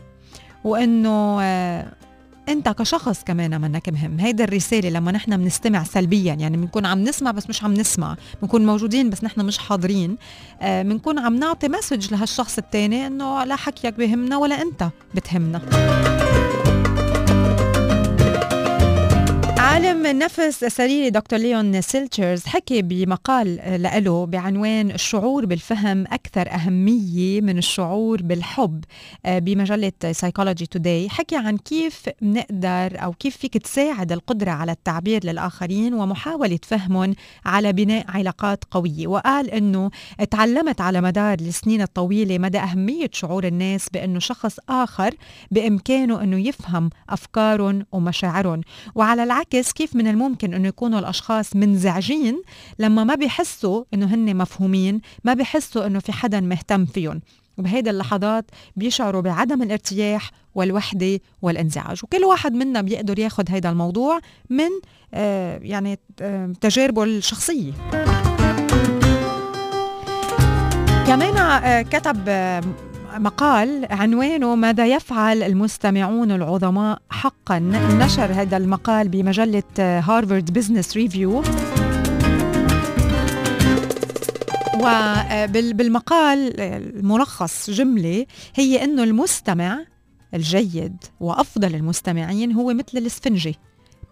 وإنه 0.64 1.38
آه 1.42 1.86
انت 2.50 2.68
كشخص 2.68 3.24
كمان 3.24 3.60
منك 3.60 3.88
مهم. 3.88 4.20
هيدا 4.20 4.44
الرسالة 4.44 4.88
لما 4.88 5.12
نحن 5.12 5.36
بنستمع 5.36 5.84
سلبيا 5.84 6.34
يعني 6.34 6.56
بنكون 6.56 6.86
عم 6.86 7.04
نسمع 7.04 7.30
بس 7.30 7.48
مش 7.48 7.64
عم 7.64 7.74
نسمع 7.74 8.16
بنكون 8.42 8.66
موجودين 8.66 9.10
بس 9.10 9.24
نحن 9.24 9.40
مش 9.44 9.58
حاضرين 9.58 10.16
آه 10.60 10.82
بنكون 10.82 11.18
عم 11.18 11.36
نعطي 11.36 11.68
message 11.68 12.14
لهالشخص 12.14 12.58
الثاني 12.58 13.06
إنه 13.06 13.44
لا 13.44 13.56
حكيك 13.56 13.94
بهمنا 13.94 14.36
ولا 14.36 14.62
أنت 14.62 14.88
بتهمنا. 15.14 15.60
عالم 19.60 20.06
النفس 20.06 20.64
السريري 20.64 21.10
دكتور 21.10 21.38
ليون 21.38 21.80
سيلتشرز 21.80 22.46
حكي 22.46 22.82
بمقال 22.82 23.60
له 24.04 24.26
بعنوان 24.26 24.90
الشعور 24.90 25.46
بالفهم 25.46 26.04
أكثر 26.06 26.50
أهمية 26.50 27.40
من 27.40 27.58
الشعور 27.58 28.22
بالحب 28.22 28.84
آه، 29.26 29.38
بمجلة 29.38 29.92
سايكولوجي 30.12 30.66
توداي 30.66 31.08
حكي 31.08 31.36
عن 31.36 31.56
كيف 31.56 32.08
نقدر 32.22 33.02
أو 33.04 33.12
كيف 33.12 33.36
فيك 33.36 33.58
تساعد 33.58 34.12
القدرة 34.12 34.50
على 34.50 34.72
التعبير 34.72 35.24
للآخرين 35.24 35.94
ومحاولة 35.94 36.58
فهمهم 36.62 37.14
على 37.46 37.72
بناء 37.72 38.04
علاقات 38.08 38.64
قوية. 38.70 39.06
وقال 39.06 39.50
أنه 39.50 39.90
تعلمت 40.30 40.80
على 40.80 41.00
مدار 41.00 41.38
السنين 41.38 41.82
الطويلة 41.82 42.38
مدى 42.38 42.58
أهمية 42.58 43.10
شعور 43.12 43.44
الناس 43.46 43.88
بأنه 43.88 44.18
شخص 44.18 44.56
آخر 44.68 45.14
بإمكانه 45.50 46.22
أنه 46.22 46.48
يفهم 46.48 46.90
أفكارهم 47.10 47.86
ومشاعرهم. 47.92 48.60
وعلى 48.94 49.22
العكس 49.22 49.49
بيعكس 49.50 49.72
كيف 49.72 49.96
من 49.96 50.06
الممكن 50.06 50.54
إنه 50.54 50.68
يكونوا 50.68 50.98
الأشخاص 50.98 51.56
منزعجين 51.56 52.42
لما 52.78 53.04
ما 53.04 53.14
بيحسوا 53.14 53.84
إنه 53.94 54.14
هن 54.14 54.36
مفهومين 54.36 55.00
ما 55.24 55.34
بيحسوا 55.34 55.86
إنه 55.86 55.98
في 55.98 56.12
حدا 56.12 56.40
مهتم 56.40 56.86
فيهم. 56.86 57.20
وبهيدي 57.58 57.90
اللحظات 57.90 58.44
بيشعروا 58.76 59.20
بعدم 59.22 59.62
الارتياح 59.62 60.30
والوحدة 60.54 61.20
والانزعاج. 61.42 62.00
وكل 62.02 62.24
واحد 62.24 62.52
منا 62.52 62.80
بيقدر 62.80 63.18
ياخد 63.18 63.50
هيدا 63.50 63.70
الموضوع 63.70 64.20
من 64.50 64.70
آه 65.14 65.58
يعني 65.62 65.98
آه 66.20 66.52
تجاربه 66.60 67.04
الشخصية. 67.04 67.72
كمان 71.06 71.36
آه 71.36 71.82
كتب 71.82 72.28
مقال 73.20 73.86
عنوانه 73.90 74.54
ماذا 74.54 74.86
يفعل 74.86 75.42
المستمعون 75.42 76.32
العظماء 76.32 76.98
حقا. 77.10 77.58
نشر 77.98 78.32
هذا 78.32 78.56
المقال 78.56 79.08
بمجلة 79.08 79.62
Harvard 79.78 80.52
Business 80.52 80.96
Review 80.96 81.42
وبالمقال 84.74 86.60
الملخص 86.60 87.70
جملة 87.70 88.26
هي 88.54 88.84
أنه 88.84 89.02
المستمع 89.02 89.84
الجيد 90.34 90.96
وأفضل 91.20 91.74
المستمعين 91.74 92.52
هو 92.52 92.74
مثل 92.74 92.98
الإسفنجة 92.98 93.54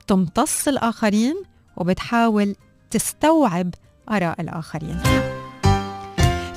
بتمتص 0.01 0.69
الآخرين 0.69 1.35
وبتحاول 1.77 2.55
تستوعب 2.91 3.75
آراء 4.11 4.41
الآخرين. 4.41 4.99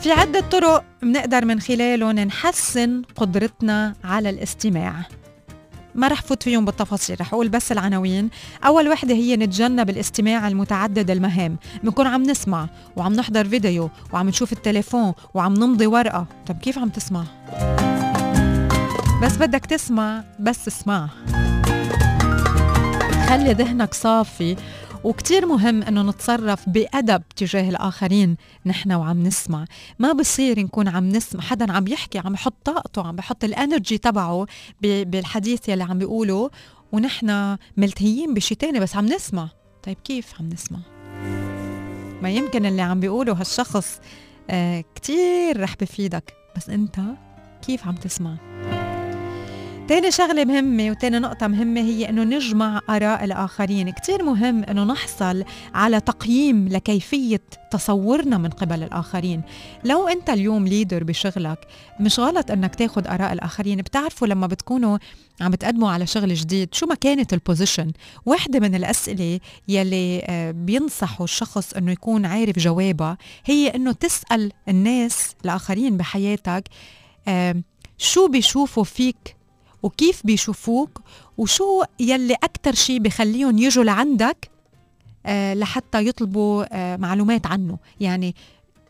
في 0.01 0.11
عدة 0.11 0.39
طرق 0.39 0.83
بنقدر 1.01 1.45
من 1.45 1.59
خلالهم 1.59 2.19
نحسن 2.19 3.01
قدرتنا 3.15 3.95
على 4.03 4.29
الاستماع. 4.29 4.93
ما 5.95 6.07
رح 6.07 6.21
فوت 6.21 6.43
فيهم 6.43 6.65
بالتفاصيل 6.65 7.21
رح 7.21 7.33
أقول 7.33 7.49
بس 7.49 7.71
العناوين. 7.71 8.29
أول 8.65 8.89
وحدة 8.89 9.13
هي 9.13 9.35
نتجنب 9.35 9.89
الاستماع 9.89 10.47
المتعدد 10.47 11.11
المهام. 11.11 11.57
بنكون 11.83 12.07
عم 12.07 12.23
نسمع 12.23 12.67
وعم 12.95 13.13
نحضر 13.13 13.45
فيديو 13.45 13.89
وعم 14.13 14.29
نشوف 14.29 14.53
التليفون 14.53 15.13
وعم 15.33 15.53
نمضي 15.53 15.87
ورقة. 15.87 16.25
طب 16.47 16.57
كيف 16.57 16.77
عم 16.77 16.89
تسمع؟ 16.89 17.23
بس 19.23 19.37
بدك 19.37 19.65
تسمع 19.65 20.23
بس 20.39 20.67
اسمع. 20.67 21.09
خلي 23.29 23.53
ذهنك 23.53 23.93
صافي 23.93 24.55
وكتير 25.03 25.45
مهم 25.45 25.83
إنه 25.83 26.01
نتصرف 26.01 26.69
بأدب 26.69 27.23
تجاه 27.35 27.69
الآخرين 27.69 28.37
نحن 28.65 28.91
وعم 28.91 29.23
نسمع. 29.23 29.65
ما 29.99 30.13
بصير 30.13 30.59
نكون 30.59 30.87
عم 30.87 31.09
نسمع 31.09 31.41
حدا 31.41 31.71
عم 31.71 31.87
يحكي 31.87 32.19
عم 32.19 32.33
يحط 32.33 32.53
طاقته 32.65 33.07
عم 33.07 33.15
بحط 33.15 33.43
ال 33.43 33.51
energy 33.51 33.97
تبعه 33.97 34.45
بالحديث 34.81 35.69
يلي 35.69 35.83
عم 35.83 35.97
بيقوله 35.97 36.49
ونحن 36.91 37.57
ملتهيين 37.77 38.33
بشي 38.33 38.55
تاني 38.55 38.79
بس 38.79 38.95
عم 38.95 39.05
نسمع. 39.05 39.49
طيب 39.83 39.97
كيف 40.03 40.33
عم 40.39 40.49
نسمع؟ 40.49 40.79
ما 42.21 42.29
يمكن 42.29 42.65
اللي 42.65 42.81
عم 42.81 42.99
بيقوله 42.99 43.33
هالشخص 43.33 43.99
آه 44.49 44.83
كتير 44.95 45.61
رح 45.61 45.75
بفيدك. 45.81 46.33
بس 46.57 46.69
أنت 46.69 46.99
كيف 47.61 47.87
عم 47.87 47.95
تسمع؟ 47.95 48.35
تاني 49.91 50.11
شغلة 50.11 50.45
مهمة 50.45 50.89
وتاني 50.89 51.19
نقطة 51.19 51.47
مهمة 51.47 51.81
هي 51.81 52.09
أنه 52.09 52.23
نجمع 52.23 52.81
آراء 52.89 53.23
الآخرين. 53.23 53.89
كتير 53.89 54.23
مهم 54.23 54.63
أنه 54.63 54.83
نحصل 54.83 55.43
على 55.73 55.99
تقييم 55.99 56.67
لكيفية 56.67 57.41
تصورنا 57.71 58.37
من 58.37 58.49
قبل 58.49 58.83
الآخرين. 58.83 59.41
لو 59.83 60.07
أنت 60.07 60.29
اليوم 60.29 60.67
leader 60.67 61.03
بشغلك 61.03 61.67
مش 61.99 62.19
غلط 62.19 62.51
أنك 62.51 62.75
تاخد 62.75 63.07
آراء 63.07 63.33
الآخرين. 63.33 63.77
بتعرفوا 63.77 64.27
لما 64.27 64.47
بتكونوا 64.47 64.97
عم 65.41 65.51
بتقدموا 65.51 65.91
على 65.91 66.07
شغل 66.07 66.33
جديد 66.33 66.73
شو 66.73 66.85
ما 66.85 66.95
كانت 66.95 67.33
ال 67.33 67.39
position 67.39 67.91
واحدة 68.25 68.59
من 68.59 68.75
الأسئلة 68.75 69.39
يلي 69.67 70.21
آه، 70.25 70.51
بينصحوا 70.51 71.23
الشخص 71.23 71.73
أنه 71.73 71.91
يكون 71.91 72.25
عارف 72.25 72.59
جوابها 72.59 73.17
هي 73.45 73.67
أنه 73.67 73.91
تسأل 73.91 74.51
الناس 74.69 75.35
الآخرين 75.45 75.97
بحياتك 75.97 76.63
شو 77.97 78.27
بيشوفوا 78.27 78.83
فيك 78.83 79.40
وكيف 79.83 80.21
بيشوفوك 80.25 81.01
وشو 81.37 81.83
يلي 81.99 82.35
أكتر 82.43 82.73
شيء 82.73 82.99
بخليهم 82.99 83.57
يجوا 83.57 83.83
لعندك 83.83 84.49
آه 85.25 85.53
لحتى 85.53 86.07
يطلبوا 86.07 86.65
آه 86.71 86.97
معلومات 86.97 87.47
عنه. 87.47 87.77
يعني 87.99 88.35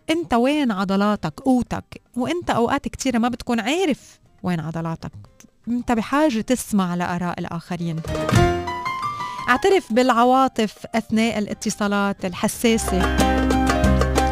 أنت 0.10 0.34
وين 0.34 0.72
عضلاتك؟ 0.72 1.40
قوتك. 1.40 2.02
وأنت 2.18 2.50
أوقات 2.50 2.88
كثيره 2.88 3.18
ما 3.18 3.30
بتكون 3.30 3.60
عارف 3.60 4.20
وين 4.44 4.60
عضلاتك. 4.60 5.12
أنت 5.68 5.92
بحاجة 5.92 6.42
تسمع 6.42 6.96
لآراء 6.96 7.40
الآخرين. 7.40 8.02
اعترف 9.50 9.94
بالعواطف 9.94 10.86
أثناء 10.96 11.38
الاتصالات 11.38 12.26
الحساسة. 12.26 13.41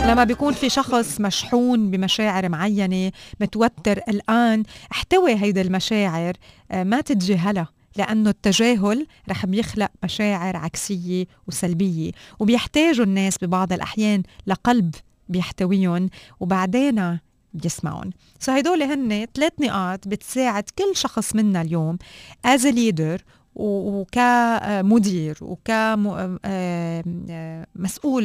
لما 0.10 0.24
بيكون 0.24 0.53
في 0.53 0.70
شخص 0.70 1.22
مشحون 1.22 1.91
بمشاعر 1.91 2.49
معينة 2.49 3.12
متوتر 3.39 3.97
الآن 3.97 4.64
احتوي 4.91 5.36
هيدي 5.36 5.62
المشاعر 5.62 6.34
آه، 6.72 6.84
ما 6.84 7.01
تتجاهلها 7.01 7.68
لأنه 7.95 8.30
التجاهل 8.30 9.07
رح 9.30 9.45
بيخلق 9.45 9.91
مشاعر 10.03 10.57
عكسية 10.57 11.26
وسلبية 11.47 12.12
وبيحتاجوا 12.39 13.05
الناس 13.05 13.38
ببعض 13.41 13.74
الأحيان 13.74 14.24
لقلب 14.47 14.95
بيحتويهم 15.30 16.10
وبعدين 16.39 17.20
بيسمعون. 17.53 18.10
so 18.39 18.51
هدول 18.51 18.84
هن 18.84 19.28
ثلاث 19.34 19.53
نقاط 19.60 20.07
بتساعد 20.07 20.64
كل 20.64 20.95
شخص 20.95 21.36
منا 21.36 21.62
اليوم 21.62 21.97
as 22.45 22.67
leader 22.67 23.22
وكمدير 23.60 25.38
وكمسؤول 25.41 26.03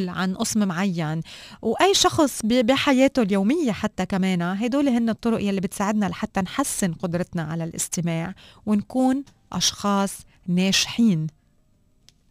آه، 0.09 0.13
عن 0.13 0.35
قسم 0.35 0.69
معين. 0.69 1.21
وأي 1.63 1.95
شخص 1.95 2.41
بحياته 2.45 3.23
اليومية 3.23 3.73
حتى 3.73 4.07
كمان 4.07 4.43
هدول 4.43 4.89
هن 4.89 5.09
الطرق 5.09 5.43
يلي 5.43 5.61
بتساعدنا 5.61 6.07
لحتى 6.07 6.41
نحسن 6.41 6.93
قدرتنا 6.93 7.43
على 7.43 7.65
الاستماع 7.65 8.35
ونكون 8.67 9.25
أشخاص 9.53 10.19
ناجحين 10.49 11.27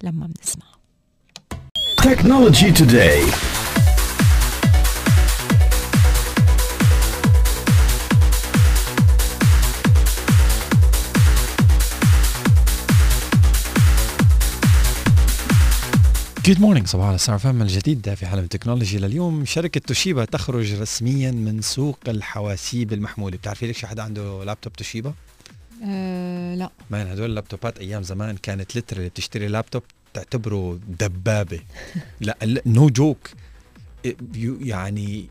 لما 0.03 0.27
بنسمع. 0.27 0.65
Technology 2.01 2.71
Today. 2.71 3.72
Good 16.45 16.61
morning 16.61 16.87
صباح 16.87 17.09
الخير 17.09 17.37
فهم 17.37 17.61
الجديد 17.61 18.13
في 18.13 18.25
عالم 18.25 18.43
التكنولوجي 18.43 18.97
لليوم. 18.97 19.45
شركة 19.45 19.79
توشيبا 19.79 20.25
تخرج 20.25 20.73
رسميا 20.73 21.31
من 21.31 21.61
سوق 21.61 21.99
الحواسيب 22.07 22.93
المحمولة. 22.93 23.37
بتعرفي 23.37 23.67
ليش 23.67 23.85
حدا 23.85 24.03
عنده 24.03 24.43
لابتوب 24.43 24.73
توشيبا؟ 24.73 25.13
أه 25.83 26.55
لا. 26.55 26.69
man 26.89 27.07
هدول 27.07 27.29
اللابتوبات 27.29 27.79
أيام 27.79 28.03
زمان 28.03 28.37
كانت 28.37 28.77
literally 28.77 29.09
بتشتري 29.09 29.47
لابتوب 29.47 29.83
تعتبره 30.13 30.79
دبابة. 30.99 31.59
لا 32.21 32.37
no 32.65 32.89
joke 32.89 33.29
يعني 34.61 35.27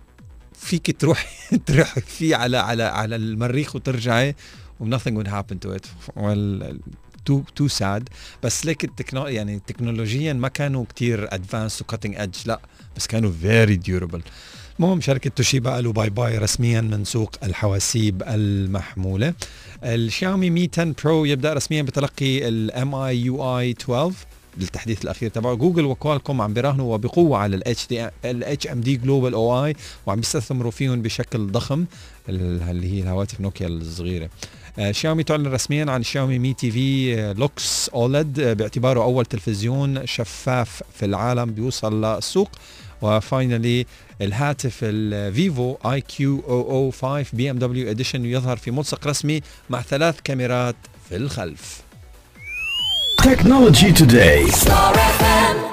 فيك 0.54 1.00
تروح 1.00 1.38
تروح 1.66 1.98
فيه 1.98 2.36
على 2.36 2.56
على 2.56 2.82
على 2.82 3.16
المريخ 3.16 3.76
وترجعي 3.76 4.34
و 4.80 4.96
nothing 4.96 5.12
would 5.12 5.28
happen 5.28 5.56
to 5.66 5.76
it. 5.76 5.86
too 7.24 7.42
too 7.56 7.68
sad 7.68 8.08
بس 8.42 8.66
ليك 8.66 8.84
التكنو 8.84 9.26
يعني 9.26 9.60
تكنولوجيا 9.66 10.32
ما 10.32 10.48
كانوا 10.48 10.84
كتير 10.88 11.34
advanced 11.34 11.82
و 11.82 11.86
cutting 11.86 12.16
edge 12.16 12.36
لا 12.46 12.60
بس 12.96 13.06
كانوا 13.06 13.32
very 13.40 13.76
durable 13.76 14.22
المهم 14.78 15.00
شركة 15.00 15.30
توشيبا 15.30 15.70
قالوا 15.74 15.92
bye 15.92 16.10
bye 16.10 16.38
رسميا 16.38 16.80
من 16.80 17.04
سوق 17.04 17.30
الحواسيب 17.44 18.22
المحمولة. 18.26 19.34
ال 19.84 19.94
Xiaomi 19.94 20.50
Mi 20.50 20.70
10 20.72 20.94
Pro 21.04 21.24
يبدأ 21.24 21.52
رسميا 21.52 21.82
بتلقي 21.82 22.48
ال 22.48 22.94
MIUI 22.94 23.70
12 23.70 24.14
التحديث 24.60 25.04
الأخير 25.04 25.30
تبعه. 25.30 25.54
Google 25.54 25.84
و 25.84 25.90
Qualcomm 25.90 26.40
عم 26.40 26.54
بيراهنوا 26.54 26.94
وبقوة 26.94 27.38
على 27.38 27.56
ال 27.56 27.86
HD 27.88 28.08
ال 28.24 28.66
HMD 28.66 28.96
Global 28.96 29.34
Oy 29.34 29.76
وعم 30.06 30.20
بيستثمروا 30.20 30.70
فيهم 30.70 31.02
بشكل 31.02 31.46
ضخم 31.46 31.84
ال- 32.28 32.62
اللي 32.70 32.92
هي 32.94 33.02
الهواتف 33.02 33.40
نوكيا 33.40 33.66
الصغيرة. 33.66 34.28
شاومي 34.90 35.22
تعلن 35.22 35.46
رسميا 35.46 35.90
عن 35.90 36.02
Xiaomi 36.02 36.38
Mi 36.38 36.54
TV 36.54 37.14
آه، 37.20 37.32
Lux 37.32 37.88
OLED 37.88 38.40
آه، 38.40 38.52
باعتباره 38.52 39.02
أول 39.02 39.26
تلفزيون 39.26 40.06
شفاف 40.06 40.82
في 40.94 41.04
العالم 41.04 41.50
بيوصل 41.50 42.04
للسوق. 42.04 42.50
و 43.02 43.13
finally 43.13 43.86
الهاتف 44.20 44.78
الفيفو 44.82 45.76
آي 45.86 46.00
كيو 46.00 46.42
أو 46.48 46.70
أو 46.70 46.90
5 46.90 47.26
بي 47.32 47.50
إم 47.50 47.58
دبليو 47.58 47.90
إديشن 47.90 48.26
يظهر 48.26 48.56
في 48.56 48.70
ملصق 48.70 49.06
رسمي 49.06 49.40
مع 49.70 49.82
ثلاث 49.82 50.20
كاميرات 50.24 50.76
في 51.08 51.16
الخلف. 51.16 51.82
Technology 53.22 53.92
Today. 53.92 55.71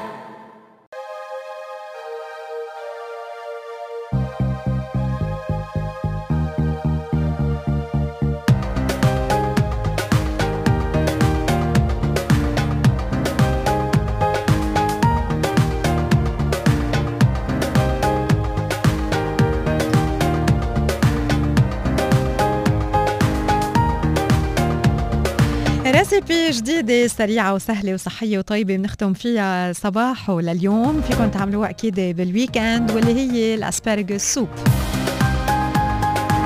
recipe 26.29 26.51
جديدة 26.57 27.07
سريعة 27.07 27.53
وسهلة 27.53 27.93
وصحية 27.93 28.37
وطيبة 28.37 28.75
بنختم 28.75 29.13
فيها 29.13 29.73
صباحو 29.73 30.41
لليوم 30.41 31.01
فيكم 31.01 31.29
تعملوها 31.29 31.69
أكيد 31.69 31.95
بال 31.95 32.17
weekend 32.17 32.91
واللي 32.91 33.13
هي 33.13 33.55
ال 33.55 33.62
asparagus 33.62 34.21
soup. 34.21 34.47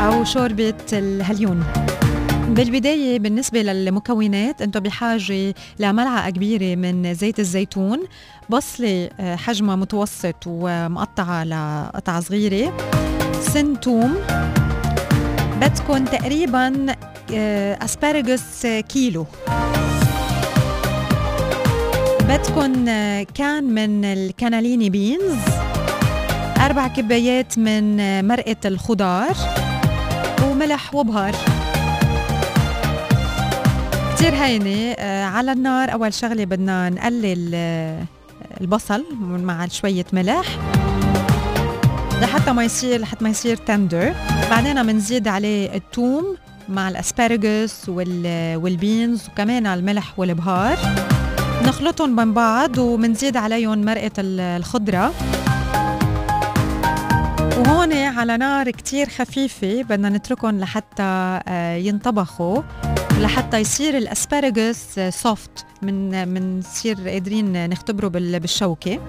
أو 0.06 0.24
شوربة 0.24 0.74
الهليون. 0.94 1.64
بالبداية 2.50 3.20
بالنسبة 3.20 3.62
للمكونات 3.62 4.62
أنتم 4.62 4.80
بحاجة 4.80 5.54
لملعقة 5.80 6.30
كبيرة 6.30 6.76
من 6.76 7.14
زيت 7.14 7.40
الزيتون 7.40 8.00
بصلة 8.50 9.10
آه، 9.20 9.36
حجمها 9.36 9.76
متوسط 9.76 10.36
ومقطعة 10.48 11.44
لقطع 11.44 12.20
صغيرة 12.20 12.78
سن 13.42 13.80
توم. 13.80 14.16
بدكم 15.62 16.06
تقريبا 16.06 16.86
اسبارجوس 17.84 18.66
آه، 18.66 18.80
كيلو. 18.80 19.26
بدكم 22.30 22.88
آه، 22.90 23.26
كان 23.36 23.64
من 23.64 24.06
الكاناليني 24.06 24.90
بينز. 24.90 25.40
أربع 26.58 26.88
كبايات 26.88 27.58
من 27.58 28.00
آه، 28.00 28.22
مرقة 28.22 28.56
الخضار 28.66 29.36
وملح 30.44 30.96
وبهار. 30.96 31.36
كتير 34.16 34.34
هينة 34.34 34.96
آه، 35.00 35.26
على 35.26 35.52
النار. 35.52 35.94
أول 35.94 36.14
شغلة 36.14 36.46
بدنا 36.46 36.90
نقلل 36.90 37.52
آه، 37.56 38.04
البصل 38.62 39.06
مع 39.22 39.68
شوية 39.68 40.06
ملح 40.14 40.46
لحتى 42.22 42.52
ما 42.52 42.64
يصير 42.64 43.00
لحتى 43.02 43.24
ما 43.24 43.30
يصير 43.30 43.58
tender. 43.58 44.14
بعدين 44.50 44.84
بنزيد 44.84 45.28
عليه 45.28 45.76
الثوم. 45.76 46.38
مع 46.70 46.90
ال 46.90 47.00
asparagus 47.00 47.90
وال 47.90 48.24
وال 48.58 48.78
beans 48.78 49.28
وكمان 49.30 49.68
الملح 49.68 50.20
والبهار. 50.20 50.78
نخلطهم 51.68 52.16
مع 52.16 52.34
بعض 52.34 52.78
وبنزيد 52.78 53.38
عليهم 53.38 53.86
مرقة 53.86 54.12
ال- 54.18 54.40
الخضرة. 54.40 55.12
وهون 57.58 57.94
على 57.94 58.38
نار 58.38 58.72
كتير 58.72 59.10
خفيفة 59.10 59.84
بدنا 59.84 60.10
نتركهم 60.10 60.60
لحتى 60.60 61.40
آه، 61.48 61.76
ينطبخوا 61.76 62.62
لحتى 63.22 63.58
يصير 63.58 63.98
ال 63.98 64.08
asparagus 64.08 65.00
soft 65.10 65.66
من 65.82 66.28
من 66.28 66.60
نصير 66.60 67.10
قادرين 67.10 67.70
نختبره 67.70 68.08
بال- 68.08 68.40
بالشوكة. 68.40 69.00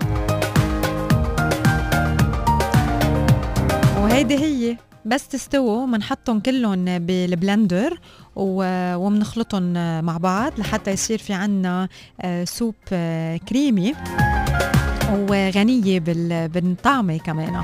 وهيدي 3.98 4.38
هي. 4.38 4.76
بس 5.06 5.28
تستووا 5.28 5.86
بنحطهم 5.86 6.40
كلهم 6.40 6.84
بال 6.98 7.20
blender 7.20 7.98
وبنخلطهم 8.36 9.72
مع 10.04 10.16
بعض 10.16 10.60
لحتى 10.60 10.90
يصير 10.90 11.18
في 11.18 11.32
عنا 11.32 11.88
آه، 12.20 12.44
soup 12.44 12.74
آه، 12.92 13.36
كريمي 13.36 13.94
وغنية 15.12 16.00
بال- 16.00 16.48
بالطعمة 16.48 17.18
كمان. 17.18 17.62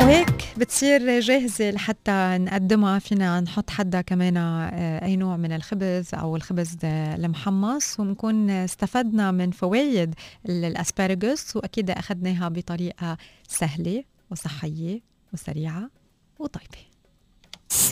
وهيك 0.00 0.44
بتصير 0.56 1.20
جاهزة 1.20 1.70
لحتى 1.70 2.38
نقدمها 2.40 2.98
فينا 2.98 3.40
نحط 3.40 3.70
حدها 3.70 4.00
كمان 4.00 4.36
آه، 4.36 5.04
أي 5.04 5.16
نوع 5.16 5.36
من 5.36 5.52
الخبز 5.52 6.14
أو 6.14 6.36
الخبز 6.36 6.76
المحمص. 6.84 8.00
ونكون 8.00 8.50
استفدنا 8.50 9.30
من 9.30 9.50
فوائد 9.50 10.14
ال- 10.48 10.64
الأسبارجوس 10.64 11.56
وأكيد 11.56 11.90
أخذناها 11.90 12.48
بطريقة 12.48 13.16
سهلة. 13.48 14.04
وصحية 14.30 15.00
وسريعة 15.32 15.90
وطيبة. 16.38 16.87